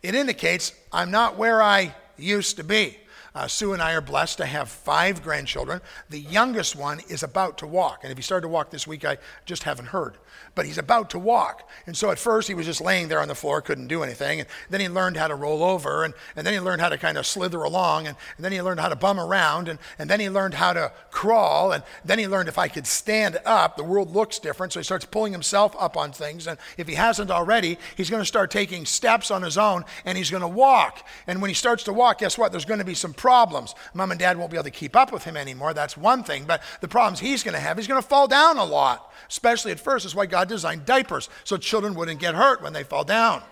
It 0.02 0.14
indicates 0.14 0.72
I'm 0.92 1.10
not 1.10 1.36
where 1.36 1.62
I 1.62 1.94
used 2.18 2.56
to 2.58 2.64
be. 2.64 2.98
Uh, 3.34 3.48
Sue 3.48 3.72
and 3.72 3.82
I 3.82 3.94
are 3.94 4.00
blessed 4.00 4.38
to 4.38 4.46
have 4.46 4.68
five 4.68 5.22
grandchildren. 5.22 5.80
The 6.08 6.20
youngest 6.20 6.76
one 6.76 7.00
is 7.08 7.24
about 7.24 7.58
to 7.58 7.66
walk. 7.66 8.00
And 8.02 8.12
if 8.12 8.18
he 8.18 8.22
started 8.22 8.42
to 8.42 8.48
walk 8.48 8.70
this 8.70 8.86
week, 8.86 9.04
I 9.04 9.18
just 9.44 9.64
haven't 9.64 9.86
heard 9.86 10.18
but 10.54 10.66
he's 10.66 10.78
about 10.78 11.10
to 11.10 11.18
walk. 11.18 11.68
And 11.86 11.96
so 11.96 12.10
at 12.10 12.18
first 12.18 12.48
he 12.48 12.54
was 12.54 12.66
just 12.66 12.81
laying 12.81 13.08
there 13.08 13.20
on 13.20 13.29
the 13.29 13.35
floor, 13.35 13.60
couldn't 13.60 13.88
do 13.88 14.02
anything. 14.02 14.40
And 14.40 14.48
then 14.70 14.81
he 14.81 14.88
learned 14.88 15.16
how 15.16 15.29
to 15.29 15.35
roll 15.35 15.62
over, 15.62 16.04
and, 16.04 16.14
and 16.37 16.46
then 16.46 16.54
he 16.54 16.60
learned 16.60 16.81
how 16.81 16.88
to 16.88 16.98
kind 16.98 17.18
of 17.18 17.26
slither 17.26 17.62
along, 17.62 18.06
and, 18.06 18.16
and 18.37 18.44
then 18.44 18.52
he 18.52 18.62
learned 18.62 18.81
how 18.81 18.88
to 18.88 18.96
bum 18.96 19.18
around, 19.18 19.68
and, 19.68 19.79
and 19.98 20.08
then 20.08 20.20
he 20.20 20.31
learned 20.31 20.54
how 20.54 20.72
to 20.72 20.92
crawl, 21.10 21.72
and 21.72 21.83
then 22.04 22.18
he 22.18 22.29
learned 22.29 22.48
if 22.48 22.58
I 22.58 22.68
could 22.68 22.87
stand 22.87 23.38
up, 23.44 23.76
the 23.76 23.85
world 23.85 24.14
looks 24.14 24.38
different. 24.38 24.72
So 24.72 24.81
he 24.81 24.85
starts 24.85 25.04
pulling 25.04 25.33
himself 25.33 25.74
up 25.79 25.96
on 25.96 26.12
things. 26.12 26.46
And 26.46 26.58
if 26.76 26.88
he 26.88 26.94
hasn't 26.94 27.31
already, 27.31 27.79
he's 27.96 28.10
going 28.10 28.22
to 28.22 28.26
start 28.26 28.50
taking 28.50 28.87
steps 28.87 29.31
on 29.31 29.42
his 29.42 29.58
own, 29.58 29.85
and 30.04 30.16
he's 30.16 30.31
going 30.31 30.42
to 30.42 30.48
walk. 30.48 31.06
And 31.26 31.40
when 31.40 31.48
he 31.48 31.54
starts 31.54 31.85
to 31.85 31.92
walk, 31.92 32.18
guess 32.18 32.38
what? 32.38 32.52
There's 32.52 32.64
going 32.64 32.79
to 32.79 32.85
be 32.85 32.94
some 32.94 33.14
problems. 33.14 33.74
Mom 33.94 34.10
and 34.10 34.20
dad 34.20 34.37
won't 34.37 34.50
be 34.50 34.56
able 34.56 34.64
to 34.64 34.70
keep 34.70 34.96
up 34.96 35.12
with 35.12 35.24
him 35.24 35.37
anymore. 35.37 35.74
That's 35.74 35.96
one 35.96 36.22
thing. 36.22 36.44
But 36.44 36.62
the 36.81 36.88
problems 36.88 37.20
he's 37.20 37.42
going 37.42 37.54
to 37.54 37.60
have, 37.60 37.76
he's 37.76 37.88
going 37.88 38.00
to 38.00 38.06
fall 38.06 38.29
down 38.29 38.58
a 38.58 38.64
lot 38.64 39.10
especially 39.31 39.72
at 39.72 39.81
first. 39.81 40.04
That's 40.04 40.14
why 40.14 40.26
God 40.26 40.43
designed 40.48 40.86
diapers, 40.86 41.28
so 41.44 41.56
children 41.56 41.94
wouldn't 41.94 42.20
get 42.20 42.34
hurt 42.34 42.62
when 42.62 42.72
they 42.72 42.84
fall 42.84 43.04
down. 43.04 43.42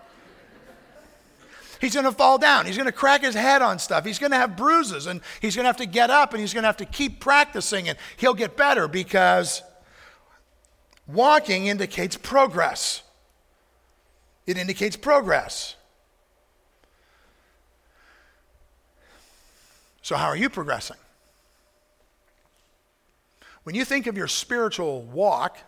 he's 1.80 1.95
going 1.95 2.05
to 2.05 2.12
fall 2.12 2.38
down. 2.38 2.66
He's 2.66 2.76
going 2.76 2.86
to 2.86 2.93
crack 2.93 3.22
his 3.22 3.34
head 3.34 3.62
on 3.62 3.78
stuff. 3.78 4.05
He's 4.05 4.18
going 4.18 4.32
to 4.32 4.36
have 4.36 4.57
bruises 4.57 5.07
and 5.07 5.20
he's 5.40 5.57
going 5.57 5.64
to 5.64 5.68
have 5.68 5.76
to 5.78 5.86
get 5.86 6.11
up 6.11 6.32
and 6.32 6.40
he's 6.40 6.55
going 6.55 6.62
to 6.62 6.68
have 6.68 6.76
to 6.78 6.84
keep 6.84 7.20
practicing 7.20 7.88
and 7.88 7.99
he'll 8.16 8.34
get 8.34 8.57
better 8.57 8.88
because 8.88 9.62
walking 11.07 11.66
indicates 11.66 12.16
progress. 12.16 13.03
It 14.47 14.57
indicates 14.57 14.97
progress. 14.97 15.76
So, 20.03 20.16
how 20.16 20.26
are 20.26 20.36
you 20.36 20.51
progressing? 20.51 20.97
When 23.62 23.76
you 23.76 23.84
think 23.84 24.09
of 24.09 24.16
your 24.16 24.26
spiritual 24.26 25.03
walk, 25.03 25.59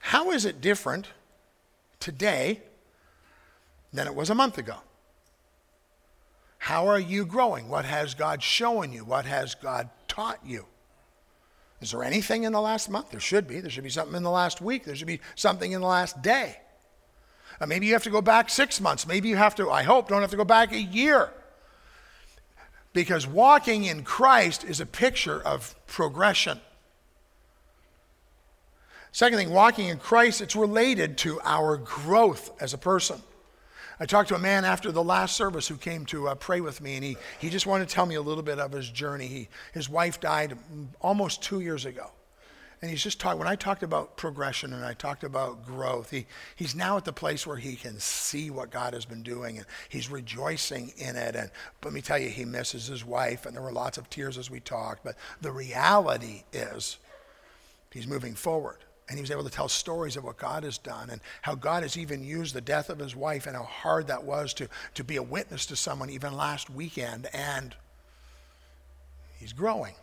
how 0.00 0.30
is 0.30 0.44
it 0.44 0.60
different 0.60 1.08
today 2.00 2.62
than 3.92 4.06
it 4.06 4.14
was 4.14 4.30
a 4.30 4.34
month 4.34 4.58
ago? 4.58 4.76
How 6.58 6.86
are 6.88 6.98
you 7.00 7.24
growing? 7.24 7.68
What 7.68 7.84
has 7.84 8.14
God 8.14 8.42
shown 8.42 8.92
you? 8.92 9.04
What 9.04 9.24
has 9.24 9.54
God 9.54 9.88
taught 10.06 10.40
you? 10.44 10.66
Is 11.80 11.92
there 11.92 12.02
anything 12.02 12.42
in 12.42 12.52
the 12.52 12.60
last 12.60 12.90
month? 12.90 13.10
There 13.10 13.20
should 13.20 13.46
be. 13.46 13.60
There 13.60 13.70
should 13.70 13.84
be 13.84 13.90
something 13.90 14.16
in 14.16 14.22
the 14.22 14.30
last 14.30 14.60
week. 14.60 14.84
There 14.84 14.96
should 14.96 15.06
be 15.06 15.20
something 15.36 15.70
in 15.72 15.80
the 15.80 15.86
last 15.86 16.20
day. 16.22 16.56
Uh, 17.60 17.66
maybe 17.66 17.86
you 17.86 17.92
have 17.92 18.02
to 18.04 18.10
go 18.10 18.20
back 18.20 18.50
six 18.50 18.80
months. 18.80 19.06
Maybe 19.06 19.28
you 19.28 19.36
have 19.36 19.54
to, 19.56 19.70
I 19.70 19.82
hope, 19.84 20.08
don't 20.08 20.20
have 20.20 20.30
to 20.30 20.36
go 20.36 20.44
back 20.44 20.72
a 20.72 20.80
year. 20.80 21.30
Because 22.92 23.26
walking 23.26 23.84
in 23.84 24.02
Christ 24.02 24.64
is 24.64 24.80
a 24.80 24.86
picture 24.86 25.40
of 25.40 25.74
progression. 25.86 26.60
Second 29.12 29.38
thing, 29.38 29.50
walking 29.50 29.88
in 29.88 29.98
Christ, 29.98 30.40
it's 30.40 30.56
related 30.56 31.18
to 31.18 31.40
our 31.42 31.76
growth 31.76 32.50
as 32.60 32.74
a 32.74 32.78
person. 32.78 33.22
I 34.00 34.06
talked 34.06 34.28
to 34.28 34.36
a 34.36 34.38
man 34.38 34.64
after 34.64 34.92
the 34.92 35.02
last 35.02 35.36
service 35.36 35.66
who 35.66 35.76
came 35.76 36.06
to 36.06 36.28
uh, 36.28 36.34
pray 36.36 36.60
with 36.60 36.80
me, 36.80 36.94
and 36.94 37.04
he, 37.04 37.16
he 37.40 37.50
just 37.50 37.66
wanted 37.66 37.88
to 37.88 37.94
tell 37.94 38.06
me 38.06 38.14
a 38.14 38.22
little 38.22 38.44
bit 38.44 38.60
of 38.60 38.70
his 38.70 38.88
journey. 38.88 39.26
He, 39.26 39.48
his 39.72 39.88
wife 39.88 40.20
died 40.20 40.56
almost 41.00 41.42
two 41.42 41.60
years 41.60 41.84
ago. 41.84 42.10
And 42.80 42.88
he's 42.88 43.02
just 43.02 43.18
talking, 43.18 43.40
when 43.40 43.48
I 43.48 43.56
talked 43.56 43.82
about 43.82 44.16
progression 44.16 44.72
and 44.72 44.84
I 44.84 44.94
talked 44.94 45.24
about 45.24 45.66
growth, 45.66 46.10
he, 46.10 46.26
he's 46.54 46.76
now 46.76 46.96
at 46.96 47.04
the 47.04 47.12
place 47.12 47.44
where 47.44 47.56
he 47.56 47.74
can 47.74 47.98
see 47.98 48.50
what 48.50 48.70
God 48.70 48.94
has 48.94 49.04
been 49.04 49.24
doing 49.24 49.58
and 49.58 49.66
he's 49.88 50.08
rejoicing 50.08 50.92
in 50.96 51.16
it. 51.16 51.34
And 51.34 51.50
let 51.82 51.92
me 51.92 52.00
tell 52.00 52.18
you, 52.18 52.28
he 52.28 52.44
misses 52.44 52.86
his 52.86 53.04
wife, 53.04 53.46
and 53.46 53.56
there 53.56 53.62
were 53.64 53.72
lots 53.72 53.98
of 53.98 54.08
tears 54.08 54.38
as 54.38 54.48
we 54.48 54.60
talked. 54.60 55.02
But 55.02 55.16
the 55.40 55.50
reality 55.50 56.44
is, 56.52 56.98
he's 57.90 58.06
moving 58.06 58.34
forward. 58.34 58.78
And 59.08 59.16
he 59.16 59.22
was 59.22 59.30
able 59.30 59.44
to 59.44 59.50
tell 59.50 59.68
stories 59.68 60.16
of 60.16 60.24
what 60.24 60.36
God 60.36 60.64
has 60.64 60.76
done 60.76 61.08
and 61.08 61.20
how 61.40 61.54
God 61.54 61.82
has 61.82 61.96
even 61.96 62.22
used 62.22 62.54
the 62.54 62.60
death 62.60 62.90
of 62.90 62.98
his 62.98 63.16
wife 63.16 63.46
and 63.46 63.56
how 63.56 63.62
hard 63.62 64.08
that 64.08 64.24
was 64.24 64.52
to, 64.54 64.68
to 64.94 65.04
be 65.04 65.16
a 65.16 65.22
witness 65.22 65.64
to 65.66 65.76
someone 65.76 66.10
even 66.10 66.36
last 66.36 66.68
weekend. 66.68 67.26
And 67.32 67.74
he's 69.38 69.54
growing. 69.54 69.94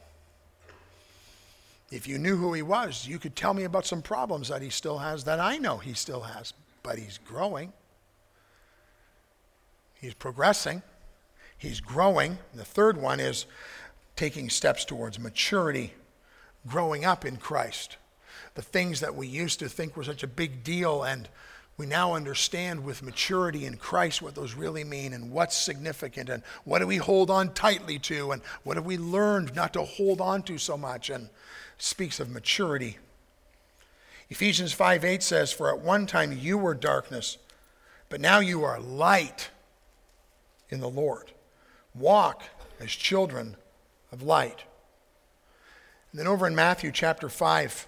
If 1.92 2.08
you 2.08 2.18
knew 2.18 2.36
who 2.36 2.54
he 2.54 2.64
was, 2.64 3.08
you 3.08 3.20
could 3.20 3.36
tell 3.36 3.54
me 3.54 3.64
about 3.64 3.86
some 3.86 4.02
problems 4.02 4.48
that 4.48 4.62
he 4.62 4.70
still 4.70 4.98
has 4.98 5.24
that 5.26 5.40
I 5.40 5.58
know 5.58 5.78
he 5.78 5.94
still 5.94 6.22
has, 6.22 6.54
but 6.82 6.98
he's 6.98 7.20
growing. 7.20 7.72
He's 10.02 10.16
progressing. 10.16 10.82
He's 11.58 11.80
growing. 11.80 12.38
The 12.54 12.66
third 12.66 12.98
one 12.98 13.20
is 13.20 13.46
taking 14.16 14.50
steps 14.50 14.84
towards 14.84 15.20
maturity, 15.20 15.94
growing 16.68 17.06
up 17.06 17.24
in 17.24 17.38
Christ. 17.38 17.98
The 18.56 18.62
things 18.62 19.02
that 19.02 19.16
we 19.16 19.28
used 19.28 19.60
to 19.60 19.70
think 19.70 19.96
were 19.96 20.04
such 20.04 20.24
a 20.24 20.28
big 20.28 20.64
deal, 20.64 21.04
and 21.04 21.30
we 21.78 21.86
now 21.86 22.14
understand 22.14 22.84
with 22.84 23.04
maturity 23.04 23.66
in 23.66 23.78
Christ 23.78 24.22
what 24.22 24.36
those 24.36 24.54
really 24.54 24.84
mean 24.84 25.14
and 25.14 25.32
what's 25.32 25.58
significant 25.58 26.30
and 26.30 26.42
what 26.64 26.80
do 26.80 26.88
we 26.88 26.98
hold 26.98 27.30
on 27.30 27.54
tightly 27.54 28.00
to 28.00 28.32
and 28.32 28.42
what 28.64 28.78
have 28.78 28.86
we 28.86 28.98
learned 28.98 29.56
not 29.56 29.74
to 29.74 29.84
hold 29.84 30.22
on 30.22 30.42
to 30.44 30.58
so 30.58 30.78
much. 30.78 31.10
And 31.10 31.30
speaks 31.78 32.20
of 32.20 32.30
maturity. 32.30 32.98
Ephesians 34.30 34.74
5 34.74 35.06
8 35.06 35.24
says, 35.24 35.52
For 35.52 35.70
at 35.70 35.82
one 35.82 36.06
time 36.06 36.32
you 36.32 36.58
were 36.58 36.74
darkness, 36.74 37.38
but 38.10 38.22
now 38.22 38.40
you 38.40 38.64
are 38.64 38.80
light 38.80 39.50
in 40.70 40.80
the 40.80 40.90
Lord. 40.90 41.32
Walk 41.94 42.44
as 42.80 42.92
children 42.92 43.56
of 44.12 44.22
light. 44.22 44.64
And 46.12 46.20
then 46.20 46.28
over 46.28 46.48
in 46.48 46.56
Matthew 46.56 46.92
chapter 46.92 47.30
5, 47.30 47.88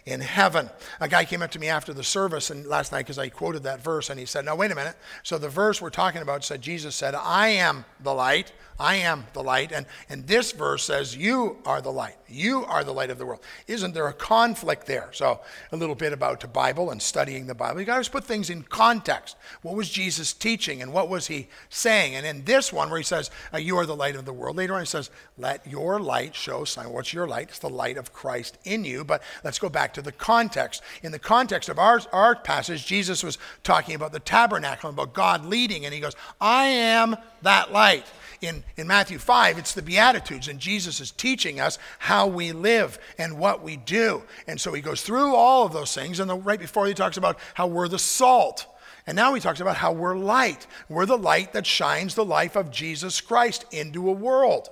in 0.05 0.21
heaven. 0.21 0.69
A 0.99 1.07
guy 1.07 1.25
came 1.25 1.41
up 1.41 1.51
to 1.51 1.59
me 1.59 1.67
after 1.67 1.93
the 1.93 2.03
service 2.03 2.49
and 2.49 2.65
last 2.65 2.91
night 2.91 2.99
because 2.99 3.19
I 3.19 3.29
quoted 3.29 3.63
that 3.63 3.83
verse 3.83 4.09
and 4.09 4.19
he 4.19 4.25
said, 4.25 4.45
Now, 4.45 4.55
wait 4.55 4.71
a 4.71 4.75
minute. 4.75 4.95
So 5.23 5.37
the 5.37 5.49
verse 5.49 5.81
we're 5.81 5.89
talking 5.89 6.21
about 6.21 6.43
said, 6.43 6.61
Jesus 6.61 6.95
said, 6.95 7.15
I 7.15 7.49
am 7.49 7.85
the 7.99 8.13
light. 8.13 8.51
I 8.81 8.95
am 8.95 9.27
the 9.33 9.43
light. 9.43 9.71
And, 9.71 9.85
and 10.09 10.25
this 10.25 10.53
verse 10.53 10.83
says, 10.83 11.15
You 11.15 11.57
are 11.65 11.81
the 11.81 11.91
light. 11.91 12.15
You 12.27 12.65
are 12.65 12.83
the 12.83 12.93
light 12.93 13.11
of 13.11 13.19
the 13.19 13.25
world. 13.25 13.41
Isn't 13.67 13.93
there 13.93 14.07
a 14.07 14.13
conflict 14.13 14.87
there? 14.87 15.09
So, 15.11 15.39
a 15.71 15.77
little 15.77 15.93
bit 15.93 16.13
about 16.13 16.39
the 16.39 16.47
Bible 16.47 16.89
and 16.89 16.99
studying 16.99 17.45
the 17.45 17.53
Bible. 17.53 17.79
You 17.79 17.85
got 17.85 18.03
to 18.03 18.09
put 18.09 18.23
things 18.23 18.49
in 18.49 18.63
context. 18.63 19.37
What 19.61 19.75
was 19.75 19.89
Jesus 19.89 20.33
teaching 20.33 20.81
and 20.81 20.93
what 20.93 21.09
was 21.09 21.27
he 21.27 21.47
saying? 21.69 22.15
And 22.15 22.25
in 22.25 22.43
this 22.45 22.73
one, 22.73 22.89
where 22.89 22.97
he 22.97 23.03
says, 23.03 23.29
uh, 23.53 23.57
You 23.57 23.77
are 23.77 23.85
the 23.85 23.95
light 23.95 24.15
of 24.15 24.25
the 24.25 24.33
world, 24.33 24.57
later 24.57 24.73
on 24.73 24.81
he 24.81 24.87
says, 24.87 25.11
Let 25.37 25.67
your 25.67 25.99
light 25.99 26.35
show 26.35 26.63
sign. 26.63 26.89
What's 26.89 27.13
your 27.13 27.27
light? 27.27 27.49
It's 27.49 27.59
the 27.59 27.69
light 27.69 27.97
of 27.97 28.13
Christ 28.13 28.57
in 28.63 28.83
you. 28.83 29.03
But 29.03 29.21
let's 29.43 29.59
go 29.59 29.69
back 29.69 29.90
to 29.93 30.01
the 30.01 30.11
context. 30.11 30.81
In 31.03 31.11
the 31.11 31.19
context 31.19 31.69
of 31.69 31.79
our, 31.79 32.01
our 32.11 32.35
passage, 32.35 32.85
Jesus 32.85 33.23
was 33.23 33.37
talking 33.63 33.95
about 33.95 34.11
the 34.11 34.19
tabernacle 34.19 34.89
about 34.89 35.13
God 35.13 35.45
leading, 35.45 35.85
and 35.85 35.93
he 35.93 35.99
goes, 35.99 36.15
I 36.39 36.65
am 36.65 37.15
that 37.41 37.71
light 37.71 38.05
in, 38.41 38.63
in 38.75 38.87
Matthew 38.87 39.19
5, 39.19 39.59
it's 39.59 39.73
the 39.73 39.83
Beatitudes, 39.83 40.47
and 40.47 40.59
Jesus 40.59 40.99
is 40.99 41.11
teaching 41.11 41.59
us 41.59 41.77
how 41.99 42.25
we 42.25 42.51
live 42.51 42.97
and 43.17 43.37
what 43.37 43.61
we 43.61 43.77
do. 43.77 44.23
And 44.47 44.59
so 44.59 44.73
he 44.73 44.81
goes 44.81 45.03
through 45.03 45.35
all 45.35 45.65
of 45.65 45.73
those 45.73 45.93
things, 45.93 46.19
and 46.19 46.29
the, 46.29 46.35
right 46.35 46.59
before 46.59 46.87
he 46.87 46.93
talks 46.93 47.17
about 47.17 47.37
how 47.53 47.67
we're 47.67 47.87
the 47.87 47.99
salt. 47.99 48.65
And 49.05 49.15
now 49.15 49.33
he 49.33 49.41
talks 49.41 49.59
about 49.59 49.77
how 49.77 49.91
we're 49.91 50.17
light. 50.17 50.65
We're 50.89 51.05
the 51.05 51.17
light 51.17 51.53
that 51.53 51.67
shines 51.67 52.15
the 52.15 52.25
life 52.25 52.55
of 52.55 52.71
Jesus 52.71 53.21
Christ 53.21 53.65
into 53.71 54.09
a 54.09 54.13
world. 54.13 54.69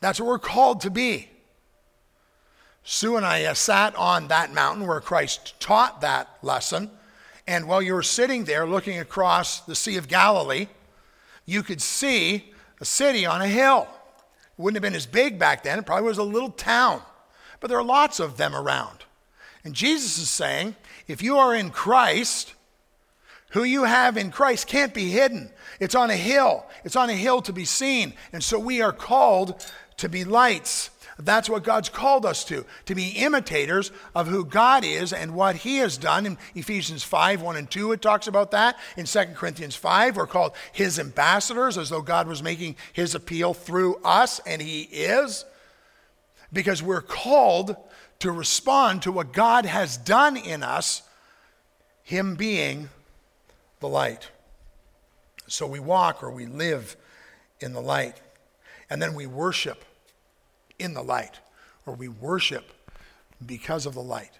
That's 0.00 0.20
what 0.20 0.28
we're 0.28 0.38
called 0.38 0.82
to 0.82 0.90
be. 0.90 1.30
Sue 2.84 3.16
and 3.16 3.24
I 3.24 3.44
uh, 3.44 3.54
sat 3.54 3.96
on 3.96 4.28
that 4.28 4.52
mountain 4.52 4.86
where 4.86 5.00
Christ 5.00 5.58
taught 5.58 6.02
that 6.02 6.28
lesson. 6.42 6.90
And 7.46 7.66
while 7.66 7.80
you 7.80 7.94
were 7.94 8.02
sitting 8.02 8.44
there 8.44 8.66
looking 8.66 8.98
across 8.98 9.60
the 9.60 9.74
Sea 9.74 9.96
of 9.96 10.06
Galilee, 10.06 10.68
you 11.46 11.62
could 11.62 11.80
see 11.80 12.52
a 12.80 12.84
city 12.84 13.24
on 13.24 13.40
a 13.40 13.48
hill. 13.48 13.88
It 14.58 14.62
wouldn't 14.62 14.76
have 14.76 14.82
been 14.82 14.96
as 14.96 15.06
big 15.06 15.38
back 15.38 15.62
then, 15.62 15.78
it 15.78 15.86
probably 15.86 16.06
was 16.06 16.18
a 16.18 16.22
little 16.22 16.50
town. 16.50 17.00
But 17.60 17.68
there 17.68 17.78
are 17.78 17.84
lots 17.84 18.20
of 18.20 18.36
them 18.36 18.54
around. 18.54 19.04
And 19.64 19.74
Jesus 19.74 20.18
is 20.18 20.28
saying, 20.28 20.76
if 21.08 21.22
you 21.22 21.38
are 21.38 21.54
in 21.54 21.70
Christ, 21.70 22.54
who 23.50 23.64
you 23.64 23.84
have 23.84 24.18
in 24.18 24.30
Christ 24.30 24.66
can't 24.66 24.92
be 24.92 25.08
hidden. 25.08 25.50
It's 25.80 25.94
on 25.94 26.10
a 26.10 26.16
hill. 26.16 26.66
It's 26.84 26.96
on 26.96 27.08
a 27.08 27.14
hill 27.14 27.40
to 27.42 27.52
be 27.52 27.64
seen. 27.64 28.12
And 28.32 28.44
so 28.44 28.58
we 28.58 28.82
are 28.82 28.92
called 28.92 29.64
to 29.96 30.08
be 30.08 30.24
lights. 30.24 30.90
That's 31.18 31.48
what 31.48 31.62
God's 31.62 31.88
called 31.88 32.26
us 32.26 32.44
to, 32.46 32.64
to 32.86 32.94
be 32.94 33.10
imitators 33.10 33.92
of 34.14 34.26
who 34.26 34.44
God 34.44 34.84
is 34.84 35.12
and 35.12 35.34
what 35.34 35.56
He 35.56 35.76
has 35.78 35.96
done. 35.96 36.26
In 36.26 36.38
Ephesians 36.54 37.04
5 37.04 37.40
1 37.40 37.56
and 37.56 37.70
2, 37.70 37.92
it 37.92 38.02
talks 38.02 38.26
about 38.26 38.50
that. 38.50 38.76
In 38.96 39.06
2 39.06 39.24
Corinthians 39.34 39.76
5, 39.76 40.16
we're 40.16 40.26
called 40.26 40.52
His 40.72 40.98
ambassadors, 40.98 41.78
as 41.78 41.90
though 41.90 42.02
God 42.02 42.26
was 42.26 42.42
making 42.42 42.74
His 42.92 43.14
appeal 43.14 43.54
through 43.54 43.96
us, 44.04 44.40
and 44.44 44.60
He 44.60 44.82
is. 44.82 45.44
Because 46.52 46.82
we're 46.82 47.02
called 47.02 47.76
to 48.20 48.32
respond 48.32 49.02
to 49.02 49.12
what 49.12 49.32
God 49.32 49.66
has 49.66 49.96
done 49.96 50.36
in 50.36 50.62
us, 50.64 51.02
Him 52.02 52.34
being 52.34 52.88
the 53.78 53.88
light. 53.88 54.30
So 55.46 55.66
we 55.66 55.78
walk 55.78 56.22
or 56.22 56.30
we 56.30 56.46
live 56.46 56.96
in 57.60 57.72
the 57.72 57.80
light. 57.80 58.20
And 58.90 59.00
then 59.00 59.14
we 59.14 59.26
worship 59.26 59.84
in 60.78 60.94
the 60.94 61.02
light, 61.02 61.40
or 61.86 61.94
we 61.94 62.08
worship 62.08 62.72
because 63.44 63.86
of 63.86 63.94
the 63.94 64.02
light. 64.02 64.30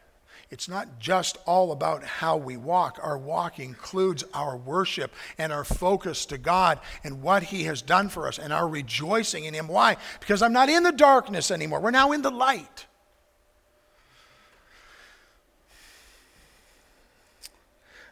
it's 0.50 0.68
not 0.68 1.00
just 1.00 1.36
all 1.46 1.72
about 1.72 2.04
how 2.04 2.36
we 2.36 2.56
walk. 2.56 2.98
Our 3.02 3.18
walk 3.18 3.58
includes 3.58 4.22
our 4.32 4.56
worship 4.56 5.12
and 5.36 5.52
our 5.52 5.64
focus 5.64 6.26
to 6.26 6.38
God 6.38 6.78
and 7.02 7.22
what 7.22 7.44
He 7.44 7.64
has 7.64 7.82
done 7.82 8.08
for 8.08 8.28
us 8.28 8.38
and 8.38 8.52
our 8.52 8.68
rejoicing 8.68 9.46
in 9.46 9.54
Him. 9.54 9.66
Why? 9.66 9.96
Because 10.20 10.42
I'm 10.42 10.52
not 10.52 10.68
in 10.68 10.84
the 10.84 10.92
darkness 10.92 11.50
anymore. 11.50 11.80
We're 11.80 11.90
now 11.90 12.12
in 12.12 12.22
the 12.22 12.30
light. 12.30 12.86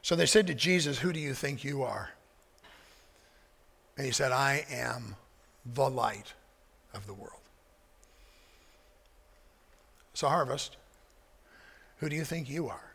So 0.02 0.16
they 0.16 0.26
said 0.26 0.48
to 0.48 0.54
Jesus, 0.54 0.98
Who 0.98 1.12
do 1.12 1.20
you 1.20 1.32
think 1.32 1.62
you 1.62 1.84
are? 1.84 2.10
And 3.96 4.04
he 4.04 4.12
said, 4.12 4.32
I 4.32 4.64
am 4.70 5.16
the 5.64 5.88
light 5.88 6.34
of 6.92 7.06
the 7.06 7.14
world. 7.14 7.41
So, 10.22 10.28
harvest, 10.28 10.76
who 11.96 12.08
do 12.08 12.14
you 12.14 12.22
think 12.22 12.48
you 12.48 12.68
are? 12.68 12.94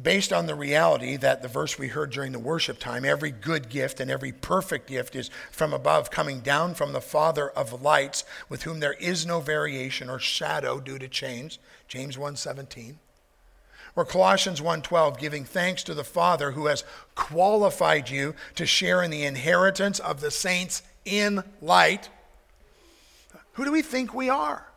Based 0.00 0.32
on 0.32 0.46
the 0.46 0.54
reality 0.54 1.18
that 1.18 1.42
the 1.42 1.48
verse 1.48 1.78
we 1.78 1.88
heard 1.88 2.10
during 2.10 2.32
the 2.32 2.38
worship 2.38 2.78
time, 2.78 3.04
every 3.04 3.32
good 3.32 3.68
gift 3.68 4.00
and 4.00 4.10
every 4.10 4.32
perfect 4.32 4.88
gift 4.88 5.14
is 5.14 5.28
from 5.50 5.74
above, 5.74 6.10
coming 6.10 6.40
down 6.40 6.72
from 6.72 6.94
the 6.94 7.02
Father 7.02 7.50
of 7.50 7.82
lights, 7.82 8.24
with 8.48 8.62
whom 8.62 8.80
there 8.80 8.94
is 8.94 9.26
no 9.26 9.40
variation 9.40 10.08
or 10.08 10.18
shadow 10.18 10.80
due 10.80 10.98
to 10.98 11.06
change. 11.06 11.60
James 11.86 12.16
1:17. 12.16 12.98
Or 13.94 14.06
Colossians 14.06 14.62
1:12, 14.62 15.18
giving 15.18 15.44
thanks 15.44 15.82
to 15.82 15.92
the 15.92 16.02
Father 16.02 16.52
who 16.52 16.64
has 16.64 16.82
qualified 17.14 18.08
you 18.08 18.34
to 18.54 18.64
share 18.64 19.02
in 19.02 19.10
the 19.10 19.26
inheritance 19.26 19.98
of 19.98 20.22
the 20.22 20.30
saints 20.30 20.80
in 21.04 21.44
light. 21.60 22.08
Who 23.52 23.66
do 23.66 23.72
we 23.72 23.82
think 23.82 24.14
we 24.14 24.30
are? 24.30 24.68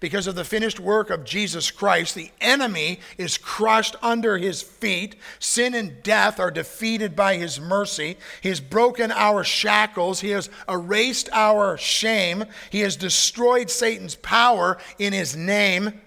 Because 0.00 0.28
of 0.28 0.36
the 0.36 0.44
finished 0.44 0.78
work 0.78 1.10
of 1.10 1.24
Jesus 1.24 1.72
Christ, 1.72 2.14
the 2.14 2.30
enemy 2.40 3.00
is 3.16 3.36
crushed 3.36 3.96
under 4.00 4.38
his 4.38 4.62
feet. 4.62 5.16
Sin 5.40 5.74
and 5.74 6.02
death 6.04 6.38
are 6.38 6.52
defeated 6.52 7.16
by 7.16 7.36
his 7.36 7.60
mercy. 7.60 8.16
He 8.40 8.48
has 8.48 8.60
broken 8.60 9.10
our 9.10 9.42
shackles. 9.42 10.20
He 10.20 10.30
has 10.30 10.50
erased 10.68 11.28
our 11.32 11.76
shame. 11.76 12.44
He 12.70 12.80
has 12.80 12.94
destroyed 12.94 13.70
Satan's 13.70 14.14
power 14.14 14.78
in 15.00 15.12
his 15.12 15.36
name. 15.36 16.00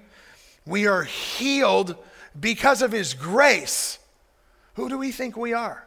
We 0.66 0.88
are 0.88 1.04
healed 1.04 1.96
because 2.40 2.82
of 2.82 2.94
his 2.94 3.14
grace. 3.14 4.00
Who 4.76 4.88
do 4.88 4.98
we 4.98 5.12
think 5.12 5.36
we 5.36 5.54
are? 5.54 5.86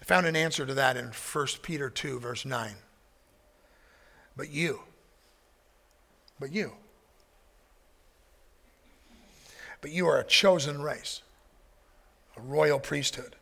I 0.00 0.04
found 0.04 0.26
an 0.26 0.34
answer 0.34 0.66
to 0.66 0.74
that 0.74 0.96
in 0.96 1.12
1 1.12 1.46
Peter 1.62 1.88
2, 1.88 2.18
verse 2.18 2.44
9. 2.44 2.74
But 4.36 4.50
you, 4.50 4.80
but 6.42 6.52
you, 6.52 6.72
but 9.80 9.92
you 9.92 10.08
are 10.08 10.18
a 10.18 10.24
chosen 10.24 10.82
race, 10.82 11.22
a 12.36 12.40
royal 12.40 12.80
priesthood, 12.80 13.36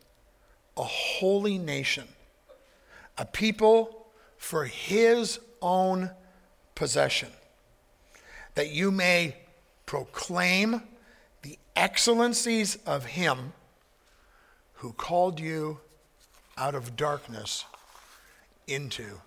a 0.77 0.83
holy 0.83 1.57
nation, 1.57 2.07
a 3.17 3.25
people 3.25 4.05
for 4.37 4.65
his 4.65 5.39
own 5.63 6.11
possession 6.75 7.29
that 8.53 8.69
you 8.69 8.91
may 8.91 9.35
proclaim 9.87 10.83
the 11.41 11.57
excellencies 11.75 12.75
of 12.85 13.03
him 13.03 13.51
who 14.73 14.93
called 14.93 15.39
you 15.39 15.79
out 16.55 16.75
of 16.75 16.95
darkness 16.95 17.65
into 18.67 19.19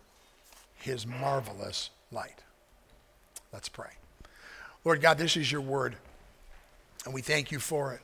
his 0.76 1.04
marvelous 1.04 1.90
light. 2.12 2.43
Let's 3.54 3.68
pray. 3.68 3.90
Lord 4.84 5.00
God, 5.00 5.16
this 5.16 5.36
is 5.36 5.50
your 5.50 5.60
word, 5.60 5.94
and 7.04 7.14
we 7.14 7.22
thank 7.22 7.52
you 7.52 7.60
for 7.60 7.92
it. 7.92 8.00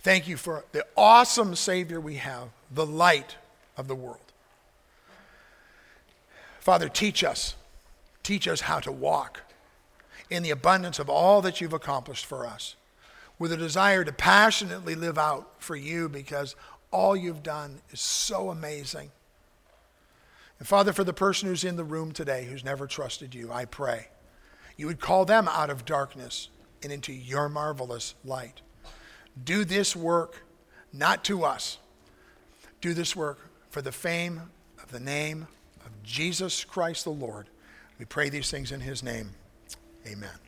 Thank 0.00 0.28
you 0.28 0.36
for 0.36 0.66
the 0.72 0.84
awesome 0.98 1.54
Savior 1.54 1.98
we 1.98 2.16
have, 2.16 2.50
the 2.70 2.84
light 2.84 3.36
of 3.78 3.88
the 3.88 3.94
world. 3.94 4.20
Father, 6.60 6.90
teach 6.90 7.24
us. 7.24 7.54
Teach 8.22 8.46
us 8.46 8.60
how 8.60 8.78
to 8.80 8.92
walk 8.92 9.40
in 10.28 10.42
the 10.42 10.50
abundance 10.50 10.98
of 10.98 11.08
all 11.08 11.40
that 11.40 11.62
you've 11.62 11.72
accomplished 11.72 12.26
for 12.26 12.46
us, 12.46 12.76
with 13.38 13.52
a 13.52 13.56
desire 13.56 14.04
to 14.04 14.12
passionately 14.12 14.94
live 14.94 15.16
out 15.16 15.54
for 15.58 15.74
you 15.74 16.10
because 16.10 16.54
all 16.90 17.16
you've 17.16 17.42
done 17.42 17.80
is 17.92 18.00
so 18.00 18.50
amazing. 18.50 19.10
And 20.58 20.68
Father, 20.68 20.92
for 20.92 21.02
the 21.02 21.14
person 21.14 21.48
who's 21.48 21.64
in 21.64 21.76
the 21.76 21.84
room 21.84 22.12
today 22.12 22.44
who's 22.44 22.64
never 22.64 22.86
trusted 22.86 23.34
you, 23.34 23.50
I 23.50 23.64
pray 23.64 24.08
you 24.76 24.86
would 24.86 25.00
call 25.00 25.24
them 25.24 25.48
out 25.48 25.70
of 25.70 25.84
darkness 25.84 26.48
and 26.82 26.92
into 26.92 27.12
your 27.12 27.48
marvelous 27.48 28.14
light. 28.24 28.60
Do 29.42 29.64
this 29.64 29.96
work 29.96 30.44
not 30.92 31.24
to 31.24 31.44
us, 31.44 31.78
do 32.80 32.94
this 32.94 33.14
work 33.16 33.38
for 33.70 33.82
the 33.82 33.92
fame 33.92 34.42
of 34.82 34.90
the 34.92 35.00
name 35.00 35.46
of 35.84 35.90
Jesus 36.02 36.64
Christ 36.64 37.04
the 37.04 37.10
Lord. 37.10 37.48
We 37.98 38.04
pray 38.04 38.28
these 38.28 38.50
things 38.50 38.72
in 38.72 38.80
his 38.80 39.02
name. 39.02 39.30
Amen. 40.06 40.45